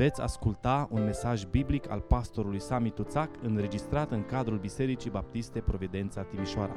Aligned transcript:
Veți 0.00 0.20
asculta 0.20 0.88
un 0.90 1.04
mesaj 1.04 1.44
biblic 1.44 1.90
al 1.90 2.00
pastorului 2.00 2.60
Sami 2.60 2.90
Tuțac 2.90 3.42
înregistrat 3.42 4.10
în 4.10 4.24
cadrul 4.24 4.58
Bisericii 4.58 5.10
Baptiste 5.10 5.60
Providența 5.60 6.22
Timișoara. 6.22 6.74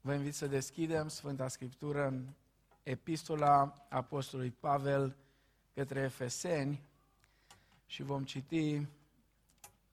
Vă 0.00 0.14
invit 0.14 0.34
să 0.34 0.46
deschidem 0.46 1.08
Sfânta 1.08 1.48
Scriptură 1.48 2.06
în 2.06 2.28
Epistola 2.82 3.86
Apostolului 3.88 4.50
Pavel 4.60 5.16
către 5.74 6.00
Efeseni 6.00 6.82
și 7.86 8.02
vom 8.02 8.24
citi 8.24 8.86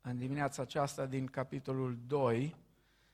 în 0.02 0.18
dimineața 0.18 0.62
aceasta 0.62 1.06
din 1.06 1.26
capitolul 1.26 1.98
2, 2.08 2.56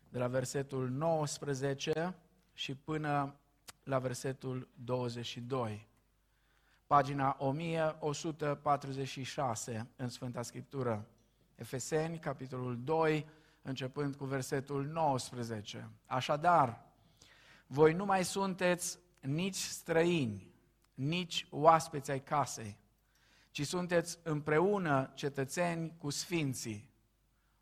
de 0.10 0.18
la 0.18 0.28
versetul 0.28 0.90
19 0.90 2.16
și 2.54 2.76
până 2.76 3.38
la 3.84 4.00
versetul 4.00 4.70
22. 4.84 5.88
Pagina 6.88 7.36
1146 7.40 9.88
în 9.96 10.10
Sfânta 10.10 10.42
Scriptură. 10.42 11.08
Efeseni, 11.56 12.20
capitolul 12.20 12.84
2, 12.84 13.28
începând 13.62 14.16
cu 14.16 14.26
versetul 14.26 14.86
19. 14.86 15.90
Așadar, 16.06 16.86
voi 17.68 17.94
nu 17.94 18.06
mai 18.06 18.26
sunteți 18.26 19.00
nici 19.20 19.56
străini, 19.56 20.54
nici 20.94 21.48
oaspeți 21.50 22.12
ai 22.12 22.24
casei, 22.24 22.78
ci 23.52 23.66
sunteți 23.66 24.20
împreună 24.24 25.12
cetățeni 25.14 25.94
cu 25.98 26.10
sfinții, 26.10 26.90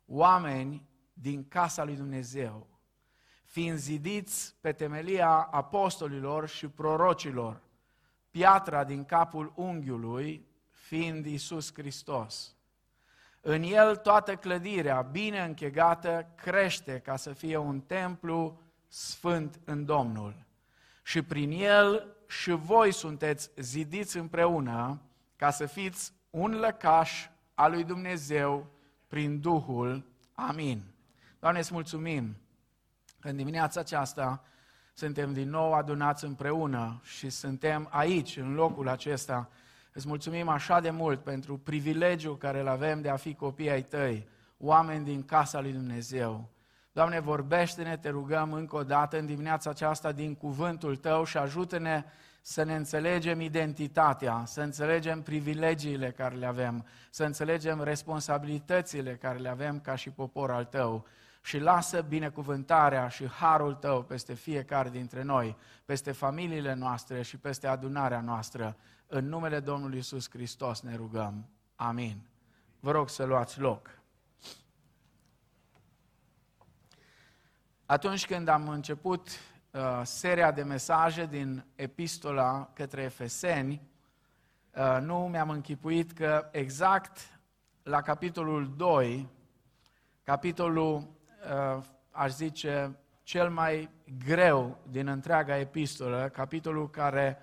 oameni 0.06 0.86
din 1.12 1.48
casa 1.48 1.84
lui 1.84 1.96
Dumnezeu, 1.96 2.71
fiind 3.52 3.78
zidiți 3.78 4.54
pe 4.60 4.72
temelia 4.72 5.28
apostolilor 5.50 6.48
și 6.48 6.68
prorocilor, 6.68 7.60
piatra 8.30 8.84
din 8.84 9.04
capul 9.04 9.52
unghiului, 9.56 10.46
fiind 10.70 11.26
Isus 11.26 11.72
Hristos. 11.74 12.56
În 13.40 13.62
el 13.62 13.96
toată 13.96 14.34
clădirea, 14.34 15.00
bine 15.00 15.44
închegată, 15.44 16.32
crește 16.36 16.98
ca 16.98 17.16
să 17.16 17.32
fie 17.32 17.56
un 17.56 17.80
templu 17.80 18.60
sfânt 18.88 19.60
în 19.64 19.84
Domnul. 19.84 20.44
Și 21.02 21.22
prin 21.22 21.50
el 21.50 22.16
și 22.28 22.50
voi 22.50 22.92
sunteți 22.92 23.50
zidiți 23.56 24.16
împreună 24.16 25.02
ca 25.36 25.50
să 25.50 25.66
fiți 25.66 26.12
un 26.30 26.50
lăcaș 26.50 27.28
al 27.54 27.70
lui 27.70 27.84
Dumnezeu 27.84 28.66
prin 29.06 29.40
Duhul. 29.40 30.04
Amin. 30.34 30.82
Doamne, 31.38 31.58
îți 31.58 31.72
mulțumim 31.72 32.36
că 32.36 32.51
în 33.22 33.36
dimineața 33.36 33.80
aceasta 33.80 34.42
suntem 34.94 35.32
din 35.32 35.50
nou 35.50 35.72
adunați 35.72 36.24
împreună 36.24 37.00
și 37.04 37.30
suntem 37.30 37.88
aici, 37.90 38.36
în 38.36 38.54
locul 38.54 38.88
acesta. 38.88 39.48
Îți 39.92 40.08
mulțumim 40.08 40.48
așa 40.48 40.80
de 40.80 40.90
mult 40.90 41.22
pentru 41.22 41.58
privilegiul 41.58 42.38
care 42.38 42.60
îl 42.60 42.68
avem 42.68 43.00
de 43.00 43.08
a 43.08 43.16
fi 43.16 43.34
copii 43.34 43.70
ai 43.70 43.82
tăi, 43.82 44.28
oameni 44.58 45.04
din 45.04 45.24
casa 45.24 45.60
lui 45.60 45.72
Dumnezeu. 45.72 46.48
Doamne, 46.92 47.20
vorbește-ne, 47.20 47.96
te 47.96 48.08
rugăm 48.08 48.52
încă 48.52 48.76
o 48.76 48.82
dată 48.82 49.18
în 49.18 49.26
dimineața 49.26 49.70
aceasta 49.70 50.12
din 50.12 50.34
cuvântul 50.34 50.96
Tău 50.96 51.24
și 51.24 51.36
ajută-ne 51.36 52.04
să 52.40 52.62
ne 52.62 52.74
înțelegem 52.74 53.40
identitatea, 53.40 54.42
să 54.46 54.60
înțelegem 54.60 55.22
privilegiile 55.22 56.10
care 56.10 56.34
le 56.34 56.46
avem, 56.46 56.86
să 57.10 57.24
înțelegem 57.24 57.82
responsabilitățile 57.82 59.16
care 59.16 59.38
le 59.38 59.48
avem 59.48 59.80
ca 59.80 59.94
și 59.94 60.10
popor 60.10 60.50
al 60.50 60.64
Tău 60.64 61.06
și 61.42 61.58
lasă 61.58 62.00
binecuvântarea 62.00 63.08
și 63.08 63.26
harul 63.26 63.74
Tău 63.74 64.02
peste 64.02 64.34
fiecare 64.34 64.90
dintre 64.90 65.22
noi, 65.22 65.56
peste 65.84 66.12
familiile 66.12 66.74
noastre 66.74 67.22
și 67.22 67.36
peste 67.36 67.66
adunarea 67.66 68.20
noastră. 68.20 68.76
În 69.06 69.28
numele 69.28 69.60
Domnului 69.60 69.98
Isus 69.98 70.30
Hristos 70.30 70.80
ne 70.80 70.96
rugăm. 70.96 71.48
Amin. 71.76 72.26
Vă 72.80 72.90
rog 72.90 73.08
să 73.08 73.24
luați 73.24 73.60
loc. 73.60 74.00
Atunci 77.86 78.26
când 78.26 78.48
am 78.48 78.68
început 78.68 79.28
uh, 79.70 80.00
seria 80.02 80.50
de 80.50 80.62
mesaje 80.62 81.26
din 81.26 81.64
epistola 81.74 82.70
către 82.74 83.02
Efeseni, 83.02 83.82
uh, 84.74 84.98
nu 85.00 85.28
mi-am 85.30 85.50
închipuit 85.50 86.12
că 86.12 86.48
exact 86.52 87.40
la 87.82 88.00
capitolul 88.00 88.76
2, 88.76 89.28
capitolul, 90.22 90.96
uh, 90.96 91.04
aș 92.10 92.30
zice, 92.30 92.96
cel 93.22 93.50
mai 93.50 93.90
greu 94.24 94.78
din 94.90 95.06
întreaga 95.06 95.58
epistolă, 95.58 96.30
capitolul 96.32 96.90
care 96.90 97.38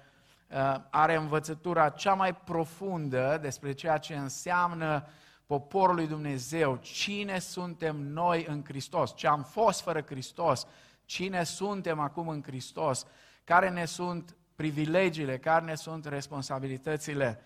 uh, 0.47 0.75
are 0.89 1.15
învățătura 1.15 1.89
cea 1.89 2.13
mai 2.13 2.35
profundă 2.35 3.37
despre 3.41 3.71
ceea 3.71 3.97
ce 3.97 4.15
înseamnă 4.15 5.07
poporul 5.45 5.95
lui 5.95 6.07
Dumnezeu, 6.07 6.75
cine 6.75 7.39
suntem 7.39 7.95
noi 7.95 8.45
în 8.49 8.63
Hristos, 8.63 9.15
ce 9.15 9.27
am 9.27 9.43
fost 9.43 9.81
fără 9.81 10.01
Hristos, 10.01 10.67
cine 11.05 11.43
suntem 11.43 11.99
acum 11.99 12.27
în 12.27 12.43
Hristos, 12.43 13.05
care 13.43 13.69
ne 13.69 13.85
sunt 13.85 14.35
privilegiile, 14.55 15.37
care 15.37 15.65
ne 15.65 15.75
sunt 15.75 16.05
responsabilitățile. 16.05 17.41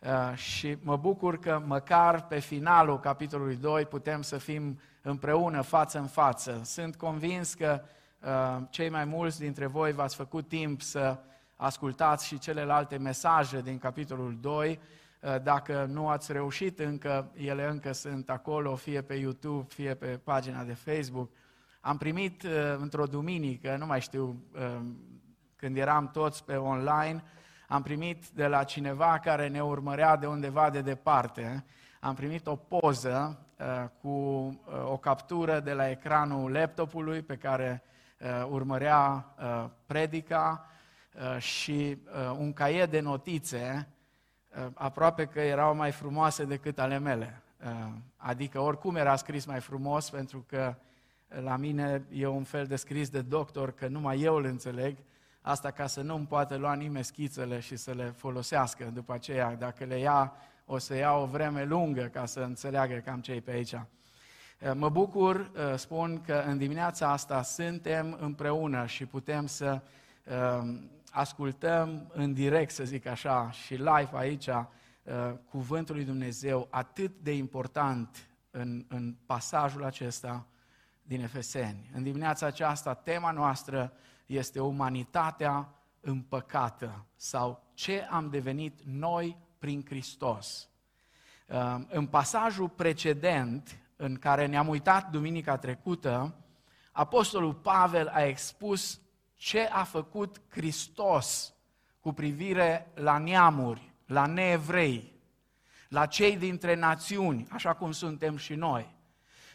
Uh, 0.00 0.36
și 0.36 0.76
mă 0.82 0.96
bucur 0.96 1.38
că 1.38 1.62
măcar 1.66 2.26
pe 2.26 2.38
finalul 2.38 3.00
capitolului 3.00 3.56
2 3.56 3.84
putem 3.84 4.22
să 4.22 4.38
fim 4.38 4.80
împreună, 5.08 5.60
față 5.60 5.98
în 5.98 6.06
față. 6.06 6.60
Sunt 6.64 6.96
convins 6.96 7.54
că 7.54 7.82
uh, 8.20 8.62
cei 8.70 8.90
mai 8.90 9.04
mulți 9.04 9.38
dintre 9.38 9.66
voi 9.66 9.92
v-ați 9.92 10.16
făcut 10.16 10.48
timp 10.48 10.82
să 10.82 11.18
ascultați 11.56 12.26
și 12.26 12.38
celelalte 12.38 12.96
mesaje 12.96 13.60
din 13.60 13.78
capitolul 13.78 14.38
2 14.40 14.78
Uh, 15.20 15.42
dacă 15.42 15.86
nu 15.90 16.08
ați 16.08 16.32
reușit 16.32 16.78
încă, 16.78 17.30
ele 17.34 17.68
încă 17.68 17.92
sunt 17.92 18.30
acolo, 18.30 18.74
fie 18.74 19.02
pe 19.02 19.14
YouTube, 19.14 19.66
fie 19.68 19.94
pe 19.94 20.06
pagina 20.06 20.62
de 20.62 20.72
Facebook. 20.74 21.30
Am 21.80 21.96
primit 21.96 22.42
uh, 22.42 22.50
într-o 22.78 23.06
duminică, 23.06 23.76
nu 23.76 23.86
mai 23.86 24.00
știu 24.00 24.42
uh, 24.54 24.80
când 25.56 25.76
eram 25.76 26.10
toți 26.10 26.44
pe 26.44 26.56
online, 26.56 27.22
am 27.68 27.82
primit 27.82 28.28
de 28.28 28.46
la 28.46 28.64
cineva 28.64 29.18
care 29.18 29.48
ne 29.48 29.62
urmărea 29.62 30.16
de 30.16 30.26
undeva 30.26 30.70
de 30.70 30.80
departe, 30.80 31.64
am 32.00 32.14
primit 32.14 32.46
o 32.46 32.56
poză 32.56 33.46
cu 34.00 34.08
o 34.84 34.96
captură 34.96 35.60
de 35.60 35.72
la 35.72 35.90
ecranul 35.90 36.52
laptopului 36.52 37.22
pe 37.22 37.36
care 37.36 37.82
urmărea 38.48 39.34
predica 39.86 40.66
și 41.38 41.98
un 42.38 42.52
caiet 42.52 42.90
de 42.90 43.00
notițe 43.00 43.88
Uh, 44.56 44.66
aproape 44.74 45.24
că 45.24 45.40
erau 45.40 45.74
mai 45.74 45.90
frumoase 45.90 46.44
decât 46.44 46.78
ale 46.78 46.98
mele. 46.98 47.42
Uh, 47.64 47.92
adică 48.16 48.60
oricum 48.60 48.96
era 48.96 49.16
scris 49.16 49.44
mai 49.44 49.60
frumos, 49.60 50.10
pentru 50.10 50.44
că 50.48 50.74
la 51.42 51.56
mine 51.56 52.04
e 52.12 52.26
un 52.26 52.44
fel 52.44 52.66
de 52.66 52.76
scris 52.76 53.08
de 53.08 53.20
doctor, 53.20 53.72
că 53.72 53.86
numai 53.86 54.20
eu 54.20 54.34
îl 54.34 54.44
înțeleg, 54.44 54.96
asta 55.40 55.70
ca 55.70 55.86
să 55.86 56.02
nu-mi 56.02 56.26
poată 56.26 56.56
lua 56.56 56.74
nimeni 56.74 57.04
schițele 57.04 57.60
și 57.60 57.76
să 57.76 57.92
le 57.92 58.04
folosească 58.04 58.84
după 58.84 59.12
aceea. 59.12 59.54
Dacă 59.54 59.84
le 59.84 59.98
ia, 59.98 60.32
o 60.70 60.78
să 60.78 60.94
ia 60.94 61.12
o 61.12 61.26
vreme 61.26 61.64
lungă 61.64 62.02
ca 62.12 62.26
să 62.26 62.40
înțeleagă 62.40 62.94
cam 62.94 63.20
ce 63.20 63.40
pe 63.44 63.50
aici. 63.50 63.72
Uh, 63.72 63.80
mă 64.74 64.88
bucur, 64.88 65.50
spun 65.76 66.20
că 66.20 66.44
în 66.46 66.58
dimineața 66.58 67.10
asta 67.10 67.42
suntem 67.42 68.16
împreună 68.20 68.86
și 68.86 69.06
putem 69.06 69.46
să 69.46 69.80
ascultăm 71.10 72.10
în 72.14 72.32
direct, 72.32 72.70
să 72.70 72.84
zic 72.84 73.06
așa, 73.06 73.50
și 73.50 73.74
live 73.74 74.10
aici, 74.12 74.46
uh, 74.46 74.64
cuvântul 75.50 75.94
lui 75.94 76.04
Dumnezeu 76.04 76.68
atât 76.70 77.12
de 77.22 77.34
important 77.34 78.28
în, 78.50 78.84
în 78.88 79.16
pasajul 79.26 79.84
acesta 79.84 80.46
din 81.02 81.22
Efeseni. 81.22 81.90
În 81.94 82.02
dimineața 82.02 82.46
aceasta, 82.46 82.94
tema 82.94 83.30
noastră 83.30 83.92
este 84.26 84.60
umanitatea 84.60 85.68
împăcată 86.00 87.04
sau 87.16 87.62
ce 87.74 88.06
am 88.10 88.30
devenit 88.30 88.80
noi 88.84 89.36
prin 89.58 89.84
Hristos. 89.88 90.68
Uh, 91.46 91.76
în 91.88 92.06
pasajul 92.06 92.68
precedent, 92.68 93.78
în 93.96 94.16
care 94.16 94.46
ne-am 94.46 94.68
uitat 94.68 95.10
duminica 95.10 95.56
trecută, 95.56 96.34
Apostolul 96.92 97.54
Pavel 97.54 98.08
a 98.08 98.24
expus 98.24 99.00
ce 99.34 99.68
a 99.72 99.84
făcut 99.84 100.40
Hristos 100.48 101.54
cu 102.00 102.12
privire 102.12 102.90
la 102.94 103.18
neamuri, 103.18 103.92
la 104.06 104.26
neevrei, 104.26 105.12
la 105.88 106.06
cei 106.06 106.36
dintre 106.36 106.74
națiuni, 106.74 107.46
așa 107.50 107.74
cum 107.74 107.92
suntem 107.92 108.36
și 108.36 108.54
noi. 108.54 108.94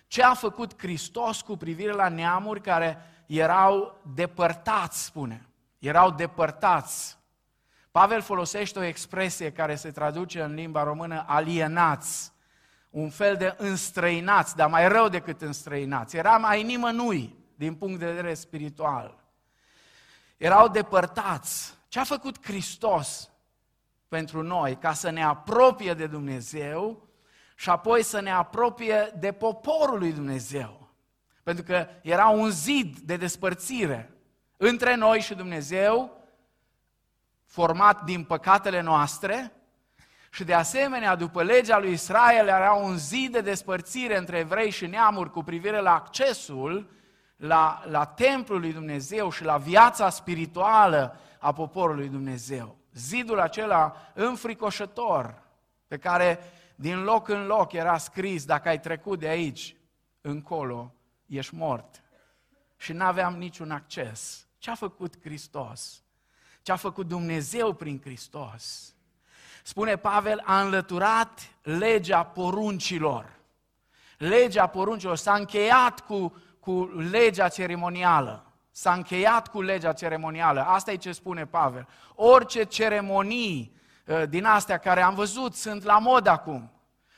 Ce 0.07 0.23
a 0.23 0.33
făcut 0.33 0.77
Hristos 0.77 1.41
cu 1.41 1.57
privire 1.57 1.91
la 1.91 2.09
neamuri 2.09 2.61
care 2.61 2.97
erau 3.25 4.01
depărtați, 4.13 5.03
spune. 5.03 5.47
Erau 5.79 6.11
depărtați. 6.11 7.17
Pavel 7.93 8.21
folosește 8.21 8.79
o 8.79 8.83
expresie 8.83 9.51
care 9.51 9.75
se 9.75 9.91
traduce 9.91 10.41
în 10.41 10.53
limba 10.53 10.83
română 10.83 11.23
alienați, 11.27 12.31
un 12.89 13.09
fel 13.09 13.35
de 13.35 13.55
înstrăinați, 13.57 14.55
dar 14.55 14.69
mai 14.69 14.87
rău 14.87 15.09
decât 15.09 15.41
înstrăinați. 15.41 16.17
Era 16.17 16.37
mai 16.37 16.63
nimănui 16.63 17.35
din 17.55 17.75
punct 17.75 17.99
de 17.99 18.05
vedere 18.05 18.33
spiritual 18.33 19.23
erau 20.43 20.67
depărtați. 20.67 21.73
Ce 21.87 21.99
a 21.99 22.03
făcut 22.03 22.45
Hristos 22.45 23.29
pentru 24.07 24.41
noi 24.41 24.75
ca 24.75 24.93
să 24.93 25.09
ne 25.09 25.23
apropie 25.23 25.93
de 25.93 26.07
Dumnezeu 26.07 27.07
și 27.55 27.69
apoi 27.69 28.03
să 28.03 28.19
ne 28.19 28.31
apropie 28.31 29.11
de 29.19 29.31
poporul 29.31 29.99
lui 29.99 30.13
Dumnezeu? 30.13 30.87
Pentru 31.43 31.63
că 31.63 31.87
era 32.01 32.27
un 32.27 32.49
zid 32.49 32.97
de 32.97 33.17
despărțire 33.17 34.11
între 34.57 34.95
noi 34.95 35.19
și 35.19 35.35
Dumnezeu, 35.35 36.22
format 37.53 38.03
din 38.03 38.23
păcatele 38.23 38.81
noastre, 38.81 39.51
și 40.31 40.43
de 40.43 40.53
asemenea, 40.53 41.15
după 41.15 41.43
legea 41.43 41.79
lui 41.79 41.91
Israel, 41.91 42.47
era 42.47 42.73
un 42.73 42.97
zid 42.97 43.31
de 43.31 43.41
despărțire 43.41 44.17
între 44.17 44.37
evrei 44.37 44.69
și 44.69 44.87
neamuri 44.87 45.31
cu 45.31 45.43
privire 45.43 45.79
la 45.79 45.93
accesul 45.93 46.89
la, 47.35 47.83
la 47.85 48.05
templul 48.05 48.59
lui 48.59 48.73
Dumnezeu 48.73 49.31
și 49.31 49.43
la 49.43 49.57
viața 49.57 50.09
spirituală 50.09 51.19
a 51.39 51.53
poporului 51.53 52.09
Dumnezeu. 52.09 52.77
Zidul 52.93 53.39
acela 53.39 53.95
înfricoșător, 54.13 55.41
pe 55.87 55.97
care 55.97 56.39
din 56.75 57.03
loc 57.03 57.27
în 57.27 57.45
loc 57.45 57.71
era 57.71 57.97
scris, 57.97 58.45
dacă 58.45 58.69
ai 58.69 58.79
trecut 58.79 59.19
de 59.19 59.27
aici 59.27 59.75
încolo, 60.21 60.93
ești 61.25 61.55
mort. 61.55 62.03
Și 62.77 62.93
nu 62.93 63.05
aveam 63.05 63.37
niciun 63.37 63.71
acces. 63.71 64.47
Ce 64.57 64.69
a 64.69 64.75
făcut 64.75 65.21
Hristos? 65.21 66.02
Ce 66.63 66.71
a 66.71 66.75
făcut 66.75 67.07
Dumnezeu 67.07 67.73
prin 67.73 68.01
Hristos? 68.03 68.93
Spune 69.63 69.95
Pavel, 69.95 70.41
a 70.45 70.61
înlăturat 70.61 71.39
legea 71.61 72.23
poruncilor. 72.23 73.39
Legea 74.17 74.67
poruncilor 74.67 75.15
s-a 75.15 75.33
încheiat 75.33 75.99
cu, 75.99 76.35
cu 76.59 76.83
legea 77.09 77.47
ceremonială. 77.47 78.45
S-a 78.71 78.93
încheiat 78.93 79.47
cu 79.47 79.61
legea 79.61 79.93
ceremonială. 79.93 80.65
Asta 80.65 80.91
e 80.91 80.95
ce 80.95 81.11
spune 81.11 81.45
Pavel. 81.45 81.87
Orice 82.15 82.63
ceremonii 82.63 83.75
uh, 84.05 84.23
din 84.29 84.45
astea 84.45 84.77
care 84.77 85.01
am 85.01 85.13
văzut 85.13 85.55
sunt 85.55 85.83
la 85.83 85.99
mod 85.99 86.27
acum 86.27 86.72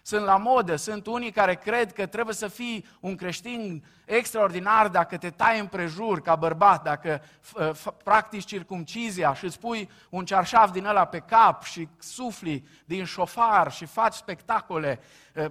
sunt 0.06 0.26
la 0.26 0.38
modă, 0.38 0.76
sunt 0.76 1.08
unii 1.08 1.32
care 1.32 1.56
cred 1.56 1.94
că 1.94 2.06
trebuie 2.06 2.36
să 2.36 2.48
fii 2.48 2.86
un 3.00 3.16
creștin 3.16 3.84
extraordinar 4.06 4.88
dacă 4.88 5.18
te 5.18 5.30
tai 5.30 5.60
împrejur 5.60 6.22
ca 6.22 6.36
bărbat, 6.36 6.84
dacă 6.84 7.22
practici 8.04 8.46
circumcizia 8.46 9.34
și 9.34 9.46
îți 9.46 9.60
pui 9.60 9.90
un 10.10 10.26
cearșaf 10.26 10.72
din 10.72 10.86
ăla 10.86 11.06
pe 11.06 11.20
cap 11.20 11.64
și 11.64 11.88
sufli 12.00 12.68
din 12.86 13.04
șofar 13.04 13.72
și 13.72 13.86
faci 13.86 14.14
spectacole. 14.14 15.00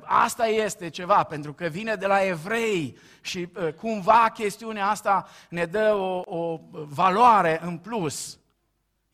Asta 0.03 0.47
este 0.47 0.89
ceva, 0.89 1.23
pentru 1.23 1.53
că 1.53 1.67
vine 1.67 1.95
de 1.95 2.07
la 2.07 2.25
evrei 2.25 2.99
și 3.21 3.49
cumva 3.77 4.31
chestiunea 4.35 4.89
asta 4.89 5.27
ne 5.49 5.65
dă 5.65 5.95
o, 5.95 6.37
o 6.37 6.61
valoare 6.73 7.61
în 7.63 7.79
plus. 7.79 8.39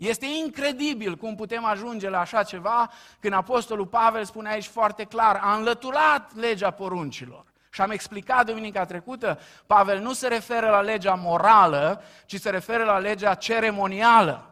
Este 0.01 0.27
incredibil 0.27 1.17
cum 1.17 1.35
putem 1.35 1.65
ajunge 1.65 2.09
la 2.09 2.21
așa 2.21 2.43
ceva 2.43 2.91
când 3.19 3.35
Apostolul 3.35 3.87
Pavel 3.87 4.25
spune 4.25 4.51
aici 4.51 4.67
foarte 4.67 5.05
clar, 5.05 5.41
a 5.43 5.55
înlăturat 5.55 6.31
legea 6.35 6.71
poruncilor. 6.71 7.45
Și 7.71 7.81
am 7.81 7.91
explicat 7.91 8.47
duminica 8.47 8.85
trecută, 8.85 9.41
Pavel 9.67 9.99
nu 9.99 10.13
se 10.13 10.29
referă 10.29 10.69
la 10.69 10.81
legea 10.81 11.15
morală, 11.15 12.03
ci 12.27 12.41
se 12.41 12.51
referă 12.51 12.85
la 12.85 12.99
legea 12.99 13.35
ceremonială 13.35 14.50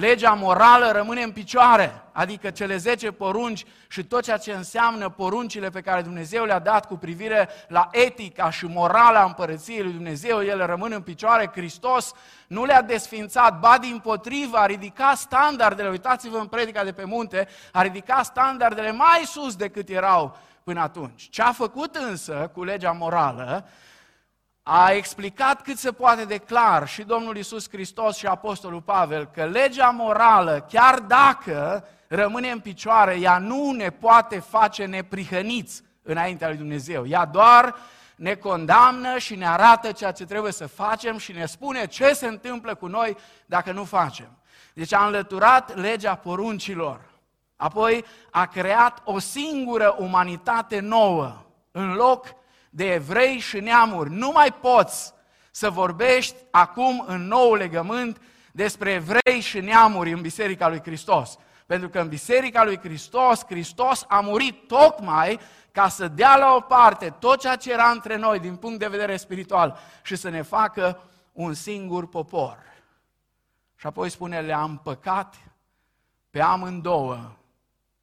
legea 0.00 0.32
morală 0.32 0.90
rămâne 0.90 1.22
în 1.22 1.32
picioare, 1.32 2.02
adică 2.12 2.50
cele 2.50 2.76
10 2.76 3.10
porunci 3.10 3.64
și 3.88 4.04
tot 4.04 4.22
ceea 4.22 4.36
ce 4.36 4.52
înseamnă 4.52 5.08
poruncile 5.08 5.70
pe 5.70 5.80
care 5.80 6.02
Dumnezeu 6.02 6.44
le-a 6.44 6.58
dat 6.58 6.86
cu 6.86 6.96
privire 6.96 7.48
la 7.68 7.88
etica 7.92 8.50
și 8.50 8.64
morala 8.66 9.24
împărăției 9.24 9.82
lui 9.82 9.92
Dumnezeu, 9.92 10.40
ele 10.40 10.64
rămân 10.64 10.92
în 10.92 11.02
picioare. 11.02 11.50
Hristos 11.52 12.12
nu 12.46 12.64
le-a 12.64 12.82
desfințat, 12.82 13.58
ba 13.58 13.78
din 13.78 13.98
potrivă, 14.02 14.56
a 14.56 14.66
ridicat 14.66 15.16
standardele, 15.16 15.88
uitați-vă 15.88 16.38
în 16.38 16.46
predica 16.46 16.84
de 16.84 16.92
pe 16.92 17.04
munte, 17.04 17.48
a 17.72 17.82
ridicat 17.82 18.24
standardele 18.24 18.92
mai 18.92 19.22
sus 19.24 19.56
decât 19.56 19.88
erau 19.88 20.36
până 20.64 20.80
atunci. 20.80 21.28
Ce 21.30 21.42
a 21.42 21.52
făcut 21.52 21.94
însă 21.94 22.50
cu 22.54 22.64
legea 22.64 22.92
morală 22.92 23.68
a 24.72 24.92
explicat 24.92 25.62
cât 25.62 25.78
se 25.78 25.92
poate 25.92 26.24
de 26.24 26.38
clar 26.38 26.88
și 26.88 27.02
Domnul 27.02 27.36
Isus 27.36 27.68
Hristos 27.68 28.16
și 28.16 28.26
Apostolul 28.26 28.80
Pavel 28.80 29.26
că 29.26 29.44
legea 29.44 29.88
morală, 29.88 30.66
chiar 30.68 30.98
dacă 30.98 31.84
rămâne 32.08 32.50
în 32.50 32.58
picioare, 32.58 33.18
ea 33.20 33.38
nu 33.38 33.70
ne 33.70 33.90
poate 33.90 34.38
face 34.38 34.84
neprihăniți 34.84 35.82
înaintea 36.02 36.48
lui 36.48 36.56
Dumnezeu. 36.56 37.06
Ea 37.06 37.24
doar 37.24 37.74
ne 38.16 38.34
condamnă 38.34 39.18
și 39.18 39.34
ne 39.34 39.46
arată 39.46 39.92
ceea 39.92 40.12
ce 40.12 40.24
trebuie 40.24 40.52
să 40.52 40.66
facem 40.66 41.18
și 41.18 41.32
ne 41.32 41.46
spune 41.46 41.86
ce 41.86 42.12
se 42.12 42.26
întâmplă 42.26 42.74
cu 42.74 42.86
noi 42.86 43.16
dacă 43.46 43.72
nu 43.72 43.84
facem. 43.84 44.38
Deci 44.74 44.94
a 44.94 45.04
înlăturat 45.04 45.76
legea 45.76 46.14
poruncilor. 46.14 47.00
Apoi 47.56 48.04
a 48.30 48.46
creat 48.46 49.00
o 49.04 49.18
singură 49.18 49.96
umanitate 49.98 50.80
nouă. 50.80 51.42
În 51.70 51.92
loc 51.92 52.38
de 52.70 52.92
evrei 52.92 53.38
și 53.38 53.60
neamuri. 53.60 54.10
Nu 54.10 54.30
mai 54.30 54.52
poți 54.52 55.12
să 55.50 55.70
vorbești 55.70 56.36
acum 56.50 57.04
în 57.06 57.26
nou 57.26 57.54
legământ 57.54 58.20
despre 58.52 58.90
evrei 58.90 59.40
și 59.40 59.60
neamuri 59.60 60.12
în 60.12 60.20
Biserica 60.20 60.68
lui 60.68 60.80
Hristos. 60.80 61.38
Pentru 61.66 61.88
că 61.88 62.00
în 62.00 62.08
Biserica 62.08 62.64
lui 62.64 62.78
Hristos, 62.78 63.44
Hristos 63.46 64.04
a 64.08 64.20
murit 64.20 64.66
tocmai 64.66 65.40
ca 65.72 65.88
să 65.88 66.08
dea 66.08 66.36
la 66.36 66.54
o 66.54 66.60
parte 66.60 67.14
tot 67.18 67.40
ceea 67.40 67.56
ce 67.56 67.72
era 67.72 67.90
între 67.90 68.16
noi 68.16 68.38
din 68.38 68.56
punct 68.56 68.78
de 68.78 68.88
vedere 68.88 69.16
spiritual 69.16 69.78
și 70.02 70.16
să 70.16 70.28
ne 70.28 70.42
facă 70.42 71.00
un 71.32 71.54
singur 71.54 72.08
popor. 72.08 72.58
Și 73.76 73.86
apoi 73.86 74.10
spune, 74.10 74.40
le-am 74.40 74.80
păcat 74.82 75.34
pe 76.30 76.40
amândouă 76.40 77.32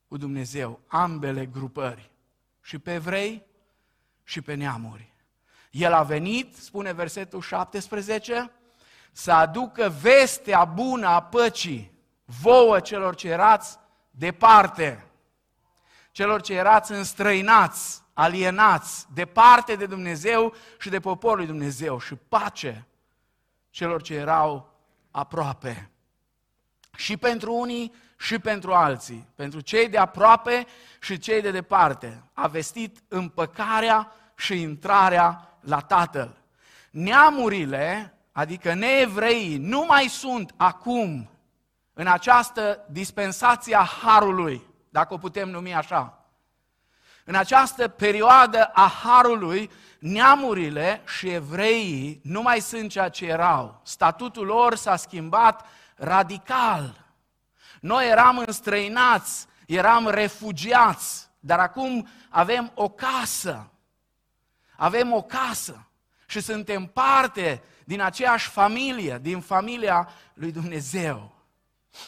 cu 0.08 0.18
Dumnezeu, 0.18 0.80
ambele 0.88 1.46
grupări, 1.46 2.12
și 2.62 2.80
pe 2.80 2.94
evrei 2.94 3.46
și 4.28 4.42
pe 4.42 4.54
neamuri. 4.54 5.14
El 5.72 5.94
a 5.94 6.04
venit, 6.04 6.56
spune 6.56 6.94
versetul 6.94 7.42
17, 7.42 8.52
să 9.12 9.32
aducă 9.32 9.94
vestea 10.02 10.66
bună 10.66 11.08
a 11.08 11.22
păcii 11.22 11.92
vouă 12.26 12.80
celor 12.80 13.16
ce 13.16 13.28
erați 13.30 13.78
departe, 14.12 15.06
celor 16.12 16.42
ce 16.42 16.54
erați 16.54 16.92
înstrăinați, 16.92 18.02
alienați, 18.14 19.08
departe 19.14 19.76
de 19.76 19.86
Dumnezeu 19.86 20.54
și 20.80 20.90
de 20.90 21.00
poporul 21.00 21.38
lui 21.38 21.46
Dumnezeu 21.46 22.00
și 22.00 22.16
pace 22.16 22.88
celor 23.70 24.02
ce 24.02 24.14
erau 24.14 24.74
aproape. 25.12 25.90
Și 26.96 27.18
pentru 27.18 27.54
unii 27.54 27.94
și 28.18 28.40
pentru 28.40 28.74
alții, 28.74 29.28
pentru 29.36 29.60
cei 29.60 29.90
de 29.90 29.98
aproape 29.98 30.66
și 31.00 31.18
cei 31.18 31.42
de 31.42 31.52
departe. 31.52 32.24
A 32.34 32.48
vestit 32.48 32.98
împăcarea 33.08 34.12
și 34.38 34.62
intrarea 34.62 35.58
la 35.60 35.80
Tatăl. 35.80 36.38
Neamurile, 36.92 38.14
adică 38.32 38.74
neevreii, 38.74 39.58
nu 39.58 39.86
mai 39.88 40.08
sunt 40.08 40.54
acum 40.58 41.30
în 41.94 42.08
această 42.08 42.86
dispensație 42.90 43.76
a 43.76 43.84
Harului, 43.84 44.62
dacă 44.90 45.14
o 45.14 45.18
putem 45.18 45.50
numi 45.50 45.76
așa. 45.76 46.26
În 47.24 47.36
această 47.36 47.88
perioadă 47.88 48.64
a 48.64 48.92
Harului, 49.04 49.70
neamurile 50.00 51.02
și 51.18 51.30
evreii 51.30 52.20
nu 52.24 52.42
mai 52.42 52.60
sunt 52.60 52.90
ceea 52.90 53.10
ce 53.10 53.26
erau. 53.26 53.82
Statutul 53.84 54.46
lor 54.46 54.76
s-a 54.76 54.96
schimbat 54.96 55.66
radical. 55.96 57.06
Noi 57.80 58.10
eram 58.10 58.38
înstrăinați, 58.38 59.48
eram 59.66 60.08
refugiați, 60.08 61.30
dar 61.40 61.60
acum 61.60 62.08
avem 62.30 62.72
o 62.74 62.90
casă. 62.90 63.70
Avem 64.78 65.14
o 65.14 65.22
casă 65.22 65.88
și 66.28 66.40
suntem 66.40 66.86
parte 66.86 67.62
din 67.84 68.02
aceeași 68.02 68.50
familie, 68.50 69.20
din 69.22 69.40
familia 69.40 70.10
lui 70.34 70.52
Dumnezeu. 70.52 71.36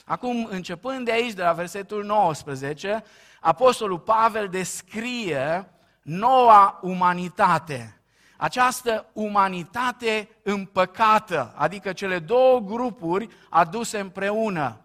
Acum, 0.05 0.47
începând 0.49 1.05
de 1.05 1.11
aici, 1.11 1.33
de 1.33 1.41
la 1.41 1.53
versetul 1.53 2.05
19, 2.05 3.03
Apostolul 3.39 3.99
Pavel 3.99 4.47
descrie 4.47 5.69
noua 6.01 6.79
umanitate. 6.81 8.01
Această 8.37 9.05
umanitate 9.13 10.29
împăcată, 10.43 11.53
adică 11.55 11.93
cele 11.93 12.19
două 12.19 12.59
grupuri 12.59 13.27
aduse 13.49 13.99
împreună, 13.99 14.81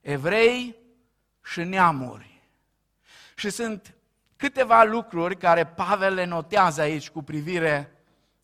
evrei 0.00 0.76
și 1.44 1.62
neamuri. 1.62 2.42
Și 3.34 3.50
sunt 3.50 3.94
câteva 4.38 4.82
lucruri 4.82 5.36
care 5.36 5.66
Pavel 5.66 6.14
le 6.14 6.24
notează 6.24 6.80
aici 6.80 7.10
cu 7.10 7.22
privire 7.22 7.92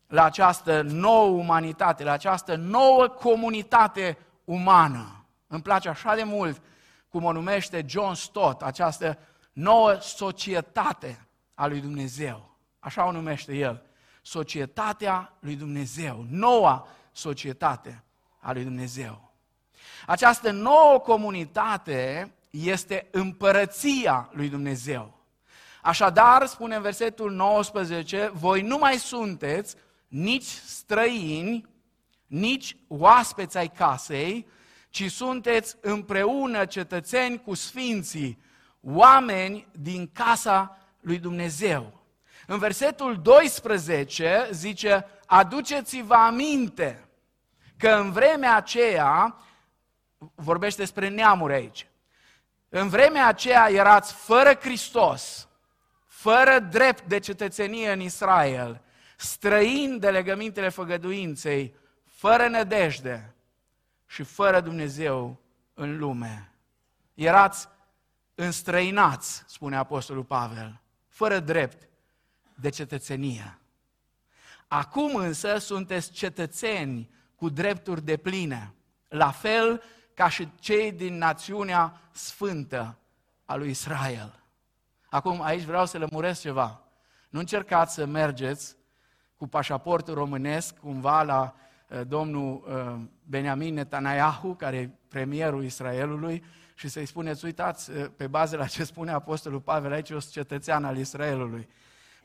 la 0.07 0.23
această 0.23 0.81
nouă 0.81 1.27
umanitate, 1.27 2.03
la 2.03 2.11
această 2.11 2.55
nouă 2.55 3.07
comunitate 3.07 4.17
umană. 4.43 5.25
Îmi 5.47 5.61
place 5.61 5.89
așa 5.89 6.15
de 6.15 6.23
mult 6.23 6.61
cum 7.09 7.23
o 7.23 7.31
numește 7.31 7.85
John 7.87 8.13
Stott, 8.13 8.61
această 8.61 9.17
nouă 9.53 9.97
societate 9.99 11.27
a 11.53 11.67
lui 11.67 11.79
Dumnezeu. 11.79 12.55
Așa 12.79 13.05
o 13.05 13.11
numește 13.11 13.55
el. 13.55 13.81
Societatea 14.21 15.33
lui 15.39 15.55
Dumnezeu. 15.55 16.25
Noua 16.29 16.87
societate 17.11 18.03
a 18.39 18.51
lui 18.51 18.63
Dumnezeu. 18.63 19.33
Această 20.05 20.51
nouă 20.51 20.99
comunitate 20.99 22.31
este 22.49 23.07
împărăția 23.11 24.29
lui 24.31 24.49
Dumnezeu. 24.49 25.24
Așadar, 25.85 26.45
spune 26.45 26.75
în 26.75 26.81
versetul 26.81 27.31
19, 27.31 28.31
voi 28.33 28.61
nu 28.61 28.77
mai 28.77 28.97
sunteți 28.97 29.75
nici 30.07 30.47
străini, 30.65 31.65
nici 32.25 32.77
oaspeți 32.87 33.57
ai 33.57 33.67
casei, 33.67 34.47
ci 34.89 35.11
sunteți 35.11 35.75
împreună 35.81 36.65
cetățeni 36.65 37.41
cu 37.41 37.53
sfinții, 37.53 38.41
oameni 38.81 39.67
din 39.71 40.09
casa 40.13 40.77
lui 41.01 41.17
Dumnezeu. 41.17 42.03
În 42.47 42.57
versetul 42.57 43.21
12 43.21 44.49
zice, 44.51 45.05
aduceți-vă 45.25 46.13
aminte 46.15 47.09
că 47.77 47.89
în 47.89 48.11
vremea 48.11 48.55
aceea, 48.55 49.35
vorbește 50.35 50.81
despre 50.81 51.09
neamuri 51.09 51.53
aici, 51.53 51.87
în 52.69 52.89
vremea 52.89 53.27
aceea 53.27 53.69
erați 53.69 54.13
fără 54.13 54.53
Hristos, 54.53 55.47
fără 56.25 56.59
drept 56.59 57.07
de 57.07 57.19
cetățenie 57.19 57.91
în 57.91 57.99
Israel, 57.99 58.81
străin 59.17 59.99
de 59.99 60.09
legămintele 60.09 60.69
făgăduinței, 60.69 61.75
fără 62.05 62.47
nădejde 62.47 63.35
și 64.05 64.23
fără 64.23 64.61
Dumnezeu 64.61 65.41
în 65.73 65.97
lume. 65.97 66.51
Erați 67.13 67.67
înstrăinați, 68.35 69.43
spune 69.47 69.75
Apostolul 69.75 70.23
Pavel, 70.23 70.81
fără 71.07 71.39
drept 71.39 71.87
de 72.55 72.69
cetățenie. 72.69 73.59
Acum 74.67 75.15
însă 75.15 75.57
sunteți 75.57 76.11
cetățeni 76.11 77.09
cu 77.35 77.49
drepturi 77.49 78.01
de 78.01 78.17
pline, 78.17 78.73
la 79.07 79.31
fel 79.31 79.83
ca 80.13 80.29
și 80.29 80.47
cei 80.59 80.91
din 80.91 81.17
națiunea 81.17 82.01
sfântă 82.11 82.97
a 83.45 83.55
lui 83.55 83.69
Israel. 83.69 84.44
Acum 85.15 85.41
aici 85.41 85.63
vreau 85.63 85.85
să 85.85 85.97
lămuresc 85.97 86.41
ceva. 86.41 86.81
Nu 87.29 87.39
încercați 87.39 87.93
să 87.93 88.05
mergeți 88.05 88.75
cu 89.37 89.47
pașaportul 89.47 90.13
românesc 90.13 90.77
cumva 90.77 91.23
la 91.23 91.55
uh, 91.89 92.01
domnul 92.07 92.63
uh, 92.67 93.01
Benjamin 93.23 93.73
Netanyahu, 93.73 94.53
care 94.53 94.77
e 94.77 94.89
premierul 95.07 95.63
Israelului, 95.63 96.43
și 96.73 96.87
să-i 96.87 97.05
spuneți, 97.05 97.45
uitați, 97.45 97.91
uh, 97.91 98.05
pe 98.17 98.27
bază 98.27 98.57
la 98.57 98.65
ce 98.65 98.83
spune 98.83 99.11
Apostolul 99.11 99.59
Pavel, 99.59 99.91
aici 99.91 100.09
e 100.09 100.15
o 100.15 100.19
cetățean 100.19 100.85
al 100.85 100.97
Israelului. 100.97 101.69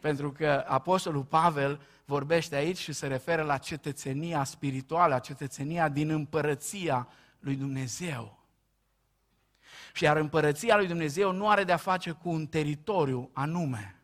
Pentru 0.01 0.33
că 0.33 0.65
Apostolul 0.67 1.25
Pavel 1.25 1.81
vorbește 2.05 2.57
aici 2.57 2.79
și 2.79 2.93
se 2.93 3.07
referă 3.07 3.43
la 3.43 3.59
cetățenia 3.59 4.45
spirituală, 4.45 5.19
cetățenia 5.19 5.89
din 5.89 6.11
împărăția 6.11 7.09
lui 7.39 7.55
Dumnezeu. 7.55 8.40
Și 9.93 10.05
iar 10.05 10.17
împărăția 10.17 10.77
lui 10.77 10.87
Dumnezeu 10.87 11.33
nu 11.33 11.49
are 11.49 11.65
de-a 11.65 11.77
face 11.77 12.11
cu 12.11 12.29
un 12.29 12.47
teritoriu 12.47 13.31
anume, 13.33 14.03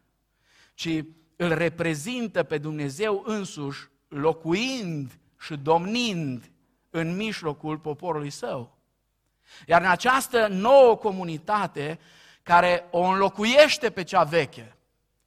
ci 0.75 0.89
îl 1.37 1.55
reprezintă 1.55 2.43
pe 2.43 2.59
Dumnezeu 2.59 3.23
însuși, 3.27 3.89
locuind 4.09 5.19
și 5.39 5.57
domnind 5.57 6.51
în 6.91 7.17
mijlocul 7.17 7.79
poporului 7.79 8.31
său. 8.31 8.79
Iar 9.67 9.81
în 9.81 9.89
această 9.89 10.47
nouă 10.47 10.97
comunitate 10.97 11.99
care 12.43 12.85
o 12.91 13.01
înlocuiește 13.01 13.91
pe 13.91 14.03
cea 14.03 14.23
veche, 14.23 14.77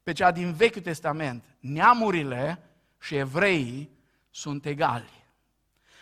pe 0.03 0.11
cea 0.11 0.31
din 0.31 0.53
Vechiul 0.53 0.81
Testament, 0.81 1.43
neamurile 1.59 2.63
și 2.99 3.15
evreii 3.15 3.89
sunt 4.29 4.65
egali. 4.65 5.09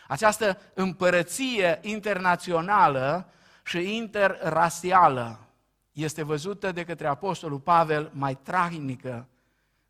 Această 0.08 0.62
împărăție 0.74 1.80
internațională 1.82 3.32
și 3.68 3.96
interrasială 3.96 5.48
este 5.92 6.24
văzută 6.24 6.72
de 6.72 6.84
către 6.84 7.08
Apostolul 7.08 7.60
Pavel 7.60 8.12
mai 8.14 8.36
trahinică 8.36 9.28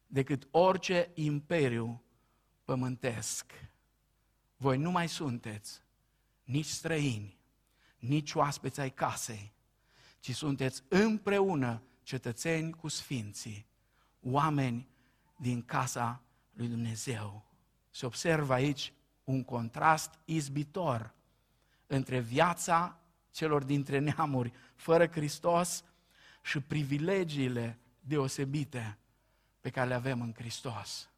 decât 0.07 0.47
orice 0.51 1.11
imperiu 1.13 2.03
pământesc. 2.63 3.53
Voi 4.55 4.77
nu 4.77 4.91
mai 4.91 5.07
sunteți 5.07 5.81
nici 6.43 6.65
străini, 6.65 7.37
nici 7.97 8.33
oaspeți 8.33 8.79
ai 8.79 8.89
casei, 8.89 9.53
ci 10.19 10.35
sunteți 10.35 10.83
împreună 10.87 11.81
cetățeni 12.03 12.73
cu 12.73 12.87
sfinții, 12.87 13.65
oameni 14.21 14.87
din 15.35 15.65
casa 15.65 16.21
lui 16.53 16.67
Dumnezeu. 16.67 17.45
Se 17.89 18.05
observă 18.05 18.53
aici 18.53 18.93
un 19.23 19.43
contrast 19.43 20.19
izbitor 20.25 21.13
între 21.87 22.19
viața 22.19 22.99
celor 23.37 23.63
dintre 23.63 23.99
neamuri 23.99 24.53
fără 24.75 25.07
Hristos 25.07 25.83
și 26.41 26.59
privilegiile 26.59 27.79
deosebite 27.99 28.97
pe 29.61 29.69
care 29.69 29.87
le 29.87 29.93
avem 29.93 30.21
în 30.21 30.33
Hristos. 30.33 31.09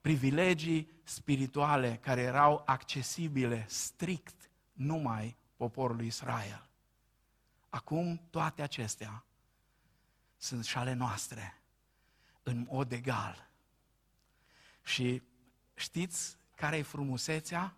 Privilegii 0.00 0.90
spirituale 1.02 1.96
care 1.96 2.20
erau 2.20 2.62
accesibile 2.66 3.64
strict 3.68 4.50
numai 4.72 5.36
poporului 5.56 6.06
Israel. 6.06 6.68
Acum 7.68 8.20
toate 8.30 8.62
acestea 8.62 9.24
sunt 10.36 10.64
și 10.64 10.76
ale 10.76 10.92
noastre 10.92 11.62
în 12.42 12.66
mod 12.70 12.92
egal. 12.92 13.48
Și 14.82 15.22
știți 15.74 16.36
care 16.54 16.76
e 16.76 16.82
frumusețea? 16.82 17.76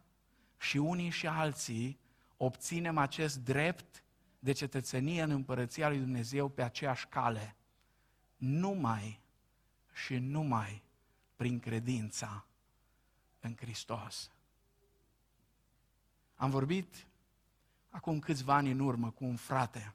Și 0.58 0.76
unii 0.76 1.10
și 1.10 1.26
alții 1.26 1.98
obținem 2.36 2.98
acest 2.98 3.38
drept 3.38 4.02
de 4.38 4.52
cetățenie 4.52 5.22
în 5.22 5.30
împărăția 5.30 5.88
lui 5.88 5.98
Dumnezeu 5.98 6.48
pe 6.48 6.62
aceeași 6.62 7.06
cale. 7.06 7.56
Numai 8.36 9.20
și 9.92 10.16
numai 10.16 10.82
prin 11.36 11.60
credința 11.60 12.46
în 13.40 13.56
Hristos. 13.56 14.30
Am 16.34 16.50
vorbit 16.50 17.06
acum 17.88 18.18
câțiva 18.18 18.54
ani 18.54 18.70
în 18.70 18.78
urmă 18.78 19.10
cu 19.10 19.24
un 19.24 19.36
frate. 19.36 19.94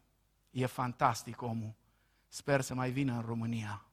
E 0.52 0.66
fantastic 0.66 1.42
omul. 1.42 1.74
Sper 2.28 2.62
să 2.62 2.74
mai 2.74 2.92
vină 2.92 3.14
în 3.14 3.22
România. 3.22 3.86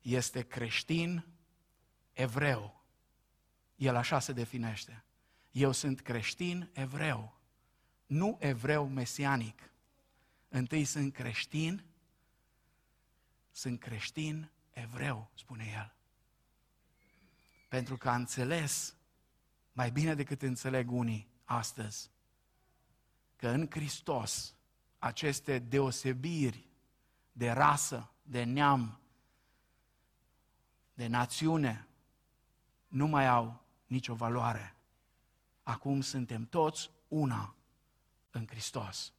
Este 0.00 0.42
creștin 0.42 1.26
evreu. 2.12 2.84
El 3.76 3.96
așa 3.96 4.18
se 4.18 4.32
definește. 4.32 5.04
Eu 5.50 5.72
sunt 5.72 6.00
creștin 6.00 6.70
evreu 6.72 7.35
nu 8.06 8.36
evreu 8.40 8.88
mesianic. 8.88 9.70
Întâi 10.48 10.84
sunt 10.84 11.12
creștin, 11.12 11.84
sunt 13.50 13.80
creștin 13.80 14.50
evreu, 14.70 15.30
spune 15.34 15.72
el. 15.74 15.94
Pentru 17.68 17.96
că 17.96 18.08
a 18.08 18.14
înțeles, 18.14 18.96
mai 19.72 19.90
bine 19.90 20.14
decât 20.14 20.42
înțeleg 20.42 20.90
unii 20.90 21.28
astăzi, 21.44 22.10
că 23.36 23.48
în 23.48 23.66
Hristos 23.70 24.54
aceste 24.98 25.58
deosebiri 25.58 26.68
de 27.32 27.50
rasă, 27.50 28.10
de 28.22 28.44
neam, 28.44 29.00
de 30.94 31.06
națiune, 31.06 31.88
nu 32.88 33.06
mai 33.06 33.26
au 33.26 33.64
nicio 33.86 34.14
valoare. 34.14 34.76
Acum 35.62 36.00
suntem 36.00 36.46
toți 36.46 36.90
una 37.08 37.56
în 38.36 38.46
Hristos. 38.46 39.12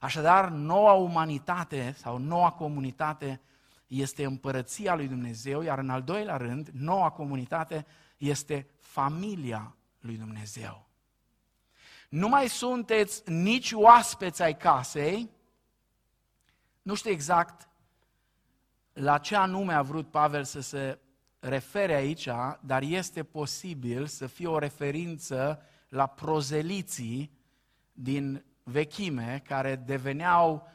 Așadar, 0.00 0.48
noua 0.48 0.92
umanitate 0.92 1.94
sau 1.98 2.18
noua 2.18 2.50
comunitate 2.50 3.40
este 3.86 4.24
împărăția 4.24 4.94
lui 4.94 5.08
Dumnezeu, 5.08 5.62
iar 5.62 5.78
în 5.78 5.90
al 5.90 6.02
doilea 6.02 6.36
rând, 6.36 6.68
noua 6.72 7.10
comunitate 7.10 7.86
este 8.16 8.66
familia 8.80 9.76
lui 10.00 10.16
Dumnezeu. 10.16 10.86
Nu 12.08 12.28
mai 12.28 12.48
sunteți 12.48 13.30
nici 13.30 13.72
oaspeți 13.72 14.42
ai 14.42 14.56
casei, 14.56 15.30
nu 16.82 16.94
știu 16.94 17.10
exact 17.10 17.68
la 18.92 19.18
ce 19.18 19.36
anume 19.36 19.72
a 19.72 19.82
vrut 19.82 20.10
Pavel 20.10 20.44
să 20.44 20.60
se 20.60 20.98
refere 21.38 21.94
aici, 21.94 22.28
dar 22.60 22.82
este 22.82 23.22
posibil 23.22 24.06
să 24.06 24.26
fie 24.26 24.46
o 24.46 24.58
referință 24.58 25.62
la 25.88 26.06
prozeliții 26.06 27.30
din 27.92 28.44
vechime, 28.62 29.42
care 29.46 29.76
deveneau 29.76 30.68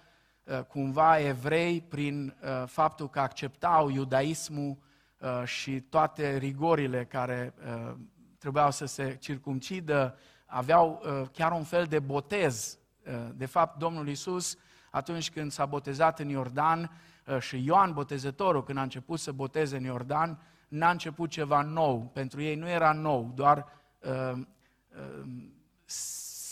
uh, 0.44 0.60
cumva 0.60 1.20
evrei 1.20 1.82
prin 1.82 2.36
uh, 2.44 2.68
faptul 2.68 3.10
că 3.10 3.20
acceptau 3.20 3.90
iudaismul 3.90 4.78
uh, 5.20 5.44
și 5.44 5.82
toate 5.82 6.38
rigorile 6.38 7.06
care 7.06 7.54
trebuiau 8.38 8.72
să 8.72 8.86
se 8.86 9.16
circumcidă, 9.20 10.18
aveau 10.46 11.02
chiar 11.32 11.52
un 11.52 11.64
fel 11.64 11.86
de 11.86 12.00
botez. 12.00 12.80
De 13.34 13.46
fapt, 13.46 13.78
Domnul 13.78 14.08
Isus, 14.08 14.58
atunci 14.92 15.32
când 15.32 15.52
s-a 15.52 15.66
botezat 15.66 16.20
în 16.20 16.30
Iordan 16.30 16.92
și 17.40 17.64
Ioan 17.66 17.94
Botezătorul, 17.94 18.64
când 18.64 18.78
a 18.78 18.82
început 18.82 19.20
să 19.20 19.32
boteze 19.32 19.78
în 19.78 19.84
Iordan, 19.84 20.40
n-a 20.68 20.90
început 20.90 21.30
ceva 21.30 21.62
nou. 21.62 22.10
Pentru 22.14 22.42
ei 22.42 22.56
nu 22.56 22.70
era 22.70 22.92
nou, 22.92 23.32
doar 23.36 23.66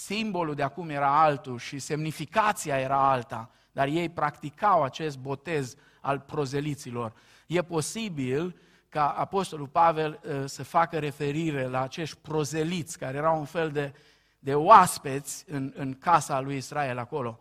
simbolul 0.06 0.56
de 0.56 0.64
acum 0.64 0.90
era 0.90 1.22
altul 1.22 1.60
și 1.60 1.80
semnificația 1.80 2.80
era 2.80 3.10
alta, 3.10 3.50
dar 3.72 3.88
ei 3.88 4.10
practicau 4.10 4.84
acest 4.84 5.18
botez 5.18 5.76
al 6.02 6.20
prozeliților. 6.20 7.14
E 7.48 7.62
posibil 7.62 8.60
ca 8.90 9.10
Apostolul 9.10 9.68
Pavel 9.68 10.20
uh, 10.24 10.44
să 10.46 10.64
facă 10.64 11.00
referire 11.00 11.68
la 11.68 11.82
acești 11.82 12.18
prozeliți, 12.22 12.98
care 12.98 13.18
erau 13.18 13.40
un 13.40 13.46
fel 13.46 13.72
de, 13.72 13.94
de 14.40 14.56
oaspeți 14.56 15.44
în, 15.48 15.74
în 15.76 15.94
casa 15.94 16.40
lui 16.40 16.58
Israel 16.58 16.98
acolo, 16.98 17.40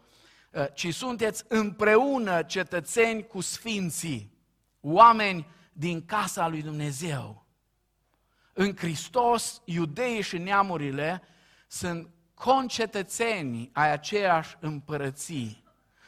uh, 0.50 0.64
ci 0.74 0.94
sunteți 0.94 1.44
împreună 1.48 2.42
cetățeni 2.42 3.26
cu 3.26 3.40
sfinții, 3.40 4.32
oameni 4.80 5.46
din 5.72 6.04
casa 6.04 6.48
lui 6.48 6.62
Dumnezeu. 6.62 7.46
În 8.52 8.76
Hristos, 8.76 9.62
iudeii 9.64 10.22
și 10.22 10.38
neamurile 10.38 11.22
sunt 11.66 12.08
concetățeni 12.34 13.70
ai 13.72 13.92
aceeași 13.92 14.56
împărății. 14.60 15.64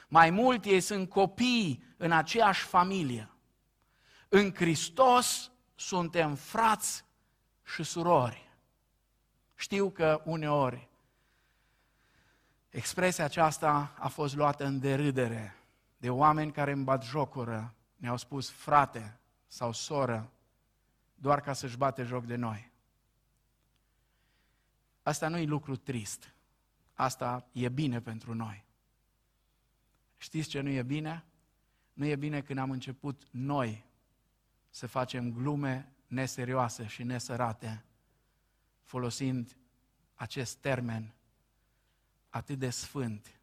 Mai 0.08 0.30
mult, 0.30 0.64
ei 0.64 0.80
sunt 0.80 1.08
copii 1.08 1.84
în 1.96 2.12
aceeași 2.12 2.64
familie. 2.64 3.30
În 4.28 4.54
Hristos 4.54 5.50
suntem 5.74 6.34
frați 6.34 7.04
și 7.64 7.82
surori. 7.82 8.50
Știu 9.54 9.90
că 9.90 10.22
uneori 10.24 10.88
expresia 12.68 13.24
aceasta 13.24 13.94
a 13.98 14.08
fost 14.08 14.34
luată 14.34 14.64
în 14.64 14.78
derâdere 14.78 15.56
de 15.96 16.10
oameni 16.10 16.52
care 16.52 16.72
îmi 16.72 16.84
bat 16.84 17.02
jocură, 17.02 17.74
ne-au 17.96 18.16
spus 18.16 18.50
frate 18.50 19.20
sau 19.46 19.72
soră, 19.72 20.30
doar 21.14 21.40
ca 21.40 21.52
să-și 21.52 21.76
bate 21.76 22.02
joc 22.02 22.24
de 22.24 22.36
noi. 22.36 22.70
Asta 25.06 25.28
nu 25.28 25.36
e 25.36 25.44
lucru 25.44 25.76
trist. 25.76 26.34
Asta 26.94 27.48
e 27.52 27.68
bine 27.68 28.00
pentru 28.00 28.34
noi. 28.34 28.64
Știți 30.16 30.48
ce 30.48 30.60
nu 30.60 30.68
e 30.68 30.82
bine? 30.82 31.24
Nu 31.92 32.04
e 32.04 32.16
bine 32.16 32.40
când 32.40 32.58
am 32.58 32.70
început 32.70 33.28
noi 33.30 33.84
să 34.70 34.86
facem 34.86 35.32
glume 35.32 35.92
neserioase 36.06 36.86
și 36.86 37.02
nesărate, 37.02 37.84
folosind 38.82 39.56
acest 40.14 40.56
termen 40.56 41.14
atât 42.28 42.58
de 42.58 42.70
sfânt. 42.70 43.40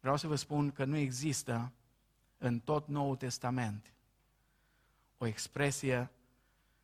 Vreau 0.00 0.16
să 0.16 0.26
vă 0.26 0.34
spun 0.34 0.70
că 0.70 0.84
nu 0.84 0.96
există 0.96 1.72
în 2.38 2.60
tot 2.60 2.88
Noul 2.88 3.16
Testament 3.16 3.92
o 5.18 5.26
expresie 5.26 6.10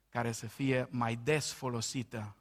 care 0.08 0.32
să 0.32 0.46
fie 0.46 0.88
mai 0.90 1.16
des 1.16 1.52
folosită 1.52 2.36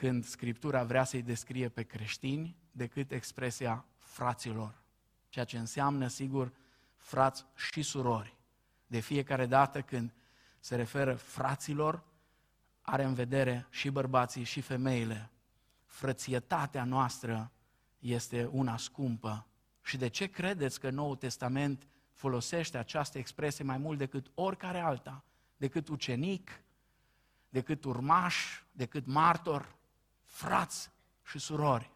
când 0.00 0.24
Scriptura 0.24 0.84
vrea 0.84 1.04
să-i 1.04 1.22
descrie 1.22 1.68
pe 1.68 1.82
creștini 1.82 2.56
decât 2.72 3.10
expresia 3.10 3.84
fraților, 3.98 4.82
ceea 5.28 5.44
ce 5.44 5.58
înseamnă, 5.58 6.06
sigur, 6.06 6.52
frați 6.96 7.46
și 7.54 7.82
surori. 7.82 8.36
De 8.86 9.00
fiecare 9.00 9.46
dată 9.46 9.82
când 9.82 10.14
se 10.60 10.76
referă 10.76 11.14
fraților, 11.14 12.04
are 12.80 13.04
în 13.04 13.14
vedere 13.14 13.66
și 13.70 13.90
bărbații 13.90 14.44
și 14.44 14.60
femeile. 14.60 15.30
Frățietatea 15.84 16.84
noastră 16.84 17.52
este 17.98 18.44
una 18.44 18.76
scumpă. 18.76 19.46
Și 19.82 19.96
de 19.96 20.08
ce 20.08 20.26
credeți 20.26 20.80
că 20.80 20.90
Noul 20.90 21.16
Testament 21.16 21.86
folosește 22.12 22.78
această 22.78 23.18
expresie 23.18 23.64
mai 23.64 23.78
mult 23.78 23.98
decât 23.98 24.30
oricare 24.34 24.78
alta? 24.78 25.24
Decât 25.56 25.88
ucenic, 25.88 26.62
decât 27.48 27.84
urmaș, 27.84 28.62
decât 28.72 29.06
martor, 29.06 29.78
frați 30.40 30.90
și 31.24 31.38
surori. 31.38 31.90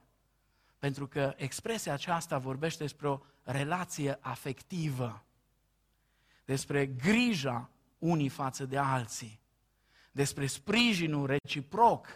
Pentru 0.79 1.07
că 1.07 1.35
expresia 1.37 1.93
aceasta 1.93 2.39
vorbește 2.39 2.83
despre 2.83 3.09
o 3.09 3.21
relație 3.43 4.19
afectivă, 4.21 5.25
despre 6.45 6.87
grija 6.87 7.71
unii 7.99 8.29
față 8.29 8.65
de 8.67 8.79
alții, 8.79 9.41
despre 10.13 10.47
sprijinul 10.47 11.27
reciproc 11.27 12.07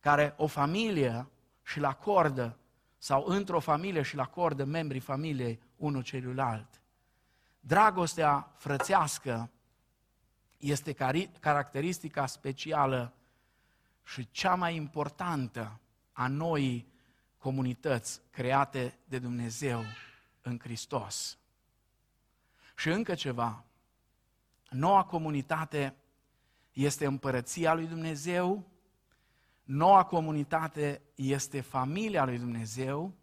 care 0.00 0.34
o 0.36 0.46
familie 0.46 1.28
și-l 1.62 1.84
acordă 1.84 2.58
sau 2.98 3.24
într-o 3.26 3.60
familie 3.60 4.02
și-l 4.02 4.20
acordă 4.20 4.64
membrii 4.64 5.00
familiei 5.00 5.60
unul 5.76 6.02
celuilalt. 6.02 6.80
Dragostea 7.60 8.52
frățească 8.56 9.50
este 10.58 10.92
caracteristica 11.40 12.26
specială 12.26 13.15
și 14.06 14.28
cea 14.30 14.54
mai 14.54 14.74
importantă 14.74 15.80
a 16.12 16.28
noii 16.28 16.86
comunități 17.38 18.20
create 18.30 18.98
de 19.04 19.18
Dumnezeu 19.18 19.82
în 20.42 20.58
Hristos. 20.58 21.38
Și 22.76 22.88
încă 22.88 23.14
ceva, 23.14 23.64
noua 24.70 25.04
comunitate 25.04 25.94
este 26.72 27.06
împărăția 27.06 27.74
lui 27.74 27.86
Dumnezeu, 27.86 28.70
noua 29.64 30.04
comunitate 30.04 31.02
este 31.14 31.60
familia 31.60 32.24
lui 32.24 32.38
Dumnezeu, 32.38 33.14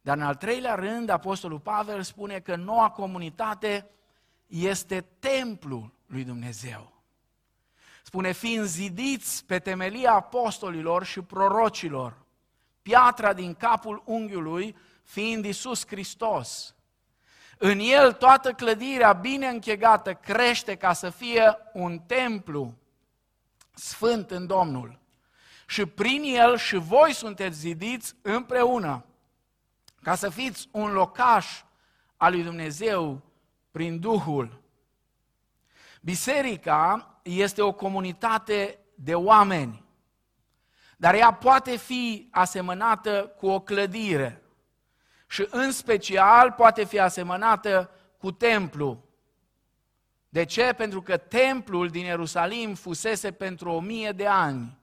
dar 0.00 0.16
în 0.16 0.22
al 0.22 0.36
treilea 0.36 0.74
rând, 0.74 1.08
Apostolul 1.08 1.60
Pavel 1.60 2.02
spune 2.02 2.40
că 2.40 2.56
noua 2.56 2.90
comunitate 2.90 3.90
este 4.46 5.00
templul 5.00 5.92
lui 6.06 6.24
Dumnezeu. 6.24 6.99
Spune, 8.02 8.32
fiind 8.32 8.64
zidiți 8.64 9.44
pe 9.44 9.58
temelia 9.58 10.12
apostolilor 10.12 11.04
și 11.04 11.20
prorocilor, 11.20 12.16
piatra 12.82 13.32
din 13.32 13.54
capul 13.54 14.02
unghiului 14.04 14.76
fiind 15.02 15.44
Isus 15.44 15.86
Hristos. 15.86 16.74
În 17.58 17.78
el 17.78 18.12
toată 18.12 18.52
clădirea 18.52 19.12
bine 19.12 19.46
închegată 19.46 20.14
crește 20.14 20.74
ca 20.74 20.92
să 20.92 21.10
fie 21.10 21.56
un 21.72 21.98
templu 21.98 22.74
sfânt 23.74 24.30
în 24.30 24.46
Domnul. 24.46 24.98
Și 25.66 25.86
prin 25.86 26.22
el 26.22 26.56
și 26.56 26.76
voi 26.76 27.12
sunteți 27.12 27.58
zidiți 27.58 28.14
împreună 28.22 29.04
ca 30.02 30.14
să 30.14 30.28
fiți 30.28 30.68
un 30.70 30.92
locaș 30.92 31.62
al 32.16 32.32
lui 32.32 32.42
Dumnezeu 32.42 33.22
prin 33.70 34.00
Duhul. 34.00 34.60
Biserica 36.00 37.14
este 37.22 37.62
o 37.62 37.72
comunitate 37.72 38.78
de 38.94 39.14
oameni, 39.14 39.84
dar 40.96 41.14
ea 41.14 41.32
poate 41.32 41.76
fi 41.76 42.28
asemănată 42.30 43.34
cu 43.36 43.46
o 43.46 43.60
clădire 43.60 44.42
și 45.28 45.46
în 45.50 45.72
special 45.72 46.52
poate 46.52 46.84
fi 46.84 46.98
asemănată 46.98 47.90
cu 48.18 48.32
templu. 48.32 49.04
De 50.28 50.44
ce? 50.44 50.72
Pentru 50.72 51.02
că 51.02 51.16
templul 51.16 51.88
din 51.88 52.04
Ierusalim 52.04 52.74
fusese 52.74 53.32
pentru 53.32 53.70
o 53.70 53.80
mie 53.80 54.12
de 54.12 54.26
ani 54.26 54.78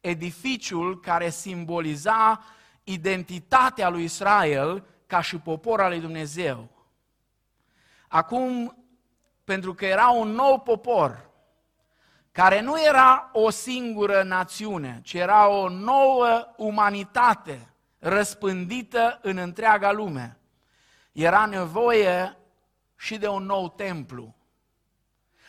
edificiul 0.00 1.00
care 1.00 1.30
simboliza 1.30 2.44
identitatea 2.84 3.88
lui 3.88 4.04
Israel 4.04 4.84
ca 5.06 5.20
și 5.20 5.38
popor 5.38 5.80
al 5.80 5.90
lui 5.90 6.00
Dumnezeu. 6.00 6.68
Acum, 8.08 8.76
pentru 9.48 9.74
că 9.74 9.84
era 9.84 10.08
un 10.08 10.28
nou 10.28 10.60
popor, 10.60 11.30
care 12.32 12.60
nu 12.60 12.82
era 12.82 13.30
o 13.32 13.50
singură 13.50 14.22
națiune, 14.22 15.00
ci 15.02 15.12
era 15.12 15.48
o 15.48 15.68
nouă 15.68 16.54
umanitate 16.56 17.68
răspândită 17.98 19.18
în 19.22 19.36
întreaga 19.36 19.92
lume. 19.92 20.38
Era 21.12 21.46
nevoie 21.46 22.36
și 22.96 23.16
de 23.16 23.28
un 23.28 23.44
nou 23.44 23.68
templu. 23.68 24.34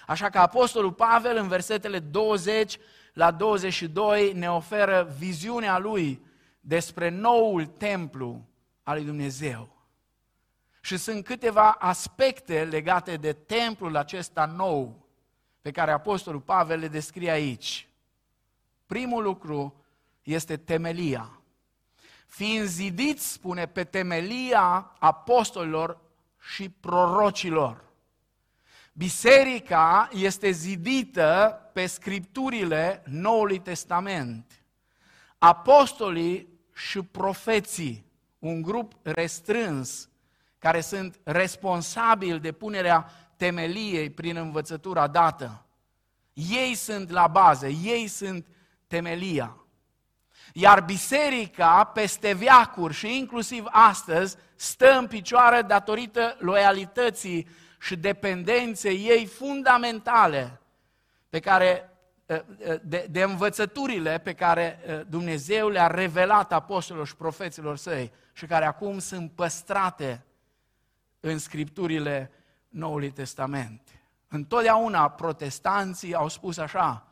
Așa 0.08 0.30
că 0.30 0.40
Apostolul 0.40 0.94
Pavel 0.94 1.38
în 1.38 1.48
versetele 1.48 2.00
20 2.00 2.78
la 3.14 3.32
22 3.32 4.34
ne 4.34 4.52
oferă 4.52 5.14
viziunea 5.18 5.78
lui 5.78 6.26
despre 6.60 7.10
noul 7.10 7.66
templu 7.66 8.46
al 8.84 8.96
lui 8.96 9.06
Dumnezeu. 9.06 9.79
Și 10.90 10.98
sunt 10.98 11.24
câteva 11.24 11.72
aspecte 11.72 12.64
legate 12.64 13.18
de 13.18 13.34
templul 13.34 13.96
acesta 13.96 14.46
nou 14.46 15.08
pe 15.62 15.72
care 15.72 15.92
Apostolul 15.92 16.40
Pavel 16.40 16.80
le 16.80 16.88
descrie 16.88 17.30
aici. 17.30 17.88
Primul 18.86 19.24
lucru 19.24 19.86
este 20.24 20.58
temelia. 20.58 21.42
Fiind 22.28 22.66
zidiți, 22.66 23.32
spune, 23.32 23.66
pe 23.66 23.84
temelia 23.84 24.96
apostolilor 25.00 26.02
și 26.40 26.70
prorocilor. 26.70 27.84
Biserica 28.94 30.10
este 30.14 30.52
zidită 30.52 31.62
pe 31.74 31.86
scripturile 31.86 33.04
Noului 33.06 33.60
Testament. 33.60 34.62
Apostolii 35.38 36.48
și 36.74 37.02
profeții, 37.02 38.06
un 38.40 38.62
grup 38.62 38.94
restrâns, 39.02 40.09
care 40.60 40.82
sunt 40.82 41.20
responsabili 41.24 42.40
de 42.40 42.52
punerea 42.52 43.12
temeliei 43.38 44.10
prin 44.10 44.36
învățătura 44.36 45.08
dată. 45.08 45.66
Ei 46.34 46.76
sunt 46.76 47.10
la 47.10 47.28
bază, 47.28 47.68
ei 47.68 48.08
sunt 48.08 48.46
temelia. 48.88 49.58
Iar 50.54 50.82
biserica, 50.82 51.84
peste 51.84 52.34
viacuri 52.34 52.94
și 52.94 53.18
inclusiv 53.18 53.66
astăzi, 53.70 54.38
stă 54.56 54.98
în 54.98 55.08
picioare 55.08 55.62
datorită 55.62 56.36
loialității 56.40 57.48
și 57.80 57.96
dependenței 57.96 59.06
ei 59.06 59.26
fundamentale 59.26 60.62
pe 61.30 61.40
care, 61.40 61.90
ă, 62.30 62.46
ă, 62.70 62.80
de, 62.84 63.08
de 63.10 63.22
învățăturile 63.22 64.18
pe 64.18 64.34
care 64.34 64.80
ă, 64.90 65.04
Dumnezeu 65.10 65.70
le-a 65.70 65.88
revelat 65.88 66.54
apostolilor 66.54 67.08
și 67.08 67.16
profeților 67.16 67.78
săi 67.78 68.12
și 68.34 68.46
care 68.46 68.66
acum 68.66 69.00
sunt 69.00 69.32
păstrate 69.32 70.24
în 71.20 71.38
scripturile 71.38 72.32
Noului 72.70 73.12
Testament. 73.12 73.82
Întotdeauna 74.28 75.10
protestanții 75.10 76.14
au 76.14 76.28
spus 76.28 76.58
așa, 76.58 77.08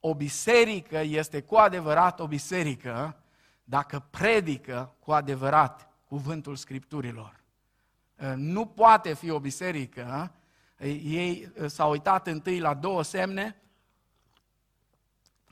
o 0.00 0.14
biserică 0.14 0.98
este 0.98 1.40
cu 1.42 1.54
adevărat 1.54 2.20
o 2.20 2.26
biserică 2.26 3.16
dacă 3.64 4.06
predică 4.10 4.94
cu 4.98 5.12
adevărat 5.12 5.88
cuvântul 6.08 6.56
Scripturilor. 6.56 7.40
Nu 8.34 8.66
poate 8.66 9.14
fi 9.14 9.30
o 9.30 9.40
biserică, 9.40 10.32
ei 11.02 11.52
s-au 11.66 11.90
uitat 11.90 12.26
întâi 12.26 12.58
la 12.58 12.74
două 12.74 13.02
semne 13.02 13.56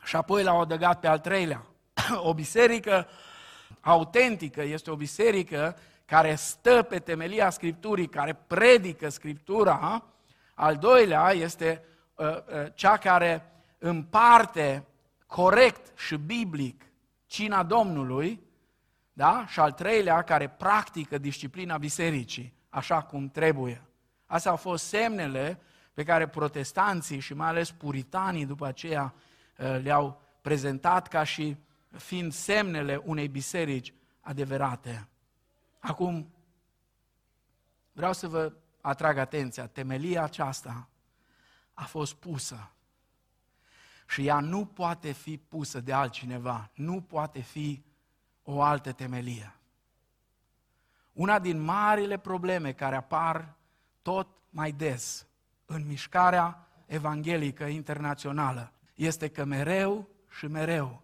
și 0.05 0.17
apoi 0.17 0.43
l-au 0.43 0.61
adăugat 0.61 1.01
pe 1.01 1.07
al 1.07 1.19
treilea. 1.19 1.67
O 2.29 2.35
biserică 2.35 3.09
autentică 3.81 4.63
este 4.63 4.91
o 4.91 4.97
biserică 4.97 5.77
care 6.09 6.35
stă 6.35 6.83
pe 6.83 6.99
temelia 6.99 7.51
Scripturii, 7.51 8.09
care 8.09 8.33
predică 8.47 9.09
Scriptura. 9.09 10.05
Al 10.55 10.77
doilea 10.77 11.31
este 11.31 11.85
uh, 12.15 12.27
uh, 12.27 12.67
cea 12.75 12.97
care 12.97 13.53
împarte 13.79 14.85
corect 15.27 15.99
și 15.99 16.17
biblic 16.17 16.85
cina 17.27 17.63
Domnului, 17.63 18.41
da? 19.13 19.45
și 19.49 19.61
al 19.61 19.73
treilea 19.73 20.23
care 20.23 20.49
practică 20.49 21.19
disciplina 21.19 21.79
bisericii, 21.79 22.53
așa 22.69 23.03
cum 23.03 23.29
trebuie. 23.29 23.83
Astea 24.27 24.51
au 24.51 24.57
fost 24.57 24.85
semnele 24.85 25.61
pe 25.95 26.03
care 26.03 26.29
protestanții 26.29 27.19
și 27.19 27.35
mai 27.35 27.49
ales 27.49 27.71
puritanii 27.71 28.47
după 28.47 28.67
aceea 28.67 29.15
uh, 29.59 29.79
le-au 29.83 30.21
prezentat 30.41 31.09
ca 31.09 31.25
și 31.25 31.57
fiind 31.97 32.33
semnele 32.33 33.01
unei 33.05 33.29
biserici 33.29 33.93
adevărate. 34.21 35.09
Acum, 35.79 36.33
vreau 37.93 38.13
să 38.13 38.29
vă 38.29 38.53
atrag 38.81 39.17
atenția, 39.17 39.67
temelia 39.67 40.23
aceasta 40.23 40.89
a 41.75 41.85
fost 41.85 42.15
pusă 42.15 42.71
și 44.09 44.27
ea 44.27 44.41
nu 44.41 44.67
poate 44.67 45.13
fi 45.13 45.37
pusă 45.37 45.81
de 45.81 45.93
altcineva, 45.93 46.71
nu 46.75 47.01
poate 47.01 47.41
fi 47.41 47.83
o 48.43 48.63
altă 48.63 48.93
temelie. 48.93 49.53
Una 51.13 51.39
din 51.39 51.61
marile 51.61 52.19
probleme 52.19 52.73
care 52.73 52.97
apar 52.97 53.55
tot 54.03 54.29
mai 54.51 54.73
des 54.73 55.27
în 55.67 55.87
mișcarea 55.87 56.69
evanghelică 56.87 57.65
internațională 57.65 58.73
este 58.95 59.29
că 59.29 59.45
mereu 59.45 60.09
și 60.39 60.47
mereu 60.47 61.03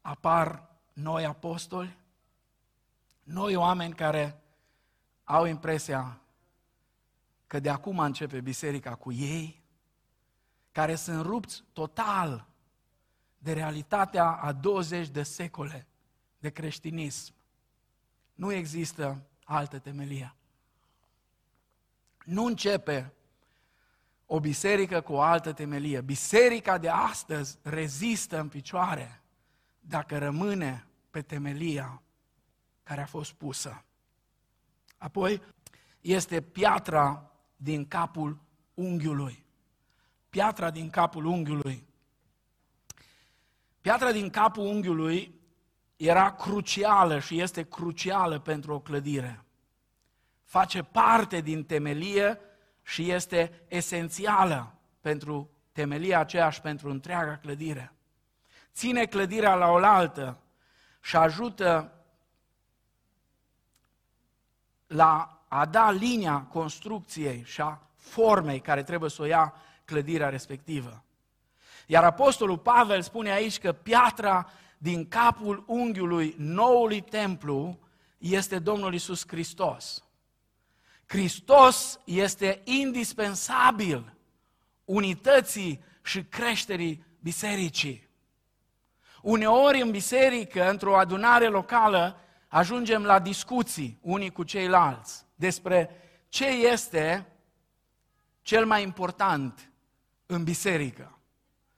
apar 0.00 0.68
noi 0.92 1.24
apostoli, 1.24 1.96
noi 3.32 3.54
oameni 3.54 3.94
care 3.94 4.42
au 5.24 5.44
impresia 5.44 6.20
că 7.46 7.60
de 7.60 7.70
acum 7.70 7.98
începe 7.98 8.40
biserica 8.40 8.94
cu 8.94 9.12
ei, 9.12 9.62
care 10.72 10.94
sunt 10.94 11.24
rupți 11.24 11.64
total 11.72 12.46
de 13.38 13.52
realitatea 13.52 14.24
a 14.24 14.52
20 14.52 15.08
de 15.08 15.22
secole 15.22 15.86
de 16.38 16.50
creștinism. 16.50 17.34
Nu 18.34 18.52
există 18.52 19.22
altă 19.44 19.78
temelie. 19.78 20.34
Nu 22.24 22.44
începe 22.44 23.12
o 24.26 24.40
biserică 24.40 25.00
cu 25.00 25.12
o 25.12 25.20
altă 25.20 25.52
temelie. 25.52 26.00
Biserica 26.00 26.78
de 26.78 26.88
astăzi 26.88 27.58
rezistă 27.62 28.40
în 28.40 28.48
picioare 28.48 29.22
dacă 29.80 30.18
rămâne 30.18 30.86
pe 31.10 31.22
temelia 31.22 32.01
care 32.82 33.00
a 33.00 33.06
fost 33.06 33.32
pusă. 33.32 33.84
Apoi 34.98 35.42
este 36.00 36.40
piatra 36.40 37.30
din 37.56 37.88
capul 37.88 38.40
unghiului. 38.74 39.44
Piatra 40.28 40.70
din 40.70 40.90
capul 40.90 41.24
unghiului. 41.24 41.86
Piatra 43.80 44.12
din 44.12 44.30
capul 44.30 44.64
unghiului 44.64 45.40
era 45.96 46.32
crucială 46.32 47.18
și 47.18 47.40
este 47.40 47.62
crucială 47.62 48.38
pentru 48.38 48.74
o 48.74 48.80
clădire. 48.80 49.44
Face 50.44 50.82
parte 50.82 51.40
din 51.40 51.64
temelie 51.64 52.38
și 52.82 53.10
este 53.10 53.64
esențială 53.68 54.74
pentru 55.00 55.50
temelia 55.72 56.18
aceea 56.18 56.50
și 56.50 56.60
pentru 56.60 56.90
întreaga 56.90 57.36
clădire. 57.36 57.92
Ține 58.72 59.04
clădirea 59.04 59.54
la 59.54 59.70
oaltă 59.70 60.38
și 61.00 61.16
ajută 61.16 61.92
la 64.92 65.42
a 65.48 65.66
da 65.66 65.90
linia 65.90 66.46
construcției 66.52 67.42
și 67.46 67.60
a 67.60 67.80
formei 67.96 68.60
care 68.60 68.82
trebuie 68.82 69.10
să 69.10 69.22
o 69.22 69.24
ia 69.24 69.54
clădirea 69.84 70.28
respectivă. 70.28 71.04
Iar 71.86 72.04
Apostolul 72.04 72.58
Pavel 72.58 73.02
spune 73.02 73.30
aici 73.30 73.58
că 73.58 73.72
piatra 73.72 74.50
din 74.78 75.08
capul 75.08 75.64
unghiului 75.66 76.34
noului 76.38 77.00
templu 77.00 77.78
este 78.18 78.58
Domnul 78.58 78.94
Isus 78.94 79.24
Hristos. 79.26 80.04
Hristos 81.06 81.98
este 82.04 82.60
indispensabil 82.64 84.16
unității 84.84 85.84
și 86.02 86.24
creșterii 86.24 87.04
bisericii. 87.20 88.08
Uneori 89.22 89.80
în 89.80 89.90
biserică, 89.90 90.70
într-o 90.70 90.96
adunare 90.98 91.46
locală, 91.46 92.21
ajungem 92.52 93.04
la 93.04 93.18
discuții 93.18 93.98
unii 94.00 94.30
cu 94.30 94.42
ceilalți 94.42 95.24
despre 95.34 95.90
ce 96.28 96.46
este 96.46 97.26
cel 98.42 98.66
mai 98.66 98.82
important 98.82 99.70
în 100.26 100.44
biserică. 100.44 101.18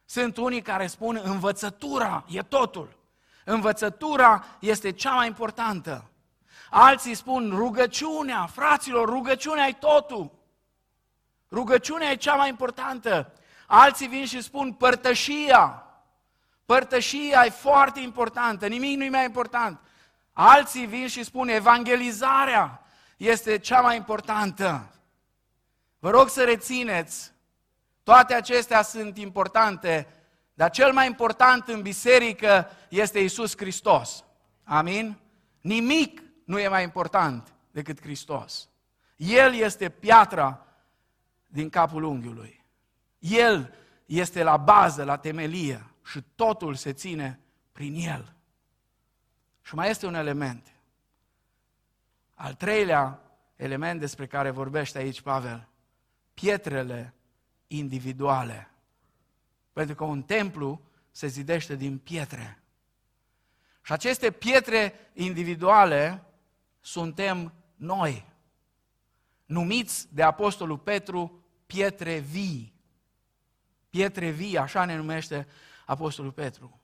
Sunt 0.05 0.37
unii 0.37 0.63
care 0.63 0.87
spun 0.87 1.21
învățătura 1.23 2.25
e 2.29 2.43
totul. 2.43 2.97
Învățătura 3.45 4.45
este 4.59 4.91
cea 4.91 5.15
mai 5.15 5.27
importantă. 5.27 6.11
Alții 6.71 7.15
spun 7.15 7.53
rugăciunea, 7.55 8.47
fraților, 8.47 9.09
rugăciunea 9.09 9.67
e 9.67 9.73
totul. 9.73 10.31
Rugăciunea 11.51 12.11
e 12.11 12.17
cea 12.17 12.35
mai 12.35 12.49
importantă. 12.49 13.33
Alții 13.67 14.09
vin 14.09 14.27
și 14.27 14.43
spun 14.43 14.73
părtășia. 14.73 15.87
Părtășia 16.65 17.45
e 17.45 17.51
foarte 17.51 18.01
importantă, 18.01 18.67
nimic 18.67 18.97
nu 18.97 19.05
e 19.05 19.09
mai 19.09 19.25
important. 19.25 19.81
Alții 20.37 20.87
vin 20.87 21.07
și 21.07 21.25
spun 21.25 21.49
evangelizarea 21.49 22.83
este 23.17 23.59
cea 23.59 23.81
mai 23.81 23.97
importantă. 23.97 24.95
Vă 25.99 26.11
rog 26.11 26.29
să 26.29 26.45
rețineți, 26.45 27.33
toate 28.03 28.35
acestea 28.35 28.83
sunt 28.83 29.19
importante, 29.19 30.07
dar 30.55 30.71
cel 30.71 30.93
mai 30.93 31.07
important 31.07 31.69
în 31.69 31.83
biserică 31.83 32.71
este 32.89 33.19
Isus 33.19 33.57
Hristos. 33.57 34.25
Amin? 34.65 35.19
Nimic 35.61 36.23
nu 36.45 36.59
e 36.59 36.69
mai 36.69 36.83
important 36.83 37.55
decât 37.71 38.01
Hristos. 38.01 38.69
El 39.17 39.55
este 39.55 39.89
piatra 39.89 40.67
din 41.47 41.69
capul 41.69 42.03
unghiului. 42.03 42.65
El 43.19 43.75
este 44.07 44.43
la 44.43 44.57
bază, 44.57 45.05
la 45.05 45.17
temelie 45.17 45.87
și 46.05 46.23
totul 46.35 46.75
se 46.75 46.93
ține 46.93 47.41
prin 47.73 47.95
El. 47.95 48.35
Și 49.65 49.75
mai 49.75 49.91
este 49.91 50.07
un 50.07 50.15
element. 50.15 50.73
Al 52.35 52.55
treilea 52.55 53.21
element 53.57 54.01
despre 54.01 54.27
care 54.27 54.51
vorbește 54.51 54.99
aici 54.99 55.21
Pavel, 55.21 55.69
pietrele 56.35 57.15
individuale. 57.67 58.71
Pentru 59.73 59.95
că 59.95 60.05
un 60.05 60.23
templu 60.23 60.81
se 61.11 61.27
zidește 61.27 61.75
din 61.75 61.99
pietre. 61.99 62.63
Și 63.83 63.93
aceste 63.93 64.31
pietre 64.31 64.95
individuale 65.13 66.25
suntem 66.81 67.53
noi, 67.77 68.27
numiți 69.45 70.15
de 70.15 70.23
Apostolul 70.23 70.79
Petru 70.79 71.45
pietre 71.67 72.19
vii. 72.19 72.75
Pietre 73.91 74.31
vii, 74.31 74.59
așa 74.59 74.85
ne 74.85 74.97
numește 74.97 75.47
Apostolul 75.87 76.33
Petru. 76.33 76.81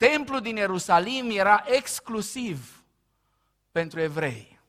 Templul 0.00 0.40
din 0.40 0.56
Ierusalim 0.56 1.30
era 1.30 1.64
exclusiv 1.66 2.84
pentru 3.72 4.00
evrei. 4.00 4.60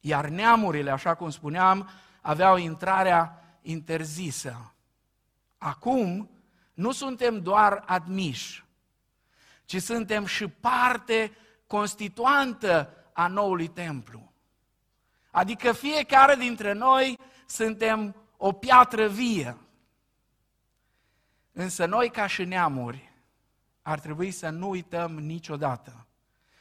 Iar 0.00 0.28
neamurile, 0.28 0.90
așa 0.90 1.14
cum 1.14 1.30
spuneam, 1.30 1.90
aveau 2.20 2.56
intrarea 2.56 3.44
interzisă. 3.62 4.74
Acum 5.58 6.30
nu 6.74 6.92
suntem 6.92 7.42
doar 7.42 7.82
admiși, 7.86 8.64
ci 9.64 9.82
suntem 9.82 10.26
și 10.26 10.48
parte 10.48 11.36
constituantă 11.66 12.94
a 13.12 13.26
noului 13.26 13.68
templu. 13.68 14.32
Adică 15.30 15.72
fiecare 15.72 16.34
dintre 16.34 16.72
noi 16.72 17.18
suntem 17.46 18.16
o 18.36 18.52
piatră 18.52 19.08
vie. 19.08 19.56
Însă 21.52 21.86
noi, 21.86 22.10
ca 22.10 22.26
și 22.26 22.44
neamuri, 22.44 23.05
ar 23.86 24.00
trebui 24.00 24.30
să 24.30 24.48
nu 24.48 24.68
uităm 24.68 25.18
niciodată. 25.18 26.06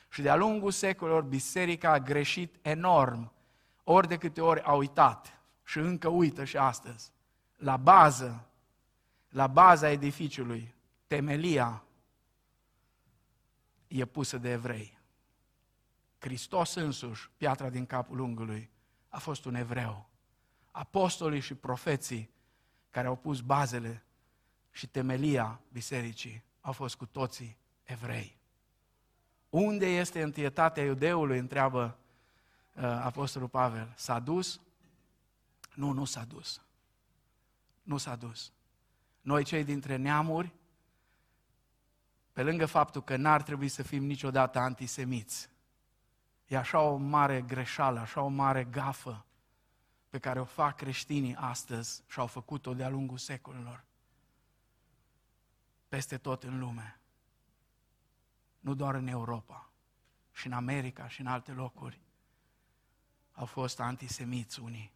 Și 0.09 0.21
de-a 0.21 0.35
lungul 0.35 0.71
secolelor, 0.71 1.23
biserica 1.23 1.91
a 1.91 1.99
greșit 1.99 2.55
enorm, 2.61 3.31
ori 3.83 4.07
de 4.07 4.17
câte 4.17 4.41
ori 4.41 4.61
a 4.61 4.73
uitat 4.73 5.39
și 5.63 5.77
încă 5.77 6.07
uită 6.07 6.43
și 6.43 6.57
astăzi. 6.57 7.11
La 7.55 7.77
bază, 7.77 8.47
la 9.29 9.47
baza 9.47 9.89
edificiului, 9.89 10.75
temelia 11.07 11.83
e 13.87 14.05
pusă 14.05 14.37
de 14.37 14.51
evrei. 14.51 14.97
Hristos 16.17 16.73
însuși, 16.73 17.29
piatra 17.37 17.69
din 17.69 17.85
capul 17.85 18.19
ungului, 18.19 18.69
a 19.09 19.19
fost 19.19 19.45
un 19.45 19.55
evreu. 19.55 20.09
Apostolii 20.71 21.39
și 21.39 21.53
profeții 21.53 22.29
care 22.89 23.07
au 23.07 23.15
pus 23.15 23.39
bazele 23.39 24.03
și 24.71 24.87
temelia 24.87 25.59
bisericii 25.71 26.43
au 26.65 26.71
fost 26.71 26.95
cu 26.95 27.05
toții 27.05 27.57
evrei. 27.83 28.37
Unde 29.49 29.85
este 29.85 30.21
întâietatea 30.21 30.83
iudeului, 30.83 31.37
întreabă 31.37 31.97
uh, 32.75 32.83
Apostolul 32.83 33.47
Pavel. 33.47 33.93
S-a 33.95 34.19
dus? 34.19 34.61
Nu, 35.73 35.91
nu 35.91 36.05
s-a 36.05 36.23
dus. 36.23 36.61
Nu 37.83 37.97
s-a 37.97 38.15
dus. 38.15 38.51
Noi 39.21 39.43
cei 39.43 39.63
dintre 39.63 39.95
neamuri, 39.95 40.53
pe 42.33 42.43
lângă 42.43 42.65
faptul 42.65 43.03
că 43.03 43.15
n-ar 43.15 43.41
trebui 43.41 43.67
să 43.67 43.83
fim 43.83 44.03
niciodată 44.03 44.59
antisemiți, 44.59 45.49
e 46.47 46.57
așa 46.57 46.79
o 46.79 46.95
mare 46.95 47.41
greșeală, 47.41 47.99
așa 47.99 48.21
o 48.21 48.27
mare 48.27 48.63
gafă 48.63 49.25
pe 50.09 50.19
care 50.19 50.39
o 50.39 50.45
fac 50.45 50.75
creștinii 50.75 51.35
astăzi 51.35 52.03
și 52.07 52.19
au 52.19 52.27
făcut-o 52.27 52.73
de-a 52.73 52.89
lungul 52.89 53.17
secolelor 53.17 53.83
peste 55.95 56.17
tot 56.17 56.43
în 56.43 56.59
lume. 56.59 56.99
Nu 58.59 58.73
doar 58.73 58.95
în 58.95 59.07
Europa, 59.07 59.69
și 60.31 60.47
în 60.47 60.53
America 60.53 61.07
și 61.07 61.21
în 61.21 61.27
alte 61.27 61.51
locuri. 61.51 61.99
Au 63.31 63.45
fost 63.45 63.79
antisemiți 63.79 64.59
unii. 64.59 64.91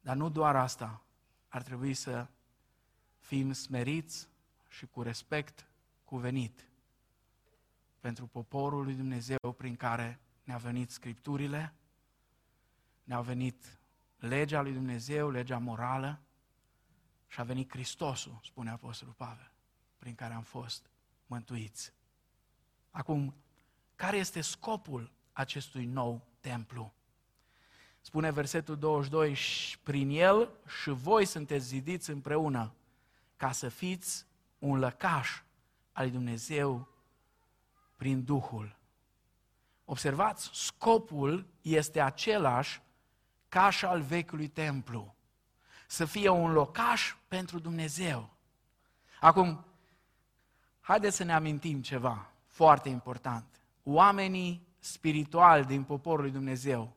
Dar 0.00 0.16
nu 0.16 0.28
doar 0.28 0.56
asta. 0.56 1.02
Ar 1.48 1.62
trebui 1.62 1.94
să 1.94 2.26
fim 3.18 3.52
smeriți 3.52 4.28
și 4.68 4.86
cu 4.86 5.02
respect 5.02 5.66
cuvenit 6.04 6.68
pentru 8.00 8.26
poporul 8.26 8.84
lui 8.84 8.94
Dumnezeu 8.94 9.52
prin 9.56 9.76
care 9.76 10.20
ne-a 10.44 10.56
venit 10.56 10.90
Scripturile, 10.90 11.74
ne-a 13.04 13.20
venit 13.20 13.78
legea 14.18 14.60
lui 14.60 14.72
Dumnezeu, 14.72 15.30
legea 15.30 15.58
morală, 15.58 16.20
și 17.30 17.40
a 17.40 17.42
venit 17.42 17.70
Hristosul, 17.70 18.40
spune 18.44 18.70
Apostolul 18.70 19.14
Pavel, 19.14 19.50
prin 19.98 20.14
care 20.14 20.34
am 20.34 20.42
fost 20.42 20.90
mântuiți. 21.26 21.92
Acum, 22.90 23.34
care 23.94 24.16
este 24.16 24.40
scopul 24.40 25.12
acestui 25.32 25.84
nou 25.84 26.26
templu? 26.40 26.92
Spune 28.00 28.30
versetul 28.30 28.76
22, 28.76 29.34
și 29.34 29.78
prin 29.78 30.10
el 30.10 30.50
și 30.80 30.90
voi 30.90 31.24
sunteți 31.24 31.66
zidiți 31.66 32.10
împreună 32.10 32.74
ca 33.36 33.52
să 33.52 33.68
fiți 33.68 34.26
un 34.58 34.78
lăcaș 34.78 35.42
al 35.92 36.04
lui 36.04 36.12
Dumnezeu 36.12 36.88
prin 37.96 38.24
Duhul. 38.24 38.76
Observați, 39.84 40.50
scopul 40.52 41.46
este 41.62 42.00
același 42.00 42.82
ca 43.48 43.70
și 43.70 43.84
al 43.84 44.00
vechiului 44.00 44.48
templu 44.48 45.14
să 45.90 46.04
fie 46.04 46.28
un 46.28 46.52
locaș 46.52 47.14
pentru 47.28 47.58
Dumnezeu. 47.58 48.30
Acum, 49.20 49.64
haideți 50.80 51.16
să 51.16 51.24
ne 51.24 51.32
amintim 51.32 51.82
ceva 51.82 52.30
foarte 52.46 52.88
important. 52.88 53.44
Oamenii 53.82 54.66
spirituali 54.78 55.64
din 55.64 55.82
poporul 55.82 56.20
lui 56.20 56.30
Dumnezeu 56.30 56.96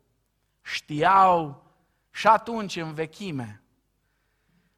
știau 0.62 1.64
și 2.10 2.28
atunci 2.28 2.76
în 2.76 2.94
vechime, 2.94 3.62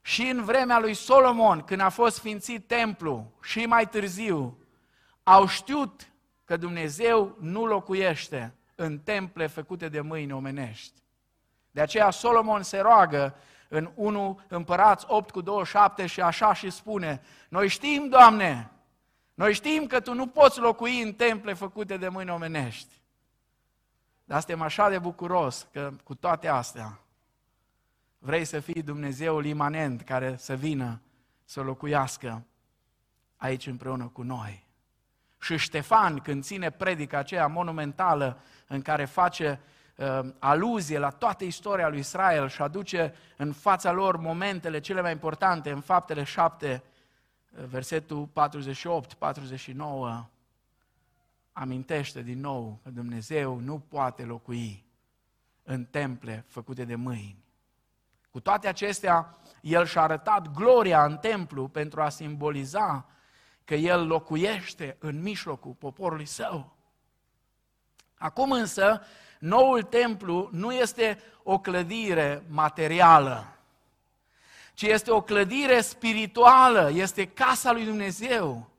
și 0.01 0.21
în 0.21 0.43
vremea 0.43 0.80
lui 0.80 0.93
Solomon, 0.93 1.62
când 1.62 1.82
a 1.82 1.89
fost 1.89 2.15
sfințit 2.15 2.67
templu, 2.67 3.34
și 3.41 3.65
mai 3.65 3.89
târziu, 3.89 4.58
au 5.23 5.47
știut 5.47 6.12
că 6.43 6.58
Dumnezeu 6.58 7.38
nu 7.39 7.65
locuiește 7.65 8.56
în 8.75 8.99
temple 8.99 9.47
făcute 9.47 9.89
de 9.89 10.01
mâini 10.01 10.32
omenești. 10.32 11.01
De 11.71 11.82
aceea 11.82 12.10
Solomon 12.10 12.63
se 12.63 12.80
roagă 12.80 13.36
în 13.67 13.91
1 13.95 14.39
Împărați 14.47 15.06
8 15.08 15.32
cu 15.32 15.41
27 15.41 16.06
și 16.06 16.21
așa 16.21 16.54
și 16.54 16.69
spune, 16.69 17.21
noi 17.49 17.67
știm, 17.67 18.08
Doamne, 18.10 18.71
noi 19.34 19.54
știm 19.54 19.88
că 19.88 19.99
Tu 19.99 20.13
nu 20.13 20.28
poți 20.28 20.60
locui 20.60 21.01
în 21.01 21.13
temple 21.13 21.54
făcute 21.54 21.97
de 21.97 22.08
mâini 22.08 22.30
omenești. 22.30 23.01
Dar 24.23 24.39
suntem 24.39 24.62
așa 24.62 24.89
de 24.89 24.99
bucuros 24.99 25.67
că 25.71 25.91
cu 26.04 26.15
toate 26.15 26.47
astea 26.47 26.99
vrei 28.17 28.45
să 28.45 28.60
fii 28.60 28.82
Dumnezeul 28.82 29.45
imanent 29.45 30.01
care 30.01 30.36
să 30.38 30.54
vină 30.56 31.01
să 31.43 31.62
locuiască 31.62 32.43
aici 33.36 33.67
împreună 33.67 34.08
cu 34.08 34.21
noi. 34.21 34.65
Și 35.39 35.58
Ștefan, 35.58 36.19
când 36.19 36.43
ține 36.43 36.69
predica 36.69 37.17
aceea 37.17 37.47
monumentală 37.47 38.39
în 38.67 38.82
care 38.82 39.06
face 39.06 39.60
uh, 39.62 39.74
aluzie 40.39 40.97
la 40.97 41.10
toată 41.10 41.43
istoria 41.43 41.88
lui 41.88 41.99
Israel 41.99 42.49
și 42.49 42.62
aduce 42.62 43.13
în 43.38 43.53
fața 43.53 43.91
lor 43.91 44.17
momentele 44.17 44.79
cele 44.79 45.01
mai 45.01 45.12
importante 45.12 45.71
în 45.71 45.81
faptele 45.81 46.23
7, 46.23 46.84
uh, 47.49 47.63
versetul 47.63 48.27
48-49, 48.27 50.29
amintește 51.53 52.21
din 52.21 52.39
nou 52.39 52.79
că 52.84 52.89
Dumnezeu 52.89 53.60
nu 53.60 53.79
poate 53.79 54.23
locui 54.23 54.86
în 55.63 55.86
temple 55.86 56.45
făcute 56.47 56.86
de 56.86 56.95
mâini. 56.95 57.43
Cu 58.31 58.39
toate 58.39 58.67
acestea, 58.67 59.38
El 59.62 59.86
și-a 59.86 60.01
arătat 60.01 60.51
gloria 60.51 61.05
în 61.05 61.17
templu 61.17 61.67
pentru 61.67 62.01
a 62.01 62.10
simboliza 62.10 63.05
că 63.63 63.75
El 63.75 64.08
locuiește 64.08 64.95
în 64.99 65.21
mijlocul 65.21 65.73
poporului 65.73 66.25
său. 66.25 66.75
Acum 68.17 68.51
însă, 68.51 69.01
noul 69.45 69.84
templu 69.84 70.49
nu 70.51 70.73
este 70.73 71.21
o 71.43 71.60
clădire 71.60 72.43
materială, 72.47 73.58
ci 74.73 74.81
este 74.81 75.12
o 75.12 75.21
clădire 75.21 75.81
spirituală, 75.81 76.91
este 76.93 77.25
casa 77.25 77.71
lui 77.71 77.86
Dumnezeu. 77.86 78.69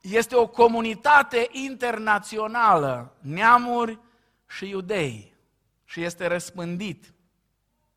Este 0.00 0.36
o 0.36 0.46
comunitate 0.46 1.48
internațională, 1.50 3.16
neamuri 3.20 3.98
și 4.46 4.68
iudei, 4.68 5.34
și 5.84 6.02
este 6.02 6.26
răspândit 6.26 7.12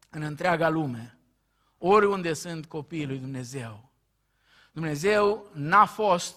în 0.10 0.22
întreaga 0.22 0.70
lume, 0.70 1.18
oriunde 1.78 2.34
sunt 2.34 2.66
copiii 2.66 3.06
lui 3.06 3.18
Dumnezeu. 3.18 3.90
Dumnezeu 4.72 5.50
n-a 5.54 5.86
fost 5.86 6.36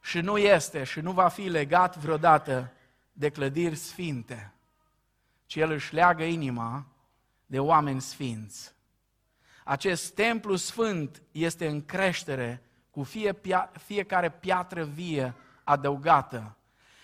și 0.00 0.20
nu 0.20 0.38
este 0.38 0.84
și 0.84 1.00
nu 1.00 1.12
va 1.12 1.28
fi 1.28 1.42
legat 1.42 1.96
vreodată 1.96 2.72
de 3.12 3.28
clădiri 3.28 3.76
sfinte 3.76 4.53
ci 5.54 5.56
El 5.56 5.70
își 5.70 5.94
leagă 5.94 6.22
inima 6.22 6.86
de 7.46 7.58
oameni 7.58 8.00
sfinți. 8.00 8.74
Acest 9.64 10.14
templu 10.14 10.56
sfânt 10.56 11.22
este 11.30 11.66
în 11.66 11.84
creștere 11.84 12.62
cu 12.90 13.02
fie, 13.02 13.40
fiecare 13.72 14.30
piatră 14.30 14.84
vie 14.84 15.34
adăugată 15.64 16.56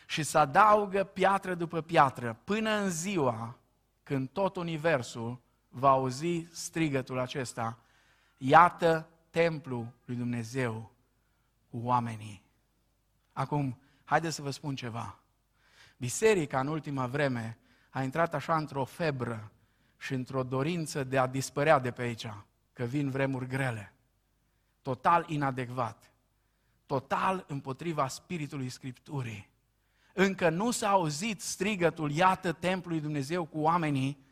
și 0.06 0.22
se 0.22 0.38
adaugă 0.38 1.04
piatră 1.04 1.54
după 1.54 1.80
piatră 1.80 2.40
până 2.44 2.70
în 2.70 2.90
ziua 2.90 3.58
când 4.02 4.28
tot 4.28 4.56
universul 4.56 5.40
va 5.68 5.88
auzi 5.88 6.46
strigătul 6.52 7.18
acesta. 7.18 7.78
Iată 8.36 9.08
templul 9.30 9.86
lui 10.04 10.16
Dumnezeu 10.16 10.92
cu 11.68 11.80
oamenii. 11.82 12.42
Acum, 13.32 13.80
haideți 14.04 14.34
să 14.34 14.42
vă 14.42 14.50
spun 14.50 14.74
ceva. 14.74 15.18
Biserica 15.96 16.60
în 16.60 16.66
ultima 16.66 17.06
vreme 17.06 17.59
a 17.90 18.03
intrat 18.03 18.35
așa 18.35 18.57
într-o 18.57 18.85
febră 18.85 19.50
și 19.98 20.14
într-o 20.14 20.42
dorință 20.42 21.05
de 21.05 21.18
a 21.18 21.26
dispărea 21.26 21.79
de 21.79 21.90
pe 21.90 22.03
aici, 22.03 22.26
că 22.72 22.85
vin 22.85 23.11
vremuri 23.11 23.46
grele. 23.46 23.94
Total 24.83 25.24
inadecvat. 25.29 26.12
Total 26.87 27.44
împotriva 27.48 28.09
Spiritului 28.09 28.68
Scripturii. 28.68 29.48
Încă 30.14 30.48
nu 30.48 30.70
s-a 30.70 30.88
auzit 30.88 31.40
strigătul, 31.40 32.11
iată 32.11 32.53
templul 32.53 32.92
lui 32.92 33.03
Dumnezeu 33.03 33.44
cu 33.44 33.59
oamenii, 33.59 34.24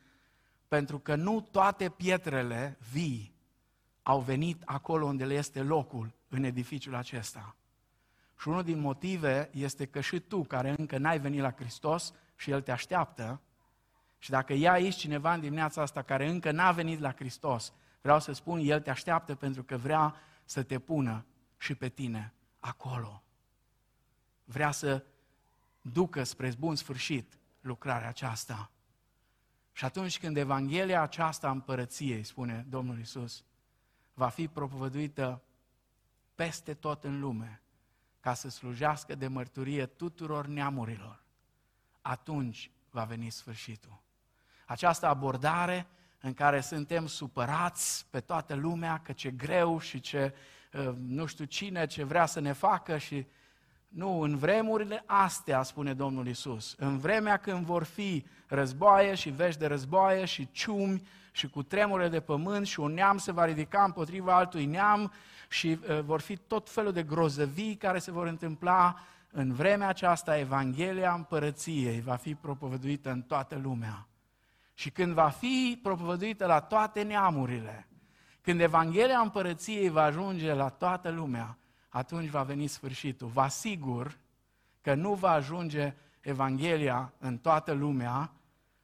pentru 0.68 0.98
că 0.98 1.14
nu 1.14 1.40
toate 1.40 1.88
pietrele 1.88 2.78
vii 2.92 3.34
au 4.02 4.20
venit 4.20 4.62
acolo 4.64 5.06
unde 5.06 5.24
le 5.24 5.34
este 5.34 5.62
locul 5.62 6.12
în 6.28 6.44
edificiul 6.44 6.94
acesta. 6.94 7.56
Și 8.40 8.48
unul 8.48 8.62
din 8.62 8.78
motive 8.78 9.50
este 9.52 9.86
că 9.86 10.00
și 10.00 10.20
tu, 10.20 10.44
care 10.44 10.74
încă 10.78 10.98
n-ai 10.98 11.18
venit 11.18 11.40
la 11.40 11.52
Hristos 11.52 12.12
și 12.36 12.50
El 12.50 12.62
te 12.62 12.70
așteaptă, 12.70 13.40
și 14.18 14.30
dacă 14.30 14.52
e 14.52 14.68
aici 14.68 14.94
cineva 14.94 15.34
în 15.34 15.40
dimineața 15.40 15.82
asta 15.82 16.02
care 16.02 16.28
încă 16.28 16.50
n-a 16.50 16.72
venit 16.72 17.00
la 17.00 17.12
Hristos, 17.12 17.72
vreau 18.00 18.20
să 18.20 18.32
spun, 18.32 18.60
El 18.62 18.80
te 18.80 18.90
așteaptă 18.90 19.34
pentru 19.34 19.62
că 19.62 19.76
vrea 19.76 20.14
să 20.44 20.62
te 20.62 20.78
pună 20.78 21.26
și 21.56 21.74
pe 21.74 21.88
tine 21.88 22.32
acolo. 22.60 23.22
Vrea 24.44 24.70
să 24.70 25.04
ducă 25.80 26.22
spre 26.22 26.52
bun 26.58 26.76
sfârșit 26.76 27.38
lucrarea 27.60 28.08
aceasta. 28.08 28.70
Și 29.72 29.84
atunci 29.84 30.18
când 30.18 30.36
Evanghelia 30.36 31.02
aceasta 31.02 31.48
a 31.48 31.50
împărăției, 31.50 32.22
spune 32.22 32.66
Domnul 32.68 32.98
Isus, 32.98 33.44
va 34.14 34.28
fi 34.28 34.48
propovăduită 34.48 35.42
peste 36.34 36.74
tot 36.74 37.04
în 37.04 37.20
lume, 37.20 37.62
ca 38.20 38.34
să 38.34 38.48
slujească 38.48 39.14
de 39.14 39.26
mărturie 39.26 39.86
tuturor 39.86 40.46
neamurilor, 40.46 41.22
atunci 42.02 42.70
va 42.90 43.04
veni 43.04 43.30
sfârșitul. 43.30 44.00
Această 44.68 45.06
abordare 45.06 45.86
în 46.20 46.34
care 46.34 46.60
suntem 46.60 47.06
supărați 47.06 48.06
pe 48.10 48.20
toată 48.20 48.54
lumea 48.54 49.00
că 49.04 49.12
ce 49.12 49.30
greu 49.30 49.80
și 49.80 50.00
ce 50.00 50.34
uh, 50.72 50.90
nu 51.06 51.26
știu 51.26 51.44
cine 51.44 51.86
ce 51.86 52.04
vrea 52.04 52.26
să 52.26 52.40
ne 52.40 52.52
facă 52.52 52.98
și 52.98 53.26
nu, 53.88 54.20
în 54.20 54.36
vremurile 54.36 55.02
astea, 55.06 55.62
spune 55.62 55.94
Domnul 55.94 56.26
Isus, 56.26 56.74
în 56.78 56.98
vremea 56.98 57.36
când 57.36 57.64
vor 57.64 57.82
fi 57.82 58.24
războaie 58.46 59.14
și 59.14 59.30
vești 59.30 59.60
de 59.60 59.66
războaie 59.66 60.24
și 60.24 60.48
ciumi 60.52 61.06
și 61.32 61.48
cu 61.48 61.62
tremurile 61.62 62.08
de 62.08 62.20
pământ 62.20 62.66
și 62.66 62.80
un 62.80 62.92
neam 62.92 63.18
se 63.18 63.32
va 63.32 63.44
ridica 63.44 63.84
împotriva 63.84 64.36
altui 64.36 64.64
neam 64.64 65.12
și 65.48 65.78
uh, 65.88 66.00
vor 66.00 66.20
fi 66.20 66.36
tot 66.36 66.70
felul 66.70 66.92
de 66.92 67.02
grozăvii 67.02 67.76
care 67.76 67.98
se 67.98 68.10
vor 68.10 68.26
întâmpla, 68.26 68.98
în 69.30 69.52
vremea 69.52 69.88
aceasta 69.88 70.38
Evanghelia 70.38 71.12
Împărăției 71.12 72.00
va 72.00 72.16
fi 72.16 72.34
propovăduită 72.34 73.10
în 73.10 73.22
toată 73.22 73.60
lumea. 73.62 74.07
Și 74.78 74.90
când 74.90 75.12
va 75.12 75.28
fi 75.28 75.78
propovăduită 75.82 76.46
la 76.46 76.60
toate 76.60 77.02
neamurile, 77.02 77.88
când 78.40 78.60
Evanghelia 78.60 79.18
Împărăției 79.18 79.88
va 79.88 80.02
ajunge 80.02 80.52
la 80.52 80.68
toată 80.68 81.10
lumea, 81.10 81.58
atunci 81.88 82.28
va 82.28 82.42
veni 82.42 82.66
sfârșitul. 82.66 83.28
Vă 83.28 83.40
asigur 83.40 84.18
că 84.80 84.94
nu 84.94 85.14
va 85.14 85.30
ajunge 85.30 85.94
Evanghelia 86.20 87.12
în 87.18 87.38
toată 87.38 87.72
lumea, 87.72 88.32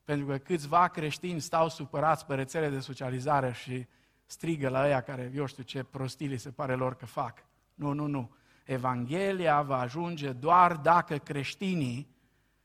pentru 0.05 0.27
că 0.27 0.37
câțiva 0.37 0.89
creștini 0.89 1.41
stau 1.41 1.69
supărați 1.69 2.27
pe 2.27 2.35
rețele 2.35 2.69
de 2.69 2.79
socializare 2.79 3.53
și 3.53 3.87
strigă 4.27 4.69
la 4.69 4.89
ea 4.89 5.01
care, 5.01 5.33
eu 5.35 5.47
știu 5.47 5.63
ce 5.63 5.83
prostii 5.83 6.39
se 6.39 6.51
pare 6.51 6.75
lor 6.75 6.95
că 6.95 7.07
fac. 7.07 7.45
Nu, 7.75 7.93
nu, 7.93 8.07
nu. 8.07 8.35
Evanghelia 8.65 9.63
va 9.63 9.79
ajunge 9.79 10.33
doar 10.33 10.77
dacă 10.77 11.17
creștinii 11.17 12.15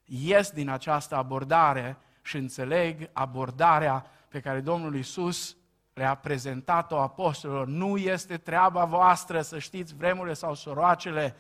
ies 0.04 0.52
din 0.52 0.70
această 0.70 1.16
abordare 1.16 1.98
și 2.22 2.38
înțeleg 2.38 3.10
abordarea 3.14 4.06
pe 4.28 4.40
care 4.40 4.60
Domnul 4.60 4.96
Isus 4.96 5.56
le-a 5.94 6.16
prezentat-o 6.16 7.02
apostolilor. 7.02 7.68
Nu 7.68 7.98
este 7.98 8.38
treaba 8.38 8.86
voastră 8.86 9.42
să 9.42 9.60
știți 9.60 9.96
vremurile 9.96 10.34
sau 10.34 10.56
soroacele. 10.56 11.36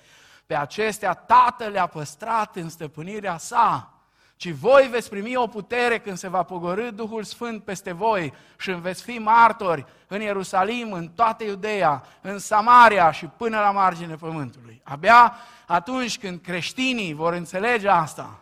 Pe 0.46 0.56
acestea 0.56 1.14
Tatăl 1.14 1.72
le-a 1.72 1.88
păstrat 1.88 2.56
în 2.56 2.70
stăpânirea 2.70 3.38
sa 3.38 4.00
ci 4.40 4.52
voi 4.52 4.88
veți 4.92 5.10
primi 5.10 5.36
o 5.36 5.48
putere 5.48 6.00
când 6.00 6.18
se 6.18 6.28
va 6.28 6.44
pogorâ 6.44 6.90
Duhul 6.92 7.24
Sfânt 7.24 7.64
peste 7.64 7.92
voi 7.92 8.34
și 8.58 8.72
veți 8.72 9.04
fi 9.04 9.18
martori 9.18 9.86
în 10.08 10.22
Ierusalim, 10.22 10.92
în 10.92 11.08
toată 11.08 11.44
Iudeea, 11.44 12.04
în 12.22 12.40
Samaria 12.40 13.12
și 13.12 13.26
până 13.26 13.60
la 13.60 13.72
margine 13.72 14.16
pământului. 14.16 14.82
Abia 14.84 15.36
atunci 15.68 16.18
când 16.20 16.42
creștinii 16.42 17.14
vor 17.14 17.34
înțelege 17.34 17.88
asta, 17.88 18.40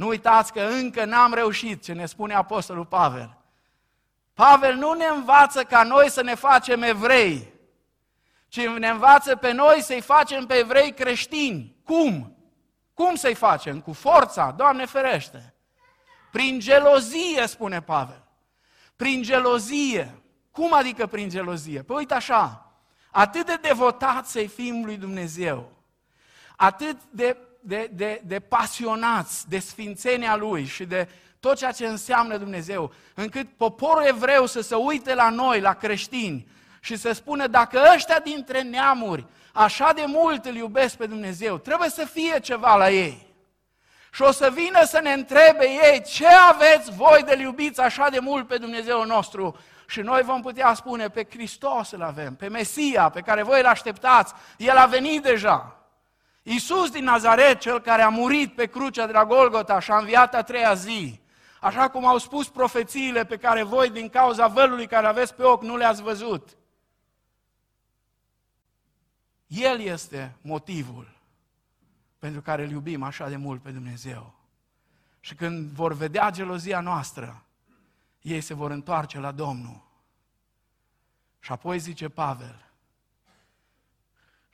nu 0.00 0.06
uitați 0.06 0.52
că 0.52 0.60
încă 0.60 1.04
n-am 1.04 1.34
reușit 1.34 1.82
ce 1.82 1.92
ne 1.92 2.06
spune 2.06 2.34
Apostolul 2.34 2.84
Pavel. 2.84 3.36
Pavel 4.34 4.74
nu 4.74 4.92
ne 4.92 5.04
învață 5.04 5.64
ca 5.64 5.82
noi 5.82 6.10
să 6.10 6.22
ne 6.22 6.34
facem 6.34 6.82
evrei, 6.82 7.52
ci 8.48 8.66
ne 8.66 8.88
învață 8.88 9.36
pe 9.36 9.52
noi 9.52 9.82
să-i 9.82 10.00
facem 10.00 10.46
pe 10.46 10.54
evrei 10.54 10.92
creștini. 10.92 11.76
Cum? 11.84 12.36
Cum 12.94 13.14
să-i 13.14 13.34
facem? 13.34 13.80
Cu 13.80 13.92
forța? 13.92 14.50
Doamne 14.50 14.86
ferește! 14.86 15.54
Prin 16.30 16.58
gelozie, 16.58 17.46
spune 17.46 17.82
Pavel. 17.82 18.24
Prin 18.96 19.22
gelozie. 19.22 20.22
Cum 20.50 20.74
adică 20.74 21.06
prin 21.06 21.28
gelozie? 21.28 21.82
Păi 21.82 21.96
uite 21.96 22.14
așa, 22.14 22.72
atât 23.10 23.46
de 23.46 23.58
devotat 23.62 24.26
să-i 24.26 24.48
fim 24.48 24.84
lui 24.84 24.96
Dumnezeu, 24.96 25.72
atât 26.56 26.96
de, 27.10 27.36
de, 27.60 27.90
de, 27.92 28.20
de 28.24 28.40
pasionați 28.40 29.48
de 29.48 29.58
sfințenia 29.58 30.36
Lui 30.36 30.64
și 30.64 30.84
de 30.84 31.08
tot 31.40 31.56
ceea 31.56 31.72
ce 31.72 31.86
înseamnă 31.86 32.36
Dumnezeu, 32.36 32.92
încât 33.14 33.48
poporul 33.56 34.04
evreu 34.06 34.46
să 34.46 34.60
se 34.60 34.74
uite 34.74 35.14
la 35.14 35.28
noi, 35.28 35.60
la 35.60 35.74
creștini, 35.74 36.46
și 36.80 36.96
să 36.96 37.12
spună 37.12 37.46
dacă 37.46 37.80
ăștia 37.94 38.20
dintre 38.20 38.62
neamuri 38.62 39.26
așa 39.52 39.92
de 39.92 40.04
mult 40.06 40.44
îl 40.44 40.54
iubesc 40.54 40.96
pe 40.96 41.06
Dumnezeu, 41.06 41.58
trebuie 41.58 41.88
să 41.88 42.04
fie 42.04 42.40
ceva 42.40 42.76
la 42.76 42.90
ei. 42.90 43.28
Și 44.12 44.22
o 44.22 44.30
să 44.30 44.50
vină 44.54 44.84
să 44.84 45.00
ne 45.02 45.12
întrebe 45.12 45.68
ei, 45.68 46.02
ce 46.02 46.26
aveți 46.26 46.90
voi 46.90 47.22
de 47.22 47.38
iubiți 47.40 47.80
așa 47.80 48.08
de 48.08 48.18
mult 48.18 48.46
pe 48.46 48.56
Dumnezeu 48.56 49.04
nostru? 49.04 49.58
Și 49.86 50.00
noi 50.00 50.22
vom 50.22 50.40
putea 50.40 50.74
spune, 50.74 51.08
pe 51.08 51.26
Hristos 51.30 51.90
îl 51.90 52.02
avem, 52.02 52.34
pe 52.34 52.48
Mesia, 52.48 53.08
pe 53.08 53.20
care 53.20 53.42
voi 53.42 53.60
îl 53.60 53.66
așteptați, 53.66 54.32
El 54.56 54.76
a 54.76 54.86
venit 54.86 55.22
deja. 55.22 55.79
Iisus 56.42 56.90
din 56.90 57.04
Nazaret, 57.04 57.60
cel 57.60 57.80
care 57.80 58.02
a 58.02 58.08
murit 58.08 58.54
pe 58.54 58.66
crucea 58.66 59.06
de 59.06 59.12
la 59.12 59.26
Golgota 59.26 59.78
și 59.78 59.90
a 59.90 59.98
înviat 59.98 60.34
a 60.34 60.42
treia 60.42 60.74
zi, 60.74 61.20
așa 61.60 61.90
cum 61.90 62.06
au 62.06 62.18
spus 62.18 62.48
profețiile 62.48 63.24
pe 63.24 63.36
care 63.36 63.62
voi, 63.62 63.90
din 63.90 64.08
cauza 64.08 64.46
vălului 64.46 64.86
care 64.86 65.06
aveți 65.06 65.34
pe 65.34 65.42
ochi, 65.42 65.62
nu 65.62 65.76
le-ați 65.76 66.02
văzut. 66.02 66.56
El 69.46 69.80
este 69.80 70.36
motivul 70.40 71.18
pentru 72.18 72.40
care 72.40 72.64
îl 72.64 72.70
iubim 72.70 73.02
așa 73.02 73.28
de 73.28 73.36
mult 73.36 73.62
pe 73.62 73.70
Dumnezeu. 73.70 74.34
Și 75.20 75.34
când 75.34 75.70
vor 75.70 75.92
vedea 75.92 76.30
gelozia 76.30 76.80
noastră, 76.80 77.44
ei 78.20 78.40
se 78.40 78.54
vor 78.54 78.70
întoarce 78.70 79.18
la 79.18 79.32
Domnul. 79.32 79.88
Și 81.38 81.52
apoi 81.52 81.78
zice 81.78 82.08
Pavel, 82.08 82.69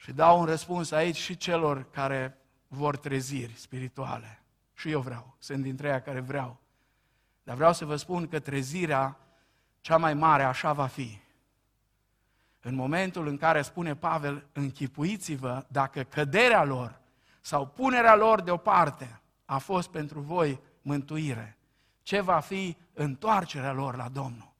și 0.07 0.13
dau 0.13 0.41
un 0.41 0.45
răspuns 0.45 0.91
aici 0.91 1.17
și 1.17 1.37
celor 1.37 1.91
care 1.91 2.39
vor 2.69 2.97
treziri 2.97 3.53
spirituale. 3.53 4.43
Și 4.75 4.91
eu 4.91 5.01
vreau, 5.01 5.37
sunt 5.39 5.63
dintre 5.63 5.89
ei 5.89 6.03
care 6.03 6.21
vreau. 6.21 6.57
Dar 7.43 7.57
vreau 7.57 7.73
să 7.73 7.85
vă 7.85 7.97
spun 7.97 8.29
că 8.29 8.39
trezirea 8.39 9.17
cea 9.81 9.97
mai 9.97 10.15
mare 10.15 10.43
așa 10.43 10.73
va 10.73 10.87
fi 10.87 11.21
în 12.61 12.75
momentul 12.75 13.27
în 13.27 13.37
care 13.37 13.63
spune 13.63 13.95
Pavel, 13.95 14.47
închipuiți-vă 14.53 15.65
dacă 15.69 16.03
căderea 16.03 16.65
lor 16.65 17.01
sau 17.41 17.67
punerea 17.67 18.15
lor 18.15 18.41
deoparte 18.41 19.21
a 19.45 19.59
fost 19.59 19.89
pentru 19.89 20.21
voi 20.21 20.61
mântuire, 20.83 21.59
ce 22.03 22.21
va 22.21 22.41
fi 22.41 22.77
întoarcerea 22.93 23.73
lor 23.73 23.97
la 23.97 24.09
Domnul? 24.09 24.53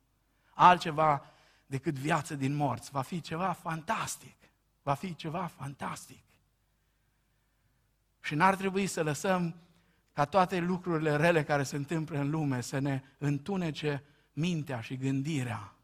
Altceva 0.55 1.25
decât 1.67 1.95
viață 1.95 2.35
din 2.35 2.55
morți. 2.55 2.91
Va 2.91 3.03
fi 3.03 3.21
ceva 3.21 3.53
fantastic. 3.53 4.36
Va 4.87 4.95
fi 4.95 5.15
ceva 5.15 5.47
fantastic. 5.47 6.25
Și 8.21 8.35
n-ar 8.35 8.57
trebui 8.57 8.87
să 8.87 9.03
lăsăm 9.03 9.55
ca 10.13 10.25
toate 10.25 10.59
lucrurile 10.59 11.17
rele 11.17 11.45
care 11.45 11.63
se 11.63 11.77
întâmplă 11.77 12.19
în 12.19 12.31
lume 12.31 12.61
să 12.61 12.79
ne 12.79 13.03
întunece 13.19 14.03
mintea 14.33 14.81
și 14.81 14.97
gândirea 14.97 15.77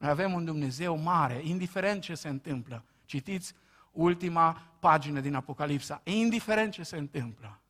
noi 0.00 0.10
avem 0.10 0.32
un 0.32 0.44
Dumnezeu 0.44 0.96
mare, 0.96 1.40
indiferent 1.44 2.02
ce 2.02 2.14
se 2.14 2.28
întâmplă. 2.28 2.84
Citiți 3.04 3.54
ultima 3.92 4.62
pagină 4.78 5.20
din 5.20 5.34
Apocalipsa. 5.34 6.00
Indiferent 6.04 6.72
ce 6.72 6.82
se 6.82 6.96
întâmplă. 6.96 7.60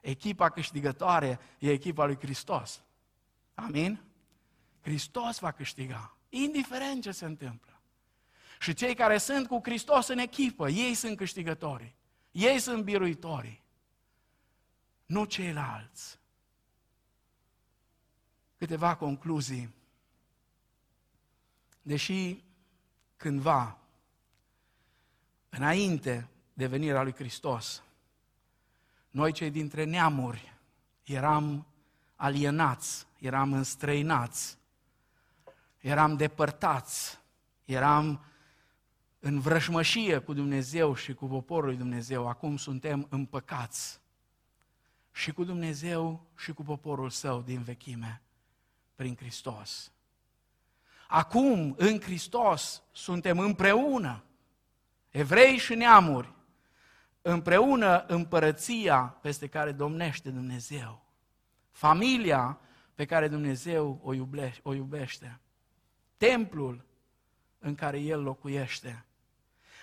Echipa 0.00 0.48
câștigătoare 0.48 1.38
e 1.58 1.70
echipa 1.70 2.04
lui 2.04 2.18
Hristos. 2.18 2.82
Amin? 3.54 4.00
Hristos 4.80 5.38
va 5.38 5.50
câștiga, 5.50 6.16
indiferent 6.28 7.02
ce 7.02 7.10
se 7.10 7.24
întâmplă. 7.24 7.77
Și 8.58 8.74
cei 8.74 8.94
care 8.94 9.18
sunt 9.18 9.46
cu 9.46 9.60
Hristos 9.62 10.08
în 10.08 10.18
echipă, 10.18 10.68
ei 10.68 10.94
sunt 10.94 11.16
câștigătorii. 11.16 11.94
Ei 12.30 12.58
sunt 12.58 12.84
biruitorii. 12.84 13.62
Nu 15.06 15.24
ceilalți. 15.24 16.18
Câteva 18.56 18.96
concluzii 18.96 19.76
deși 21.88 22.44
cândva, 23.16 23.78
înainte 25.48 26.28
de 26.52 26.66
venirea 26.66 27.02
lui 27.02 27.14
Hristos, 27.14 27.82
noi 29.10 29.32
cei 29.32 29.50
dintre 29.50 29.84
neamuri 29.84 30.56
eram 31.04 31.66
alienați, 32.16 33.06
eram 33.18 33.52
înstrăinați, 33.52 34.58
eram 35.78 36.16
depărtați, 36.16 37.18
eram 37.64 38.24
în 39.20 39.40
vrășmășie 39.40 40.18
cu 40.18 40.32
Dumnezeu 40.32 40.94
și 40.94 41.14
cu 41.14 41.26
poporul 41.26 41.68
lui 41.68 41.76
Dumnezeu. 41.76 42.28
Acum 42.28 42.56
suntem 42.56 43.06
împăcați 43.10 44.00
și 45.12 45.32
cu 45.32 45.44
Dumnezeu 45.44 46.26
și 46.36 46.52
cu 46.52 46.62
poporul 46.62 47.10
său 47.10 47.40
din 47.42 47.62
vechime, 47.62 48.22
prin 48.94 49.16
Hristos. 49.16 49.92
Acum, 51.08 51.74
în 51.78 52.00
Hristos, 52.00 52.82
suntem 52.92 53.38
împreună, 53.38 54.24
evrei 55.10 55.56
și 55.56 55.74
neamuri, 55.74 56.32
împreună 57.22 58.04
împărăția 58.06 59.02
peste 59.02 59.46
care 59.46 59.72
domnește 59.72 60.30
Dumnezeu, 60.30 61.02
familia 61.70 62.60
pe 62.94 63.04
care 63.04 63.28
Dumnezeu 63.28 64.00
o 64.02 64.12
iubește, 64.12 64.60
o 64.62 64.74
iubește 64.74 65.40
templul 66.16 66.84
în 67.58 67.74
care 67.74 67.98
El 67.98 68.22
locuiește. 68.22 69.04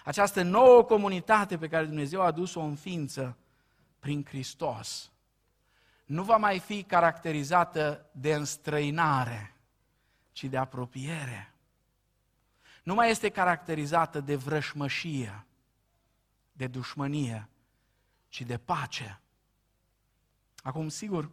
Această 0.06 0.42
nouă 0.42 0.84
comunitate 0.84 1.58
pe 1.58 1.68
care 1.68 1.86
Dumnezeu 1.86 2.22
a 2.22 2.26
adus-o 2.26 2.62
în 2.62 2.76
ființă 2.76 3.38
prin 4.00 4.26
Hristos 4.26 5.12
nu 6.06 6.24
va 6.24 6.38
mai 6.38 6.60
fi 6.60 6.84
caracterizată 6.84 8.06
de 8.12 8.34
înstrăinare, 8.34 9.56
ci 10.32 10.44
de 10.44 10.58
apropiere. 10.58 11.54
Nu 12.84 12.94
mai 12.94 13.10
este 13.10 13.30
caracterizată 13.30 14.20
de 14.20 14.36
vrășmășie, 14.36 15.46
de 16.52 16.68
dușmănie, 16.68 17.50
ci 18.28 18.42
de 18.42 18.58
pace. 18.58 19.20
Acum, 20.64 20.90
sigur, 20.90 21.32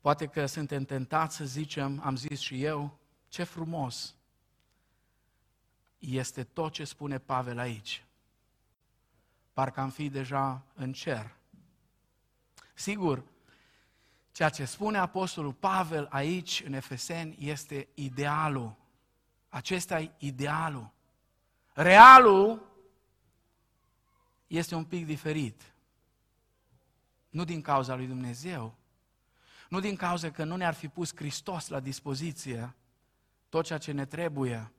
poate 0.00 0.26
că 0.26 0.46
suntem 0.46 0.84
tentați 0.84 1.36
să 1.36 1.44
zicem, 1.44 2.00
am 2.04 2.16
zis 2.16 2.40
și 2.40 2.62
eu, 2.62 2.98
ce 3.28 3.42
frumos 3.42 4.14
este 6.00 6.44
tot 6.44 6.72
ce 6.72 6.84
spune 6.84 7.18
Pavel 7.18 7.58
aici. 7.58 8.04
Parcă 9.52 9.80
am 9.80 9.90
fi 9.90 10.08
deja 10.08 10.62
în 10.74 10.92
cer. 10.92 11.34
Sigur, 12.74 13.22
ceea 14.32 14.48
ce 14.48 14.64
spune 14.64 14.98
Apostolul 14.98 15.52
Pavel 15.52 16.06
aici 16.10 16.62
în 16.66 16.72
Efeseni 16.72 17.36
este 17.38 17.88
idealul. 17.94 18.74
Acesta 19.48 20.00
e 20.00 20.10
idealul. 20.18 20.90
Realul 21.72 22.68
este 24.46 24.74
un 24.74 24.84
pic 24.84 25.06
diferit. 25.06 25.72
Nu 27.28 27.44
din 27.44 27.60
cauza 27.60 27.94
lui 27.94 28.06
Dumnezeu, 28.06 28.74
nu 29.68 29.80
din 29.80 29.96
cauza 29.96 30.30
că 30.30 30.44
nu 30.44 30.56
ne-ar 30.56 30.74
fi 30.74 30.88
pus 30.88 31.14
Hristos 31.14 31.68
la 31.68 31.80
dispoziție 31.80 32.74
tot 33.48 33.64
ceea 33.64 33.78
ce 33.78 33.92
ne 33.92 34.04
trebuie 34.04 34.72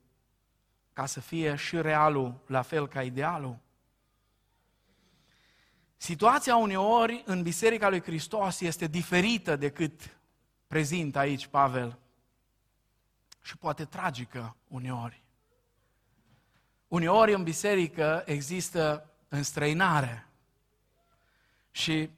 ca 0.94 1.06
să 1.06 1.20
fie 1.20 1.56
și 1.56 1.82
realul 1.82 2.44
la 2.46 2.62
fel 2.62 2.88
ca 2.88 3.04
idealul. 3.04 3.58
Situația 5.98 6.56
uneori 6.56 7.24
în 7.26 7.42
Biserica 7.42 7.90
lui 7.90 8.02
Hristos 8.02 8.60
este 8.60 8.88
diferită 8.88 9.56
decât 9.56 10.18
prezintă 10.68 11.20
aici 11.20 11.48
Pavel 11.48 12.00
și 13.42 13.58
poate 13.58 13.86
tragică 13.86 14.56
uneori. 14.68 15.24
Uneori 16.88 17.34
în 17.34 17.44
biserică 17.44 18.24
există 18.26 19.10
înstrăinare 19.28 20.28
și 21.72 22.10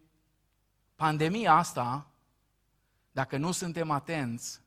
pandemia 0.95 1.53
asta, 1.53 2.07
dacă 3.11 3.38
nu 3.38 3.51
suntem 3.51 3.91
atenți, 3.91 4.62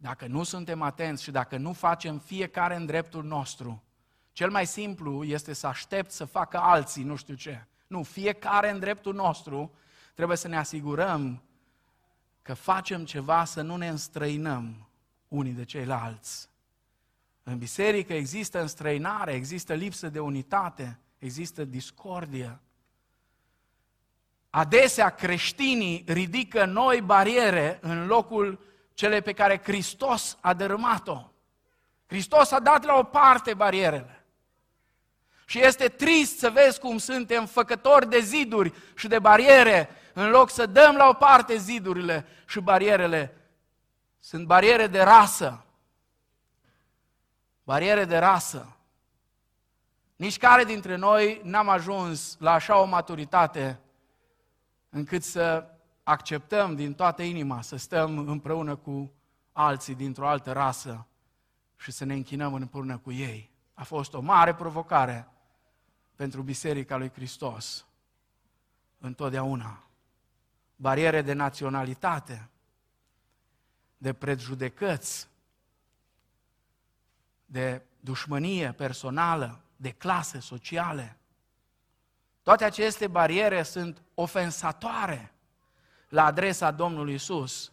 dacă 0.00 0.26
nu 0.26 0.42
suntem 0.42 0.82
atenți 0.82 1.22
și 1.22 1.30
dacă 1.30 1.56
nu 1.56 1.72
facem 1.72 2.18
fiecare 2.18 2.76
în 2.76 2.86
dreptul 2.86 3.24
nostru, 3.24 3.82
cel 4.32 4.50
mai 4.50 4.66
simplu 4.66 5.24
este 5.24 5.52
să 5.52 5.66
aștept 5.66 6.10
să 6.10 6.24
facă 6.24 6.58
alții 6.58 7.02
nu 7.02 7.16
știu 7.16 7.34
ce. 7.34 7.66
Nu, 7.86 8.02
fiecare 8.02 8.70
în 8.70 8.78
dreptul 8.78 9.14
nostru 9.14 9.74
trebuie 10.14 10.36
să 10.36 10.48
ne 10.48 10.56
asigurăm 10.56 11.42
că 12.42 12.54
facem 12.54 13.04
ceva 13.04 13.44
să 13.44 13.62
nu 13.62 13.76
ne 13.76 13.88
înstrăinăm 13.88 14.88
unii 15.28 15.52
de 15.52 15.64
ceilalți. 15.64 16.48
În 17.42 17.58
biserică 17.58 18.12
există 18.14 18.60
înstrăinare, 18.60 19.32
există 19.32 19.74
lipsă 19.74 20.08
de 20.08 20.18
unitate, 20.18 20.98
există 21.18 21.64
discordie. 21.64 22.60
Adesea 24.50 25.10
creștinii 25.10 26.04
ridică 26.06 26.64
noi 26.64 27.00
bariere 27.00 27.78
în 27.82 28.06
locul 28.06 28.67
cele 28.98 29.20
pe 29.20 29.32
care 29.32 29.60
Hristos 29.62 30.38
a 30.40 30.54
dărâmat-o. 30.54 31.30
Hristos 32.06 32.50
a 32.50 32.60
dat 32.60 32.84
la 32.84 32.94
o 32.94 33.02
parte 33.02 33.54
barierele. 33.54 34.24
Și 35.44 35.64
este 35.64 35.88
trist 35.88 36.38
să 36.38 36.50
vezi 36.50 36.80
cum 36.80 36.98
suntem 36.98 37.46
făcători 37.46 38.08
de 38.08 38.20
ziduri 38.20 38.72
și 38.94 39.08
de 39.08 39.18
bariere, 39.18 39.88
în 40.12 40.30
loc 40.30 40.50
să 40.50 40.66
dăm 40.66 40.96
la 40.96 41.08
o 41.08 41.12
parte 41.12 41.56
zidurile 41.56 42.26
și 42.46 42.60
barierele. 42.60 43.34
Sunt 44.18 44.46
bariere 44.46 44.86
de 44.86 45.02
rasă. 45.02 45.64
Bariere 47.62 48.04
de 48.04 48.18
rasă. 48.18 48.76
Nici 50.16 50.38
care 50.38 50.64
dintre 50.64 50.96
noi 50.96 51.40
n-am 51.44 51.68
ajuns 51.68 52.36
la 52.38 52.52
așa 52.52 52.78
o 52.78 52.84
maturitate 52.84 53.80
încât 54.90 55.22
să 55.22 55.77
acceptăm 56.08 56.74
din 56.74 56.94
toată 56.94 57.22
inima 57.22 57.60
să 57.60 57.76
stăm 57.76 58.18
împreună 58.18 58.76
cu 58.76 59.12
alții 59.52 59.94
dintr-o 59.94 60.28
altă 60.28 60.52
rasă 60.52 61.06
și 61.76 61.90
să 61.90 62.04
ne 62.04 62.14
închinăm 62.14 62.54
împreună 62.54 62.98
cu 62.98 63.12
ei. 63.12 63.50
A 63.74 63.84
fost 63.84 64.14
o 64.14 64.20
mare 64.20 64.54
provocare 64.54 65.28
pentru 66.14 66.42
Biserica 66.42 66.96
lui 66.96 67.10
Hristos. 67.10 67.86
Întotdeauna. 68.98 69.82
Bariere 70.76 71.22
de 71.22 71.32
naționalitate, 71.32 72.48
de 73.98 74.12
prejudecăți, 74.12 75.28
de 77.44 77.82
dușmănie 78.00 78.72
personală, 78.72 79.60
de 79.76 79.90
clase 79.90 80.40
sociale. 80.40 81.16
Toate 82.42 82.64
aceste 82.64 83.06
bariere 83.06 83.62
sunt 83.62 84.02
ofensatoare 84.14 85.32
la 86.08 86.24
adresa 86.24 86.70
Domnului 86.70 87.14
Isus. 87.14 87.72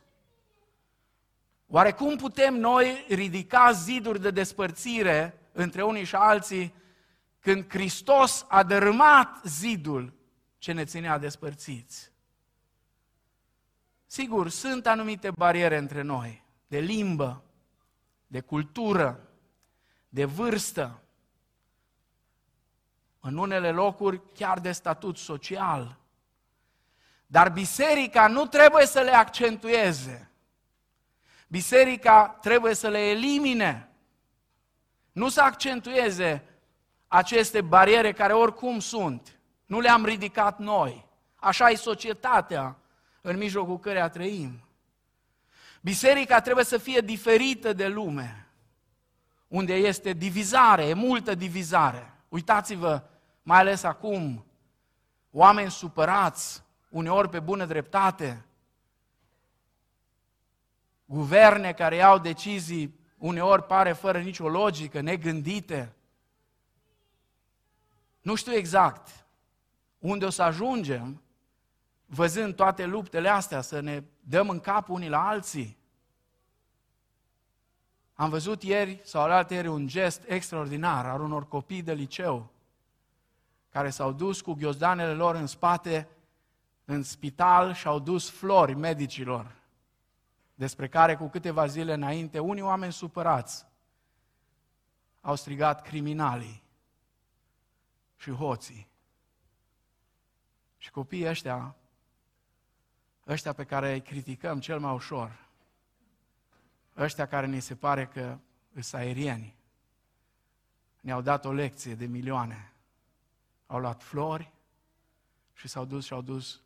Oare 1.68 1.92
cum 1.92 2.16
putem 2.16 2.56
noi 2.56 3.06
ridica 3.10 3.72
ziduri 3.72 4.22
de 4.22 4.32
despărțire 4.32 5.40
între 5.52 5.84
unii 5.84 6.04
și 6.04 6.16
alții 6.16 6.74
când 7.40 7.70
Hristos 7.70 8.46
a 8.48 8.64
dărâmat 8.64 9.42
zidul 9.44 10.14
ce 10.58 10.72
ne 10.72 10.86
ținea 10.86 11.18
despărțiți? 11.18 12.12
Sigur, 14.06 14.50
sunt 14.50 14.88
anumite 14.88 15.32
bariere 15.32 15.78
între 15.78 16.02
noi, 16.02 16.44
de 16.68 16.80
limbă, 16.80 17.44
de 18.28 18.42
cultură, 18.42 19.30
de 20.10 20.26
vârstă, 20.26 21.02
în 23.20 23.38
unele 23.38 23.72
locuri 23.72 24.22
chiar 24.34 24.60
de 24.60 24.72
statut 24.72 25.18
social. 25.18 26.00
Dar 27.36 27.50
biserica 27.50 28.28
nu 28.28 28.46
trebuie 28.46 28.86
să 28.86 29.00
le 29.00 29.16
accentueze. 29.16 30.30
Biserica 31.48 32.38
trebuie 32.42 32.74
să 32.74 32.88
le 32.88 33.00
elimine. 33.00 33.90
Nu 35.12 35.30
să 35.30 35.42
accentueze 35.42 36.44
aceste 37.08 37.62
bariere 37.62 38.12
care 38.14 38.34
oricum 38.34 38.80
sunt. 38.80 39.40
Nu 39.66 39.80
le-am 39.80 40.06
ridicat 40.06 40.60
noi. 40.60 41.06
Așa 41.36 41.70
e 41.70 41.76
societatea 41.76 42.76
în 43.22 43.38
mijlocul 43.38 43.80
căreia 43.80 44.10
trăim. 44.10 44.68
Biserica 45.82 46.42
trebuie 46.42 46.66
să 46.66 46.78
fie 46.78 47.02
diferită 47.02 47.74
de 47.74 47.88
lume, 47.88 48.48
unde 49.48 49.74
este 49.74 50.14
divizare, 50.14 50.84
e 50.84 50.94
multă 50.94 51.36
divizare. 51.36 52.14
Uitați-vă, 52.30 53.04
mai 53.44 53.60
ales 53.60 53.84
acum, 53.84 54.46
oameni 55.32 55.72
supărați, 55.72 56.65
uneori 56.96 57.30
pe 57.30 57.40
bună 57.40 57.66
dreptate, 57.66 58.46
guverne 61.06 61.74
care 61.74 61.96
iau 61.96 62.20
decizii 62.20 63.00
uneori 63.18 63.64
pare 63.64 63.94
fără 63.94 64.20
nicio 64.20 64.50
logică, 64.50 65.02
negândite. 65.02 65.94
Nu 68.22 68.36
știu 68.36 68.54
exact 68.54 69.26
unde 70.00 70.26
o 70.26 70.30
să 70.30 70.42
ajungem, 70.42 71.22
văzând 72.06 72.56
toate 72.56 72.86
luptele 72.86 73.30
astea, 73.30 73.62
să 73.62 73.80
ne 73.80 74.04
dăm 74.20 74.50
în 74.50 74.60
cap 74.60 74.90
unii 74.90 75.10
la 75.10 75.28
alții. 75.28 75.78
Am 78.14 78.30
văzut 78.30 78.64
ieri 78.64 79.02
sau 79.04 79.22
alaltă 79.22 79.54
ieri 79.54 79.68
un 79.68 79.88
gest 79.88 80.24
extraordinar 80.28 81.06
al 81.06 81.22
unor 81.22 81.48
copii 81.48 81.82
de 81.82 81.94
liceu 81.94 82.54
care 83.70 83.90
s-au 83.90 84.12
dus 84.12 84.42
cu 84.42 84.54
ghiozdanele 84.54 85.14
lor 85.14 85.36
în 85.36 85.48
spate 85.48 86.08
în 86.86 87.04
spital 87.04 87.74
și 87.74 87.88
au 87.88 88.00
dus 88.00 88.30
flori 88.30 88.74
medicilor, 88.74 89.56
despre 90.56 90.88
care 90.88 91.16
cu 91.16 91.28
câteva 91.28 91.66
zile 91.66 91.94
înainte 91.94 92.40
unii 92.40 92.62
oameni 92.62 92.94
supărați 92.94 93.66
au 95.22 95.36
strigat 95.36 95.82
criminalii 95.82 96.64
și 98.16 98.32
hoții. 98.32 98.88
Și 100.78 100.92
copiii 100.92 101.28
ăștia, 101.28 101.76
ăștia 103.28 103.54
pe 103.54 103.64
care 103.66 103.94
îi 103.94 104.02
criticăm 104.02 104.60
cel 104.60 104.80
mai 104.80 104.94
ușor, 104.94 105.48
ăștia 106.98 107.28
care 107.28 107.46
ni 107.46 107.60
se 107.60 107.76
pare 107.76 108.08
că 108.08 108.38
sunt 108.80 109.02
aerieni, 109.02 109.56
ne-au 111.02 111.22
dat 111.22 111.46
o 111.46 111.52
lecție 111.52 111.96
de 111.96 112.06
milioane. 112.06 112.74
Au 113.68 113.80
luat 113.80 114.04
flori 114.04 114.52
și 115.54 115.68
s-au 115.68 115.86
dus 115.86 116.06
și 116.06 116.14
au 116.14 116.22
dus 116.22 116.62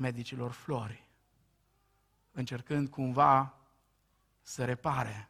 medicilor 0.00 0.50
flori, 0.52 1.08
încercând 2.32 2.88
cumva 2.88 3.54
să 4.42 4.64
repare. 4.64 5.28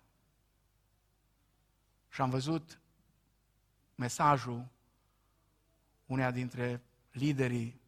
Și 2.08 2.20
am 2.20 2.30
văzut 2.30 2.80
mesajul 3.94 4.66
uneia 6.06 6.30
dintre 6.30 6.82
liderii 7.12 7.80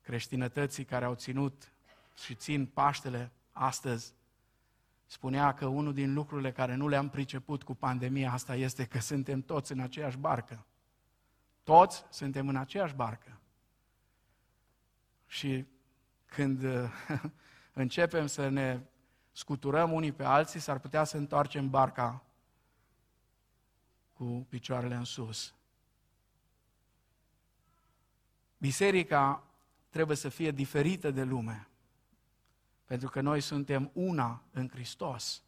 creștinătății 0.00 0.84
care 0.84 1.04
au 1.04 1.14
ținut 1.14 1.72
și 2.24 2.34
țin 2.34 2.66
Paștele 2.66 3.30
astăzi, 3.52 4.14
spunea 5.06 5.54
că 5.54 5.66
unul 5.66 5.94
din 5.94 6.12
lucrurile 6.12 6.52
care 6.52 6.74
nu 6.74 6.88
le-am 6.88 7.08
priceput 7.08 7.62
cu 7.62 7.74
pandemia 7.74 8.32
asta 8.32 8.54
este 8.54 8.86
că 8.86 8.98
suntem 8.98 9.42
toți 9.42 9.72
în 9.72 9.80
aceeași 9.80 10.16
barcă. 10.16 10.66
Toți 11.62 12.04
suntem 12.10 12.48
în 12.48 12.56
aceeași 12.56 12.94
barcă. 12.94 13.40
Și 15.26 15.66
când 16.34 16.64
începem 17.82 18.26
să 18.26 18.48
ne 18.48 18.80
scuturăm 19.32 19.92
unii 19.92 20.12
pe 20.12 20.24
alții, 20.24 20.60
s-ar 20.60 20.78
putea 20.78 21.04
să 21.04 21.16
întoarcem 21.16 21.70
barca 21.70 22.24
cu 24.12 24.46
picioarele 24.48 24.94
în 24.94 25.04
sus. 25.04 25.54
Biserica 28.58 29.44
trebuie 29.88 30.16
să 30.16 30.28
fie 30.28 30.50
diferită 30.50 31.10
de 31.10 31.22
lume, 31.22 31.68
pentru 32.84 33.08
că 33.08 33.20
noi 33.20 33.40
suntem 33.40 33.90
una 33.92 34.42
în 34.50 34.68
Hristos. 34.68 35.42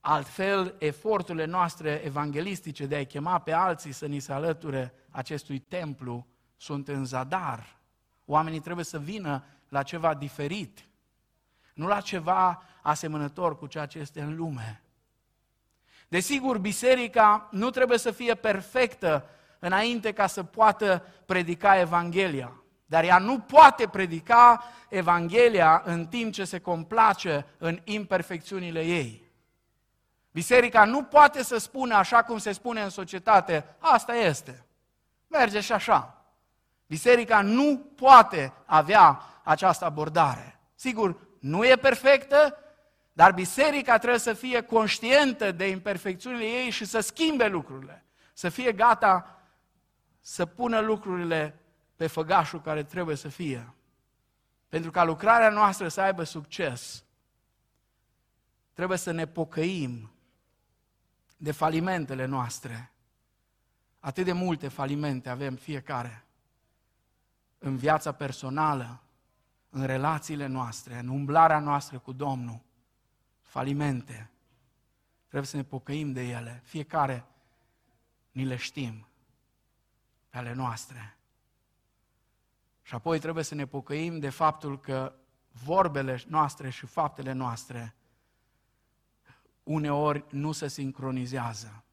Altfel, 0.00 0.74
eforturile 0.78 1.44
noastre 1.44 2.02
evanghelistice 2.04 2.86
de 2.86 2.94
a-i 2.94 3.06
chema 3.06 3.38
pe 3.38 3.52
alții 3.52 3.92
să 3.92 4.06
ni 4.06 4.18
se 4.18 4.32
alăture 4.32 4.94
acestui 5.10 5.58
templu 5.58 6.26
sunt 6.56 6.88
în 6.88 7.04
zadar. 7.04 7.75
Oamenii 8.26 8.60
trebuie 8.60 8.84
să 8.84 8.98
vină 8.98 9.44
la 9.68 9.82
ceva 9.82 10.14
diferit, 10.14 10.86
nu 11.74 11.86
la 11.86 12.00
ceva 12.00 12.62
asemănător 12.82 13.58
cu 13.58 13.66
ceea 13.66 13.86
ce 13.86 13.98
este 13.98 14.20
în 14.20 14.36
lume. 14.36 14.82
Desigur, 16.08 16.58
biserica 16.58 17.48
nu 17.50 17.70
trebuie 17.70 17.98
să 17.98 18.10
fie 18.10 18.34
perfectă 18.34 19.28
înainte 19.58 20.12
ca 20.12 20.26
să 20.26 20.42
poată 20.42 21.06
predica 21.26 21.78
Evanghelia. 21.78 22.52
Dar 22.86 23.04
ea 23.04 23.18
nu 23.18 23.38
poate 23.38 23.88
predica 23.88 24.64
Evanghelia 24.88 25.82
în 25.84 26.06
timp 26.06 26.32
ce 26.32 26.44
se 26.44 26.58
complace 26.58 27.46
în 27.58 27.80
imperfecțiunile 27.84 28.84
ei. 28.84 29.24
Biserica 30.30 30.84
nu 30.84 31.02
poate 31.02 31.42
să 31.42 31.58
spună 31.58 31.94
așa 31.94 32.22
cum 32.22 32.38
se 32.38 32.52
spune 32.52 32.82
în 32.82 32.90
societate, 32.90 33.76
asta 33.78 34.14
este. 34.14 34.66
Merge 35.28 35.60
și 35.60 35.72
așa. 35.72 36.15
Biserica 36.86 37.42
nu 37.42 37.92
poate 37.96 38.52
avea 38.64 39.22
această 39.42 39.84
abordare. 39.84 40.60
Sigur, 40.74 41.16
nu 41.40 41.66
e 41.66 41.76
perfectă, 41.76 42.58
dar 43.12 43.32
biserica 43.32 43.98
trebuie 43.98 44.20
să 44.20 44.32
fie 44.32 44.60
conștientă 44.60 45.52
de 45.52 45.68
imperfecțiunile 45.68 46.44
ei 46.44 46.70
și 46.70 46.84
să 46.84 47.00
schimbe 47.00 47.48
lucrurile. 47.48 48.04
Să 48.32 48.48
fie 48.48 48.72
gata 48.72 49.40
să 50.20 50.46
pună 50.46 50.80
lucrurile 50.80 51.60
pe 51.96 52.06
făgașul 52.06 52.60
care 52.60 52.82
trebuie 52.82 53.16
să 53.16 53.28
fie. 53.28 53.74
Pentru 54.68 54.90
ca 54.90 55.04
lucrarea 55.04 55.50
noastră 55.50 55.88
să 55.88 56.00
aibă 56.00 56.22
succes, 56.22 57.04
trebuie 58.72 58.98
să 58.98 59.10
ne 59.10 59.26
pocăim 59.26 60.10
de 61.36 61.52
falimentele 61.52 62.24
noastre. 62.24 62.92
Atât 64.00 64.24
de 64.24 64.32
multe 64.32 64.68
falimente 64.68 65.28
avem 65.28 65.54
fiecare 65.54 66.25
în 67.58 67.76
viața 67.76 68.12
personală, 68.12 69.00
în 69.70 69.84
relațiile 69.84 70.46
noastre, 70.46 70.98
în 70.98 71.08
umblarea 71.08 71.58
noastră 71.58 71.98
cu 71.98 72.12
Domnul. 72.12 72.60
Falimente. 73.42 74.30
Trebuie 75.26 75.50
să 75.50 75.56
ne 75.56 75.64
pocăim 75.64 76.12
de 76.12 76.22
ele. 76.22 76.60
Fiecare 76.64 77.26
ni 78.30 78.44
le 78.44 78.56
știm 78.56 79.06
pe 80.28 80.38
ale 80.38 80.52
noastre. 80.52 81.16
Și 82.82 82.94
apoi 82.94 83.18
trebuie 83.18 83.44
să 83.44 83.54
ne 83.54 83.66
pocăim 83.66 84.18
de 84.18 84.28
faptul 84.28 84.80
că 84.80 85.14
vorbele 85.64 86.22
noastre 86.26 86.70
și 86.70 86.86
faptele 86.86 87.32
noastre 87.32 87.94
uneori 89.62 90.24
nu 90.30 90.52
se 90.52 90.68
sincronizează. 90.68 91.84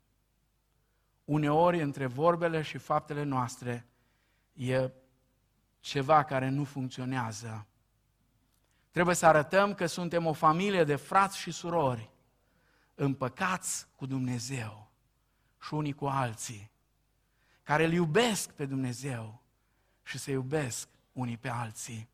Uneori 1.26 1.82
între 1.82 2.05
vorbele 2.05 2.61
și 2.61 2.78
faptele 2.78 3.24
noastre 3.24 3.88
e 4.53 4.91
ceva 5.84 6.23
care 6.23 6.49
nu 6.49 6.63
funcționează. 6.63 7.65
Trebuie 8.91 9.15
să 9.15 9.25
arătăm 9.25 9.73
că 9.73 9.86
suntem 9.86 10.25
o 10.25 10.34
familie 10.34 10.84
de 10.84 10.95
frați 10.95 11.38
și 11.38 11.51
surori, 11.51 12.09
împăcați 12.95 13.88
cu 13.95 14.05
Dumnezeu 14.05 14.91
și 15.61 15.73
unii 15.73 15.93
cu 15.93 16.05
alții, 16.05 16.71
care 17.63 17.86
îl 17.86 17.91
iubesc 17.91 18.49
pe 18.49 18.65
Dumnezeu 18.65 19.41
și 20.03 20.17
se 20.17 20.31
iubesc 20.31 20.88
unii 21.13 21.38
pe 21.38 21.49
alții. 21.49 22.07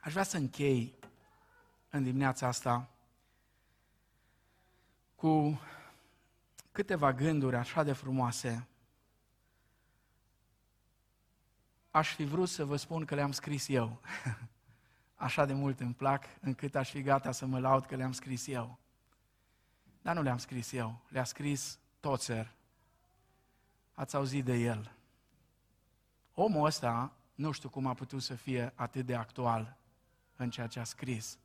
Aș 0.00 0.12
vrea 0.12 0.24
să 0.24 0.36
închei 0.36 0.94
în 1.90 2.02
dimineața 2.02 2.46
asta 2.46 2.88
cu 5.14 5.60
câteva 6.72 7.12
gânduri 7.12 7.56
așa 7.56 7.82
de 7.82 7.92
frumoase. 7.92 8.66
Aș 11.92 12.14
fi 12.14 12.24
vrut 12.24 12.48
să 12.48 12.64
vă 12.64 12.76
spun 12.76 13.04
că 13.04 13.14
le-am 13.14 13.32
scris 13.32 13.68
eu. 13.68 14.00
Așa 15.14 15.44
de 15.44 15.52
mult 15.52 15.80
îmi 15.80 15.94
plac, 15.94 16.24
încât 16.40 16.74
aș 16.74 16.90
fi 16.90 17.02
gata 17.02 17.32
să 17.32 17.46
mă 17.46 17.58
laud 17.58 17.86
că 17.86 17.96
le-am 17.96 18.12
scris 18.12 18.46
eu. 18.46 18.78
Dar 20.02 20.14
nu 20.14 20.22
le-am 20.22 20.38
scris 20.38 20.72
eu, 20.72 21.00
le-a 21.08 21.24
scris 21.24 21.78
Tozer. 22.00 22.52
Ați 23.94 24.16
auzit 24.16 24.44
de 24.44 24.54
el. 24.54 24.92
Omul 26.34 26.66
ăsta, 26.66 27.12
nu 27.34 27.50
știu 27.50 27.68
cum 27.68 27.86
a 27.86 27.94
putut 27.94 28.22
să 28.22 28.34
fie 28.34 28.72
atât 28.74 29.06
de 29.06 29.14
actual 29.14 29.76
în 30.36 30.50
ceea 30.50 30.66
ce 30.66 30.80
a 30.80 30.84
scris. 30.84 31.38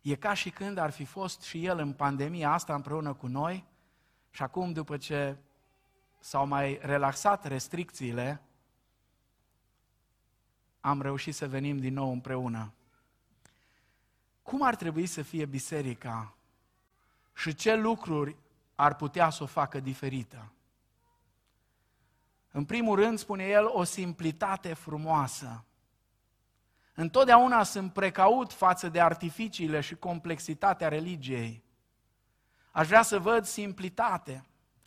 E 0.00 0.14
ca 0.14 0.34
și 0.34 0.50
când 0.50 0.78
ar 0.78 0.90
fi 0.90 1.04
fost 1.04 1.42
și 1.42 1.64
el 1.64 1.78
în 1.78 1.92
pandemia 1.92 2.52
asta 2.52 2.74
împreună 2.74 3.14
cu 3.14 3.26
noi 3.26 3.64
și 4.30 4.42
acum, 4.42 4.72
după 4.72 4.96
ce 4.96 5.36
s-au 6.18 6.46
mai 6.46 6.78
relaxat 6.82 7.46
restricțiile, 7.46 8.40
am 10.86 11.02
reușit 11.02 11.34
să 11.34 11.48
venim 11.48 11.78
din 11.78 11.94
nou 11.94 12.12
împreună. 12.12 12.72
Cum 14.42 14.62
ar 14.62 14.76
trebui 14.76 15.06
să 15.06 15.22
fie 15.22 15.44
biserica 15.44 16.34
și 17.34 17.54
ce 17.54 17.76
lucruri 17.76 18.36
ar 18.74 18.94
putea 18.94 19.30
să 19.30 19.42
o 19.42 19.46
facă 19.46 19.80
diferită? 19.80 20.52
În 22.50 22.64
primul 22.64 22.96
rând, 22.96 23.18
spune 23.18 23.44
el, 23.44 23.66
o 23.66 23.84
simplitate 23.84 24.74
frumoasă. 24.74 25.64
Întotdeauna 26.94 27.62
sunt 27.62 27.92
precaut 27.92 28.52
față 28.52 28.88
de 28.88 29.00
artificiile 29.00 29.80
și 29.80 29.94
complexitatea 29.94 30.88
religiei. 30.88 31.62
Aș 32.70 32.86
vrea 32.86 33.02
să 33.02 33.18
văd 33.18 33.44
simplitate. 33.44 34.44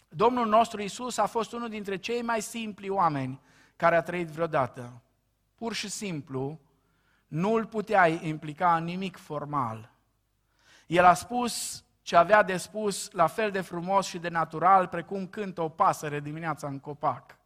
Domnul 0.10 0.48
nostru 0.48 0.82
Isus 0.82 1.18
a 1.18 1.26
fost 1.26 1.52
unul 1.52 1.70
dintre 1.70 1.98
cei 1.98 2.22
mai 2.22 2.42
simpli 2.42 2.90
oameni 2.90 3.40
care 3.76 3.96
a 3.96 4.02
trăit 4.02 4.28
vreodată. 4.28 5.02
Pur 5.60 5.74
și 5.74 5.90
simplu, 5.90 6.60
nu 7.28 7.54
îl 7.54 7.66
puteai 7.66 8.28
implica 8.28 8.76
în 8.76 8.84
nimic 8.84 9.18
formal. 9.18 9.92
El 10.88 11.06
a 11.06 11.14
spus 11.14 11.84
ce 12.02 12.16
avea 12.16 12.44
de 12.44 12.58
spus 12.58 13.12
la 13.12 13.28
fel 13.28 13.52
de 13.52 13.62
frumos 13.62 14.06
și 14.06 14.18
de 14.18 14.30
natural, 14.30 14.88
precum 14.88 15.28
cântă 15.28 15.62
o 15.62 15.70
pasăre 15.70 16.20
dimineața 16.20 16.68
în 16.68 16.80
copac. 16.80 17.38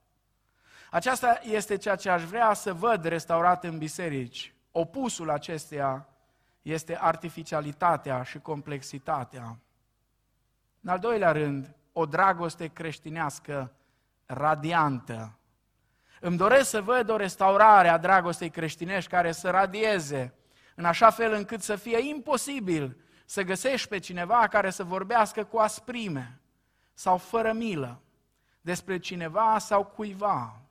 Aceasta 0.91 1.39
este 1.43 1.77
ceea 1.77 1.95
ce 1.95 2.09
aș 2.09 2.23
vrea 2.23 2.53
să 2.53 2.73
văd 2.73 3.03
restaurat 3.03 3.63
în 3.63 3.77
biserici. 3.77 4.53
Opusul 4.71 5.29
acesteia 5.29 6.07
este 6.61 6.97
artificialitatea 6.99 8.23
și 8.23 8.39
complexitatea. 8.39 9.57
În 10.81 10.89
al 10.89 10.99
doilea 10.99 11.31
rând, 11.31 11.75
o 11.93 12.05
dragoste 12.05 12.67
creștinească 12.67 13.71
radiantă. 14.25 15.37
Îmi 16.25 16.37
doresc 16.37 16.69
să 16.69 16.81
văd 16.81 17.09
o 17.09 17.15
restaurare 17.15 17.87
a 17.87 17.97
dragostei 17.97 18.49
creștinești 18.49 19.09
care 19.09 19.31
să 19.31 19.49
radieze 19.49 20.33
în 20.75 20.85
așa 20.85 21.09
fel 21.09 21.33
încât 21.33 21.61
să 21.61 21.75
fie 21.75 22.09
imposibil 22.09 22.97
să 23.25 23.41
găsești 23.41 23.87
pe 23.87 23.99
cineva 23.99 24.47
care 24.47 24.69
să 24.69 24.83
vorbească 24.83 25.43
cu 25.43 25.57
asprime 25.57 26.39
sau 26.93 27.17
fără 27.17 27.51
milă 27.51 28.01
despre 28.61 28.99
cineva 28.99 29.57
sau 29.59 29.83
cuiva. 29.83 30.61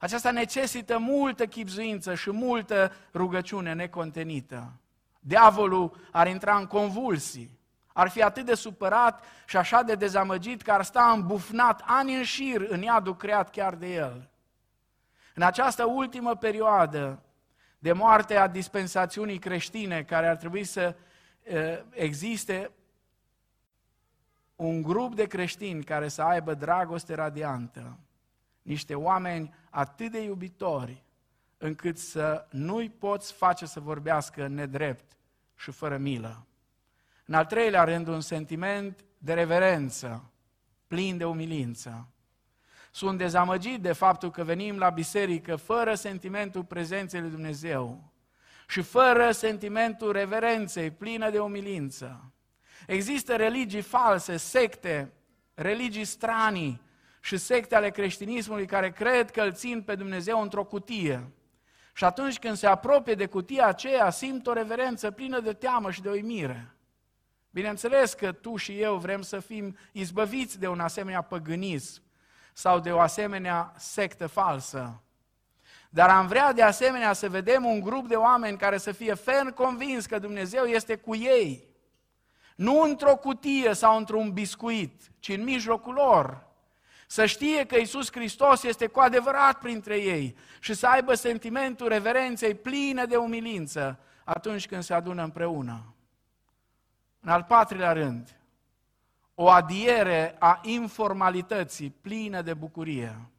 Aceasta 0.00 0.30
necesită 0.30 0.98
multă 0.98 1.46
chipzuință 1.46 2.14
și 2.14 2.30
multă 2.30 2.92
rugăciune 3.14 3.72
necontenită. 3.72 4.72
Diavolul 5.20 6.08
ar 6.12 6.26
intra 6.26 6.56
în 6.56 6.66
convulsii, 6.66 7.58
ar 7.92 8.08
fi 8.08 8.22
atât 8.22 8.44
de 8.44 8.54
supărat 8.54 9.24
și 9.46 9.56
așa 9.56 9.82
de 9.82 9.94
dezamăgit 9.94 10.62
că 10.62 10.72
ar 10.72 10.82
sta 10.82 11.10
îmbufnat 11.10 11.82
ani 11.86 12.16
în 12.16 12.22
șir 12.22 12.66
în 12.68 12.82
iadul 12.82 13.16
creat 13.16 13.50
chiar 13.50 13.74
de 13.74 13.94
el. 13.94 14.28
În 15.38 15.44
această 15.44 15.84
ultimă 15.84 16.36
perioadă 16.36 17.22
de 17.78 17.92
moarte 17.92 18.36
a 18.36 18.46
dispensațiunii 18.46 19.38
creștine, 19.38 20.02
care 20.02 20.28
ar 20.28 20.36
trebui 20.36 20.64
să 20.64 20.96
existe 21.90 22.70
un 24.56 24.82
grup 24.82 25.14
de 25.14 25.26
creștini 25.26 25.84
care 25.84 26.08
să 26.08 26.22
aibă 26.22 26.54
dragoste 26.54 27.14
radiantă, 27.14 27.98
niște 28.62 28.94
oameni 28.94 29.54
atât 29.70 30.10
de 30.10 30.22
iubitori, 30.22 31.02
încât 31.58 31.98
să 31.98 32.46
nu-i 32.50 32.90
poți 32.90 33.32
face 33.32 33.66
să 33.66 33.80
vorbească 33.80 34.46
nedrept 34.46 35.16
și 35.56 35.70
fără 35.70 35.96
milă. 35.96 36.46
În 37.26 37.34
al 37.34 37.46
treilea 37.46 37.84
rând, 37.84 38.06
un 38.06 38.20
sentiment 38.20 39.04
de 39.18 39.34
reverență, 39.34 40.30
plin 40.86 41.16
de 41.16 41.24
umilință. 41.24 42.08
Sunt 42.90 43.18
dezamăgit 43.18 43.80
de 43.80 43.92
faptul 43.92 44.30
că 44.30 44.44
venim 44.44 44.78
la 44.78 44.90
biserică 44.90 45.56
fără 45.56 45.94
sentimentul 45.94 46.64
prezenței 46.64 47.20
lui 47.20 47.30
Dumnezeu 47.30 48.12
și 48.68 48.82
fără 48.82 49.30
sentimentul 49.30 50.12
reverenței, 50.12 50.90
plină 50.90 51.30
de 51.30 51.38
umilință. 51.38 52.32
Există 52.86 53.36
religii 53.36 53.80
false, 53.80 54.36
secte, 54.36 55.12
religii 55.54 56.04
stranii 56.04 56.80
și 57.20 57.36
secte 57.36 57.74
ale 57.74 57.90
creștinismului 57.90 58.66
care 58.66 58.90
cred 58.90 59.30
că 59.30 59.40
îl 59.40 59.52
țin 59.52 59.82
pe 59.82 59.94
Dumnezeu 59.94 60.40
într-o 60.40 60.64
cutie. 60.64 61.32
Și 61.92 62.04
atunci 62.04 62.38
când 62.38 62.56
se 62.56 62.66
apropie 62.66 63.14
de 63.14 63.26
cutia 63.26 63.66
aceea, 63.66 64.10
simt 64.10 64.46
o 64.46 64.52
reverență 64.52 65.10
plină 65.10 65.40
de 65.40 65.52
teamă 65.52 65.90
și 65.90 66.02
de 66.02 66.10
uimire. 66.10 66.76
Bineînțeles 67.50 68.12
că 68.14 68.32
tu 68.32 68.56
și 68.56 68.80
eu 68.80 68.96
vrem 68.96 69.22
să 69.22 69.40
fim 69.40 69.76
izbăviți 69.92 70.58
de 70.58 70.68
un 70.68 70.80
asemenea 70.80 71.22
păgânism 71.22 72.02
sau 72.58 72.80
de 72.80 72.92
o 72.92 73.00
asemenea 73.00 73.72
sectă 73.76 74.26
falsă. 74.26 75.02
Dar 75.90 76.08
am 76.08 76.26
vrea 76.26 76.52
de 76.52 76.62
asemenea 76.62 77.12
să 77.12 77.28
vedem 77.28 77.64
un 77.64 77.80
grup 77.80 78.08
de 78.08 78.14
oameni 78.14 78.58
care 78.58 78.78
să 78.78 78.92
fie 78.92 79.14
ferm 79.14 79.54
convins 79.54 80.06
că 80.06 80.18
Dumnezeu 80.18 80.64
este 80.64 80.96
cu 80.96 81.14
ei. 81.14 81.68
Nu 82.56 82.80
într-o 82.80 83.16
cutie 83.16 83.74
sau 83.74 83.96
într-un 83.96 84.32
biscuit, 84.32 85.02
ci 85.18 85.28
în 85.28 85.42
mijlocul 85.42 85.94
lor. 85.94 86.46
Să 87.06 87.26
știe 87.26 87.66
că 87.66 87.76
Isus 87.76 88.12
Hristos 88.12 88.62
este 88.62 88.86
cu 88.86 89.00
adevărat 89.00 89.58
printre 89.58 89.96
ei 89.96 90.36
și 90.60 90.74
să 90.74 90.86
aibă 90.86 91.14
sentimentul 91.14 91.88
reverenței 91.88 92.54
pline 92.54 93.04
de 93.04 93.16
umilință 93.16 93.98
atunci 94.24 94.66
când 94.66 94.82
se 94.82 94.94
adună 94.94 95.22
împreună. 95.22 95.94
În 97.20 97.28
al 97.28 97.42
patrulea 97.42 97.92
rând, 97.92 98.38
o 99.40 99.48
adiere 99.48 100.36
a 100.38 100.60
informalității 100.62 101.90
plină 101.90 102.42
de 102.42 102.54
bucurie. 102.54 103.30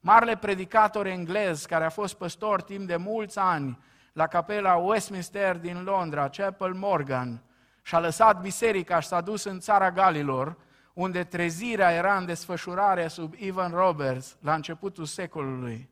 Marele 0.00 0.36
predicator 0.36 1.06
englez, 1.06 1.64
care 1.64 1.84
a 1.84 1.88
fost 1.88 2.14
păstor 2.14 2.62
timp 2.62 2.86
de 2.86 2.96
mulți 2.96 3.38
ani 3.38 3.78
la 4.12 4.26
capela 4.26 4.74
Westminster 4.74 5.56
din 5.56 5.82
Londra, 5.82 6.28
Chapel 6.28 6.72
Morgan, 6.74 7.42
și-a 7.82 7.98
lăsat 7.98 8.40
biserica 8.40 9.00
și 9.00 9.08
s-a 9.08 9.20
dus 9.20 9.44
în 9.44 9.60
țara 9.60 9.90
Galilor, 9.90 10.56
unde 10.92 11.24
trezirea 11.24 11.92
era 11.92 12.16
în 12.16 12.26
desfășurare 12.26 13.08
sub 13.08 13.34
Ivan 13.36 13.72
Roberts 13.72 14.36
la 14.40 14.54
începutul 14.54 15.04
secolului. 15.04 15.90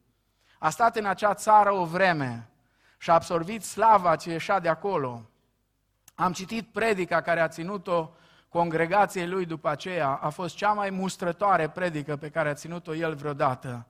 A 0.59 0.71
stat 0.71 0.97
în 0.97 1.05
acea 1.05 1.35
țară 1.35 1.73
o 1.73 1.85
vreme 1.85 2.49
și 2.99 3.11
a 3.11 3.15
absorbit 3.15 3.63
slava 3.65 4.17
ce 4.17 4.31
ieșea 4.31 4.61
de 4.61 4.69
acolo. 4.69 5.23
Am 6.15 6.33
citit 6.33 6.73
predica 6.73 7.21
care 7.21 7.41
a 7.41 7.49
ținut-o 7.49 8.11
congregației 8.49 9.29
lui 9.29 9.45
după 9.45 9.69
aceea. 9.69 10.09
A 10.09 10.29
fost 10.29 10.57
cea 10.57 10.73
mai 10.73 10.91
mustrătoare 10.91 11.69
predică 11.69 12.17
pe 12.17 12.29
care 12.29 12.49
a 12.49 12.55
ținut-o 12.55 12.95
el 12.95 13.15
vreodată. 13.15 13.87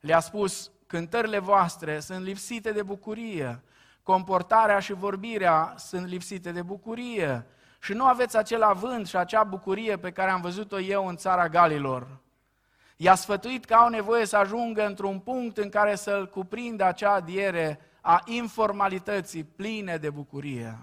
Le-a 0.00 0.20
spus, 0.20 0.70
cântările 0.86 1.38
voastre 1.38 2.00
sunt 2.00 2.24
lipsite 2.24 2.72
de 2.72 2.82
bucurie, 2.82 3.62
comportarea 4.02 4.78
și 4.78 4.92
vorbirea 4.92 5.74
sunt 5.76 6.06
lipsite 6.06 6.52
de 6.52 6.62
bucurie 6.62 7.46
și 7.80 7.92
nu 7.92 8.04
aveți 8.04 8.36
acel 8.36 8.62
avânt 8.62 9.06
și 9.06 9.16
acea 9.16 9.42
bucurie 9.42 9.96
pe 9.96 10.10
care 10.10 10.30
am 10.30 10.40
văzut-o 10.40 10.80
eu 10.80 11.06
în 11.06 11.16
țara 11.16 11.48
Galilor. 11.48 12.06
I-a 12.96 13.14
sfătuit 13.14 13.64
că 13.64 13.74
au 13.74 13.88
nevoie 13.88 14.24
să 14.26 14.36
ajungă 14.36 14.86
într-un 14.86 15.18
punct 15.18 15.56
în 15.56 15.68
care 15.68 15.94
să-l 15.94 16.28
cuprindă 16.28 16.84
acea 16.84 17.12
adiere 17.12 17.80
a 18.00 18.22
informalității 18.24 19.44
pline 19.44 19.96
de 19.96 20.10
bucurie. 20.10 20.78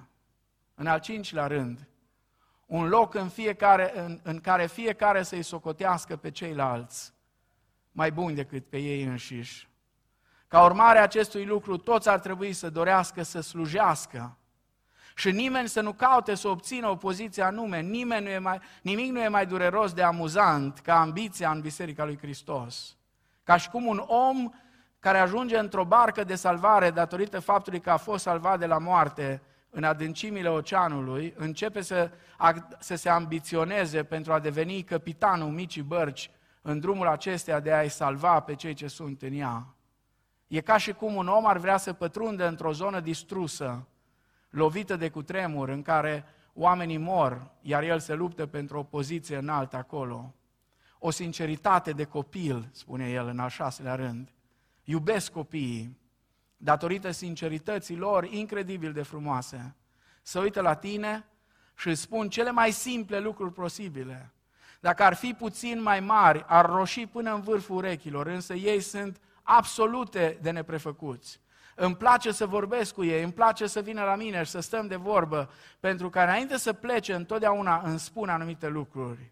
În 0.75 0.87
al 0.87 0.99
cincilea 0.99 1.47
rând, 1.47 1.87
un 2.71 2.87
loc 2.87 3.13
în, 3.13 3.29
fiecare, 3.29 3.91
în, 3.99 4.19
în 4.23 4.39
care 4.39 4.65
fiecare 4.65 5.23
să-i 5.23 5.43
socotească 5.43 6.15
pe 6.15 6.31
ceilalți 6.31 7.13
mai 7.91 8.11
buni 8.11 8.35
decât 8.35 8.69
pe 8.69 8.77
ei 8.77 9.03
înșiși. 9.03 9.69
Ca 10.47 10.63
urmare 10.63 10.99
a 10.99 11.01
acestui 11.01 11.45
lucru, 11.45 11.77
toți 11.77 12.09
ar 12.09 12.19
trebui 12.19 12.53
să 12.53 12.69
dorească 12.69 13.23
să 13.23 13.41
slujească 13.41 14.37
și 15.15 15.31
nimeni 15.31 15.67
să 15.67 15.81
nu 15.81 15.93
caute 15.93 16.35
să 16.35 16.47
obțină 16.47 16.87
o 16.87 16.95
poziție 16.95 17.43
anume, 17.43 17.79
nimeni 17.79 18.23
nu 18.23 18.29
e 18.29 18.37
mai, 18.37 18.59
nimic 18.81 19.11
nu 19.11 19.21
e 19.21 19.27
mai 19.27 19.45
dureros 19.45 19.93
de 19.93 20.03
amuzant 20.03 20.79
ca 20.79 20.99
ambiția 20.99 21.51
în 21.51 21.61
Biserica 21.61 22.05
lui 22.05 22.17
Hristos. 22.17 22.97
Ca 23.43 23.57
și 23.57 23.69
cum 23.69 23.85
un 23.85 24.03
om 24.07 24.49
care 24.99 25.17
ajunge 25.17 25.57
într-o 25.57 25.85
barcă 25.85 26.23
de 26.23 26.35
salvare 26.35 26.91
datorită 26.91 27.39
faptului 27.39 27.79
că 27.79 27.91
a 27.91 27.97
fost 27.97 28.23
salvat 28.23 28.59
de 28.59 28.65
la 28.65 28.77
moarte, 28.77 29.41
în 29.73 29.83
adâncimile 29.83 30.49
oceanului, 30.49 31.33
începe 31.37 31.81
să, 31.81 32.11
să 32.79 32.95
se 32.95 33.09
ambiționeze 33.09 34.03
pentru 34.03 34.33
a 34.33 34.39
deveni 34.39 34.83
capitanul 34.83 35.49
micii 35.49 35.81
bărci 35.81 36.31
în 36.61 36.79
drumul 36.79 37.07
acesteia 37.07 37.59
de 37.59 37.73
a-i 37.73 37.89
salva 37.89 38.39
pe 38.39 38.55
cei 38.55 38.73
ce 38.73 38.87
sunt 38.87 39.21
în 39.21 39.33
ea. 39.33 39.75
E 40.47 40.61
ca 40.61 40.77
și 40.77 40.93
cum 40.93 41.15
un 41.15 41.27
om 41.27 41.45
ar 41.45 41.57
vrea 41.57 41.77
să 41.77 41.93
pătrundă 41.93 42.47
într-o 42.47 42.73
zonă 42.73 42.99
distrusă, 42.99 43.87
lovită 44.49 44.95
de 44.95 45.09
cutremur, 45.09 45.69
în 45.69 45.81
care 45.81 46.25
oamenii 46.53 46.97
mor, 46.97 47.51
iar 47.61 47.83
el 47.83 47.99
se 47.99 48.13
luptă 48.13 48.45
pentru 48.45 48.77
o 48.77 48.83
poziție 48.83 49.37
înaltă 49.37 49.77
acolo. 49.77 50.33
O 50.99 51.09
sinceritate 51.09 51.91
de 51.91 52.03
copil, 52.03 52.69
spune 52.71 53.09
el 53.09 53.27
în 53.27 53.39
al 53.39 53.49
șaselea 53.49 53.95
rând. 53.95 54.29
Iubesc 54.83 55.31
copiii, 55.31 55.97
datorită 56.63 57.11
sincerității 57.11 57.95
lor 57.95 58.23
incredibil 58.23 58.91
de 58.93 59.01
frumoase, 59.01 59.75
să 60.21 60.39
uită 60.39 60.61
la 60.61 60.73
tine 60.73 61.25
și 61.75 61.87
îți 61.87 62.01
spun 62.01 62.29
cele 62.29 62.51
mai 62.51 62.71
simple 62.71 63.19
lucruri 63.19 63.53
posibile. 63.53 64.31
Dacă 64.79 65.03
ar 65.03 65.13
fi 65.13 65.33
puțin 65.33 65.81
mai 65.81 65.99
mari, 65.99 66.43
ar 66.47 66.65
roși 66.65 67.05
până 67.05 67.33
în 67.33 67.41
vârful 67.41 67.75
urechilor, 67.75 68.27
însă 68.27 68.53
ei 68.53 68.79
sunt 68.79 69.19
absolute 69.43 70.37
de 70.41 70.51
neprefăcuți. 70.51 71.39
Îmi 71.75 71.95
place 71.95 72.31
să 72.31 72.45
vorbesc 72.45 72.93
cu 72.93 73.03
ei, 73.03 73.23
îmi 73.23 73.33
place 73.33 73.67
să 73.67 73.81
vină 73.81 74.03
la 74.03 74.15
mine 74.15 74.43
și 74.43 74.51
să 74.51 74.59
stăm 74.59 74.87
de 74.87 74.95
vorbă, 74.95 75.49
pentru 75.79 76.09
că 76.09 76.19
înainte 76.19 76.57
să 76.57 76.73
plece, 76.73 77.13
întotdeauna 77.13 77.81
îmi 77.85 77.99
spun 77.99 78.29
anumite 78.29 78.67
lucruri. 78.67 79.31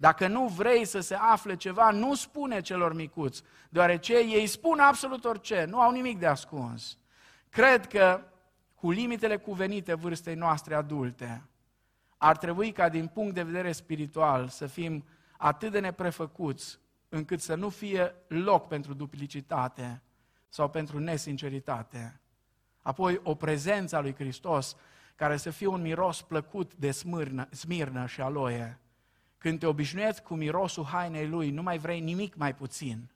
Dacă 0.00 0.28
nu 0.28 0.46
vrei 0.46 0.84
să 0.84 1.00
se 1.00 1.14
afle 1.14 1.56
ceva, 1.56 1.90
nu 1.90 2.14
spune 2.14 2.60
celor 2.60 2.94
micuți, 2.94 3.42
deoarece 3.68 4.18
ei 4.18 4.46
spun 4.46 4.78
absolut 4.78 5.24
orice, 5.24 5.64
nu 5.64 5.80
au 5.80 5.90
nimic 5.90 6.18
de 6.18 6.26
ascuns. 6.26 6.98
Cred 7.48 7.86
că 7.86 8.22
cu 8.74 8.90
limitele 8.90 9.36
cuvenite 9.36 9.94
vârstei 9.94 10.34
noastre 10.34 10.74
adulte, 10.74 11.44
ar 12.16 12.36
trebui 12.36 12.72
ca 12.72 12.88
din 12.88 13.06
punct 13.06 13.34
de 13.34 13.42
vedere 13.42 13.72
spiritual 13.72 14.48
să 14.48 14.66
fim 14.66 15.04
atât 15.36 15.70
de 15.72 15.80
neprefăcuți 15.80 16.78
încât 17.08 17.40
să 17.40 17.54
nu 17.54 17.68
fie 17.68 18.14
loc 18.26 18.68
pentru 18.68 18.94
duplicitate 18.94 20.02
sau 20.48 20.68
pentru 20.70 20.98
nesinceritate. 20.98 22.20
Apoi 22.82 23.20
o 23.22 23.34
prezență 23.34 23.96
a 23.96 24.00
lui 24.00 24.14
Hristos 24.14 24.76
care 25.16 25.36
să 25.36 25.50
fie 25.50 25.66
un 25.66 25.80
miros 25.80 26.22
plăcut 26.22 26.74
de 26.74 26.90
smârnă, 26.90 27.48
smirnă 27.50 28.06
și 28.06 28.20
aloie 28.20 28.79
când 29.40 29.58
te 29.58 29.66
obișnuiești 29.66 30.22
cu 30.22 30.34
mirosul 30.34 30.84
hainei 30.84 31.28
lui, 31.28 31.50
nu 31.50 31.62
mai 31.62 31.78
vrei 31.78 32.00
nimic 32.00 32.34
mai 32.34 32.54
puțin. 32.54 33.10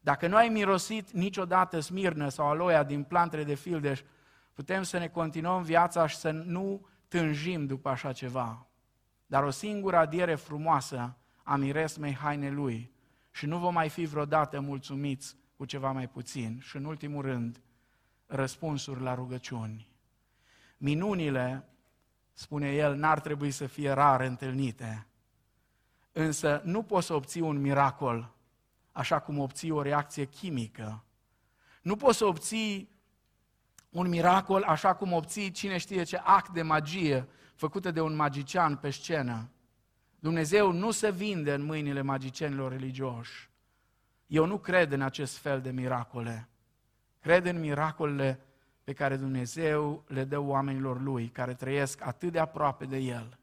Dacă 0.00 0.26
nu 0.26 0.36
ai 0.36 0.48
mirosit 0.48 1.10
niciodată 1.10 1.80
smirnă 1.80 2.28
sau 2.28 2.48
aloia 2.48 2.82
din 2.82 3.02
plantele 3.02 3.44
de 3.44 3.54
fildeș, 3.54 4.00
putem 4.52 4.82
să 4.82 4.98
ne 4.98 5.08
continuăm 5.08 5.62
viața 5.62 6.06
și 6.06 6.16
să 6.16 6.30
nu 6.30 6.86
tânjim 7.08 7.66
după 7.66 7.88
așa 7.88 8.12
ceva. 8.12 8.66
Dar 9.26 9.42
o 9.42 9.50
singură 9.50 9.96
adiere 9.96 10.34
frumoasă 10.34 11.16
a 11.42 11.56
miresmei 11.56 12.14
haine 12.14 12.50
lui 12.50 12.92
și 13.30 13.46
nu 13.46 13.58
vom 13.58 13.72
mai 13.72 13.88
fi 13.88 14.04
vreodată 14.04 14.60
mulțumiți 14.60 15.36
cu 15.56 15.64
ceva 15.64 15.92
mai 15.92 16.08
puțin. 16.08 16.58
Și 16.62 16.76
în 16.76 16.84
ultimul 16.84 17.22
rând, 17.22 17.60
răspunsuri 18.26 19.02
la 19.02 19.14
rugăciuni. 19.14 19.88
Minunile 20.78 21.68
spune 22.32 22.72
el, 22.72 22.94
n-ar 22.94 23.20
trebui 23.20 23.50
să 23.50 23.66
fie 23.66 23.90
rar 23.90 24.20
întâlnite. 24.20 25.06
Însă 26.12 26.60
nu 26.64 26.82
poți 26.82 27.06
să 27.06 27.14
obții 27.14 27.40
un 27.40 27.60
miracol 27.60 28.34
așa 28.92 29.20
cum 29.20 29.38
obții 29.38 29.70
o 29.70 29.82
reacție 29.82 30.24
chimică. 30.24 31.04
Nu 31.82 31.96
poți 31.96 32.18
să 32.18 32.24
obții 32.24 32.90
un 33.90 34.08
miracol 34.08 34.62
așa 34.62 34.94
cum 34.94 35.12
obții 35.12 35.50
cine 35.50 35.78
știe 35.78 36.02
ce 36.02 36.16
act 36.16 36.52
de 36.52 36.62
magie 36.62 37.28
făcută 37.54 37.90
de 37.90 38.00
un 38.00 38.14
magician 38.14 38.76
pe 38.76 38.90
scenă. 38.90 39.50
Dumnezeu 40.18 40.72
nu 40.72 40.90
se 40.90 41.10
vinde 41.10 41.52
în 41.52 41.62
mâinile 41.62 42.02
magicienilor 42.02 42.70
religioși. 42.72 43.50
Eu 44.26 44.46
nu 44.46 44.58
cred 44.58 44.92
în 44.92 45.00
acest 45.00 45.36
fel 45.36 45.60
de 45.60 45.70
miracole. 45.70 46.48
Cred 47.20 47.46
în 47.46 47.60
miracolele 47.60 48.40
pe 48.84 48.92
care 48.92 49.16
Dumnezeu 49.16 50.04
le 50.06 50.24
dă 50.24 50.38
oamenilor 50.38 51.00
Lui, 51.00 51.28
care 51.28 51.54
trăiesc 51.54 52.06
atât 52.06 52.32
de 52.32 52.38
aproape 52.38 52.84
de 52.84 52.96
El, 52.96 53.38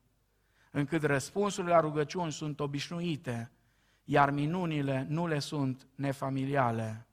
încât 0.69 1.03
răspunsurile 1.03 1.73
la 1.73 1.79
rugăciuni 1.79 2.31
sunt 2.31 2.59
obișnuite, 2.59 3.51
iar 4.03 4.31
minunile 4.31 5.05
nu 5.09 5.27
le 5.27 5.39
sunt 5.39 5.87
nefamiliale. 5.95 7.07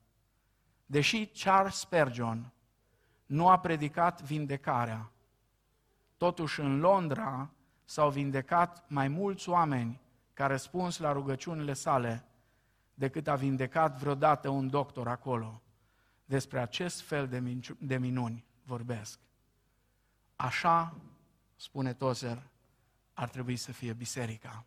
Deși 0.87 1.27
Charles 1.27 1.75
Spurgeon 1.75 2.53
nu 3.27 3.49
a 3.49 3.59
predicat 3.59 4.23
vindecarea, 4.23 5.11
totuși 6.17 6.61
în 6.61 6.79
Londra 6.79 7.51
s-au 7.85 8.11
vindecat 8.11 8.85
mai 8.89 9.09
mulți 9.09 9.49
oameni 9.49 10.01
ca 10.33 10.47
răspuns 10.47 10.99
la 10.99 11.13
rugăciunile 11.13 11.73
sale 11.73 12.25
decât 12.95 13.29
a 13.29 13.35
vindecat 13.35 13.99
vreodată 13.99 14.49
un 14.49 14.69
doctor 14.69 15.09
acolo. 15.09 15.63
Despre 16.25 16.61
acest 16.61 17.01
fel 17.01 17.29
de, 17.29 17.41
min- 17.41 17.79
de 17.79 17.97
minuni 17.97 18.45
vorbesc. 18.63 19.19
Așa, 20.37 20.95
spune 21.57 21.93
Tozer, 21.93 22.43
ar 23.19 23.29
trebui 23.29 23.57
să 23.57 23.73
fie 23.73 23.93
biserica. 23.93 24.65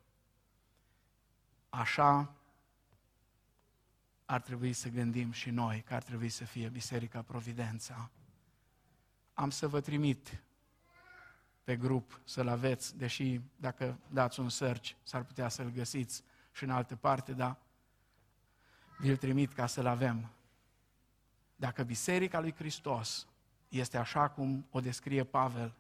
Așa 1.69 2.33
ar 4.25 4.41
trebui 4.41 4.73
să 4.73 4.89
gândim 4.89 5.31
și 5.31 5.49
noi 5.49 5.81
că 5.81 5.93
ar 5.93 6.03
trebui 6.03 6.29
să 6.29 6.45
fie 6.45 6.69
Biserica 6.69 7.21
Providența. 7.21 8.09
Am 9.33 9.49
să 9.49 9.67
vă 9.67 9.81
trimit 9.81 10.43
pe 11.63 11.75
grup 11.75 12.21
să-l 12.23 12.47
aveți, 12.47 12.97
deși 12.97 13.41
dacă 13.55 13.99
dați 14.07 14.39
un 14.39 14.49
search 14.49 14.91
s-ar 15.03 15.23
putea 15.23 15.49
să-l 15.49 15.69
găsiți 15.69 16.23
și 16.51 16.63
în 16.63 16.69
altă 16.69 16.95
parte, 16.95 17.33
dar 17.33 17.57
vi-l 18.97 19.17
trimit 19.17 19.53
ca 19.53 19.65
să-l 19.65 19.85
avem. 19.85 20.29
Dacă 21.55 21.83
Biserica 21.83 22.39
lui 22.39 22.53
Hristos 22.53 23.27
este 23.67 23.97
așa 23.97 24.29
cum 24.29 24.67
o 24.69 24.79
descrie 24.79 25.23
Pavel 25.23 25.78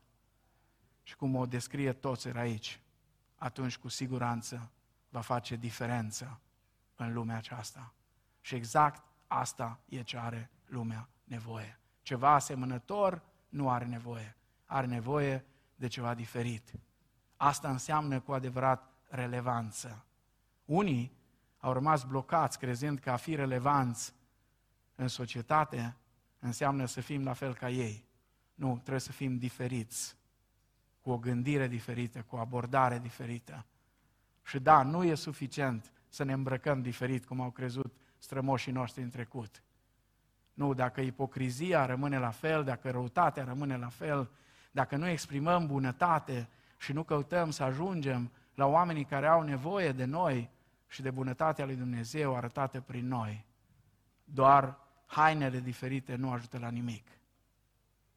și 1.09 1.15
cum 1.15 1.35
o 1.35 1.45
descrie 1.45 1.93
toți 1.93 2.27
aici, 2.27 2.81
atunci 3.35 3.77
cu 3.77 3.87
siguranță 3.87 4.71
va 5.09 5.21
face 5.21 5.55
diferență 5.55 6.39
în 6.95 7.13
lumea 7.13 7.35
aceasta. 7.35 7.93
Și 8.41 8.55
exact 8.55 9.03
asta 9.27 9.79
e 9.85 10.01
ce 10.01 10.17
are 10.17 10.49
lumea 10.65 11.09
nevoie. 11.23 11.79
Ceva 12.01 12.33
asemănător 12.33 13.21
nu 13.49 13.69
are 13.69 13.85
nevoie. 13.85 14.35
Are 14.65 14.87
nevoie 14.87 15.45
de 15.75 15.87
ceva 15.87 16.13
diferit. 16.13 16.73
Asta 17.37 17.69
înseamnă 17.69 18.19
cu 18.19 18.31
adevărat 18.31 18.91
relevanță. 19.07 20.05
Unii 20.65 21.17
au 21.59 21.73
rămas 21.73 22.03
blocați 22.03 22.59
crezând 22.59 22.99
că 22.99 23.11
a 23.11 23.15
fi 23.15 23.35
relevanți 23.35 24.13
în 24.95 25.07
societate 25.07 25.95
înseamnă 26.39 26.85
să 26.85 27.01
fim 27.01 27.23
la 27.23 27.33
fel 27.33 27.55
ca 27.55 27.69
ei. 27.69 28.07
Nu, 28.53 28.73
trebuie 28.73 28.99
să 28.99 29.11
fim 29.11 29.37
diferiți, 29.37 30.17
cu 31.09 31.15
o 31.15 31.17
gândire 31.17 31.67
diferită, 31.67 32.21
cu 32.27 32.35
o 32.35 32.39
abordare 32.39 32.99
diferită. 32.99 33.65
Și 34.43 34.59
da, 34.59 34.83
nu 34.83 35.03
e 35.03 35.15
suficient 35.15 35.91
să 36.09 36.23
ne 36.23 36.33
îmbrăcăm 36.33 36.81
diferit, 36.81 37.25
cum 37.25 37.41
au 37.41 37.49
crezut 37.49 37.93
strămoșii 38.17 38.71
noștri 38.71 39.03
în 39.03 39.09
trecut. 39.09 39.63
Nu, 40.53 40.73
dacă 40.73 41.01
ipocrizia 41.01 41.85
rămâne 41.85 42.19
la 42.19 42.29
fel, 42.29 42.63
dacă 42.63 42.91
răutatea 42.91 43.43
rămâne 43.43 43.77
la 43.77 43.87
fel, 43.87 44.29
dacă 44.71 44.95
nu 44.95 45.07
exprimăm 45.07 45.67
bunătate 45.67 46.49
și 46.77 46.93
nu 46.93 47.03
căutăm 47.03 47.49
să 47.49 47.63
ajungem 47.63 48.31
la 48.55 48.65
oamenii 48.65 49.05
care 49.05 49.27
au 49.27 49.41
nevoie 49.41 49.91
de 49.91 50.05
noi 50.05 50.49
și 50.87 51.01
de 51.01 51.11
bunătatea 51.11 51.65
lui 51.65 51.75
Dumnezeu 51.75 52.35
arătată 52.35 52.81
prin 52.81 53.07
noi, 53.07 53.45
doar 54.23 54.77
hainele 55.05 55.59
diferite 55.59 56.15
nu 56.15 56.31
ajută 56.31 56.57
la 56.57 56.69
nimic. 56.69 57.07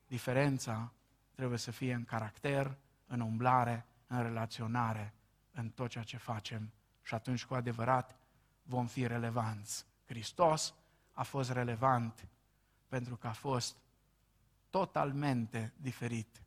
Diferența 0.07 0.93
trebuie 1.35 1.59
să 1.59 1.71
fie 1.71 1.95
în 1.95 2.05
caracter, 2.05 2.77
în 3.13 3.21
umblare, 3.21 3.87
în 4.07 4.23
relaționare, 4.23 5.15
în 5.51 5.69
tot 5.69 5.91
ceea 5.91 6.05
ce 6.05 6.17
facem 6.17 6.73
și 7.03 7.15
atunci 7.15 7.45
cu 7.45 7.55
adevărat 7.55 8.17
vom 8.63 8.87
fi 8.87 9.07
relevanți. 9.07 9.87
Hristos 10.07 10.75
a 11.13 11.23
fost 11.23 11.51
relevant 11.51 12.29
pentru 12.89 13.17
că 13.17 13.27
a 13.27 13.33
fost 13.33 13.77
totalmente 14.71 15.73
diferit 15.77 16.43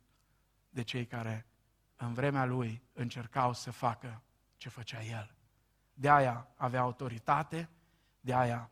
de 0.70 0.82
cei 0.82 1.06
care 1.06 1.46
în 1.96 2.12
vremea 2.12 2.44
lui 2.44 2.82
încercau 2.92 3.52
să 3.52 3.70
facă 3.70 4.22
ce 4.56 4.68
făcea 4.68 5.02
el. 5.02 5.34
De 5.94 6.10
aia 6.10 6.48
avea 6.56 6.80
autoritate, 6.80 7.68
de 8.20 8.34
aia 8.34 8.70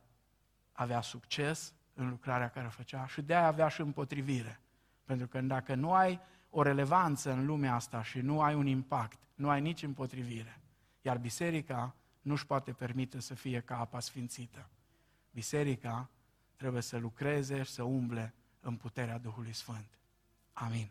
avea 0.72 1.01
succes 1.01 1.74
în 1.95 2.09
lucrarea 2.09 2.49
care 2.49 2.66
o 2.66 2.70
făcea 2.70 3.07
și 3.07 3.22
de 3.22 3.34
aia 3.34 3.47
avea 3.47 3.68
și 3.68 3.80
împotrivire. 3.80 4.61
Pentru 5.05 5.26
că 5.26 5.40
dacă 5.40 5.74
nu 5.74 5.92
ai 5.92 6.20
o 6.57 6.63
relevanță 6.63 7.33
în 7.33 7.47
lumea 7.47 7.75
asta 7.75 8.03
și 8.03 8.19
nu 8.19 8.41
ai 8.41 8.55
un 8.55 8.67
impact, 8.67 9.19
nu 9.35 9.49
ai 9.49 9.61
nici 9.61 9.83
împotrivire. 9.83 10.61
Iar 11.03 11.19
biserica 11.19 11.95
nu 12.23 12.33
își 12.33 12.47
poate 12.47 12.73
permite 12.73 13.21
să 13.21 13.35
fie 13.35 13.61
ca 13.61 13.79
apa 13.79 14.01
sfințită. 14.01 14.69
Biserica 15.31 16.09
trebuie 16.57 16.83
să 16.83 16.97
lucreze 16.97 17.63
și 17.63 17.71
să 17.71 17.83
umble 17.83 18.35
în 18.61 18.77
puterea 18.77 19.19
Duhului 19.19 19.53
Sfânt. 19.53 19.99
Amin. 20.53 20.89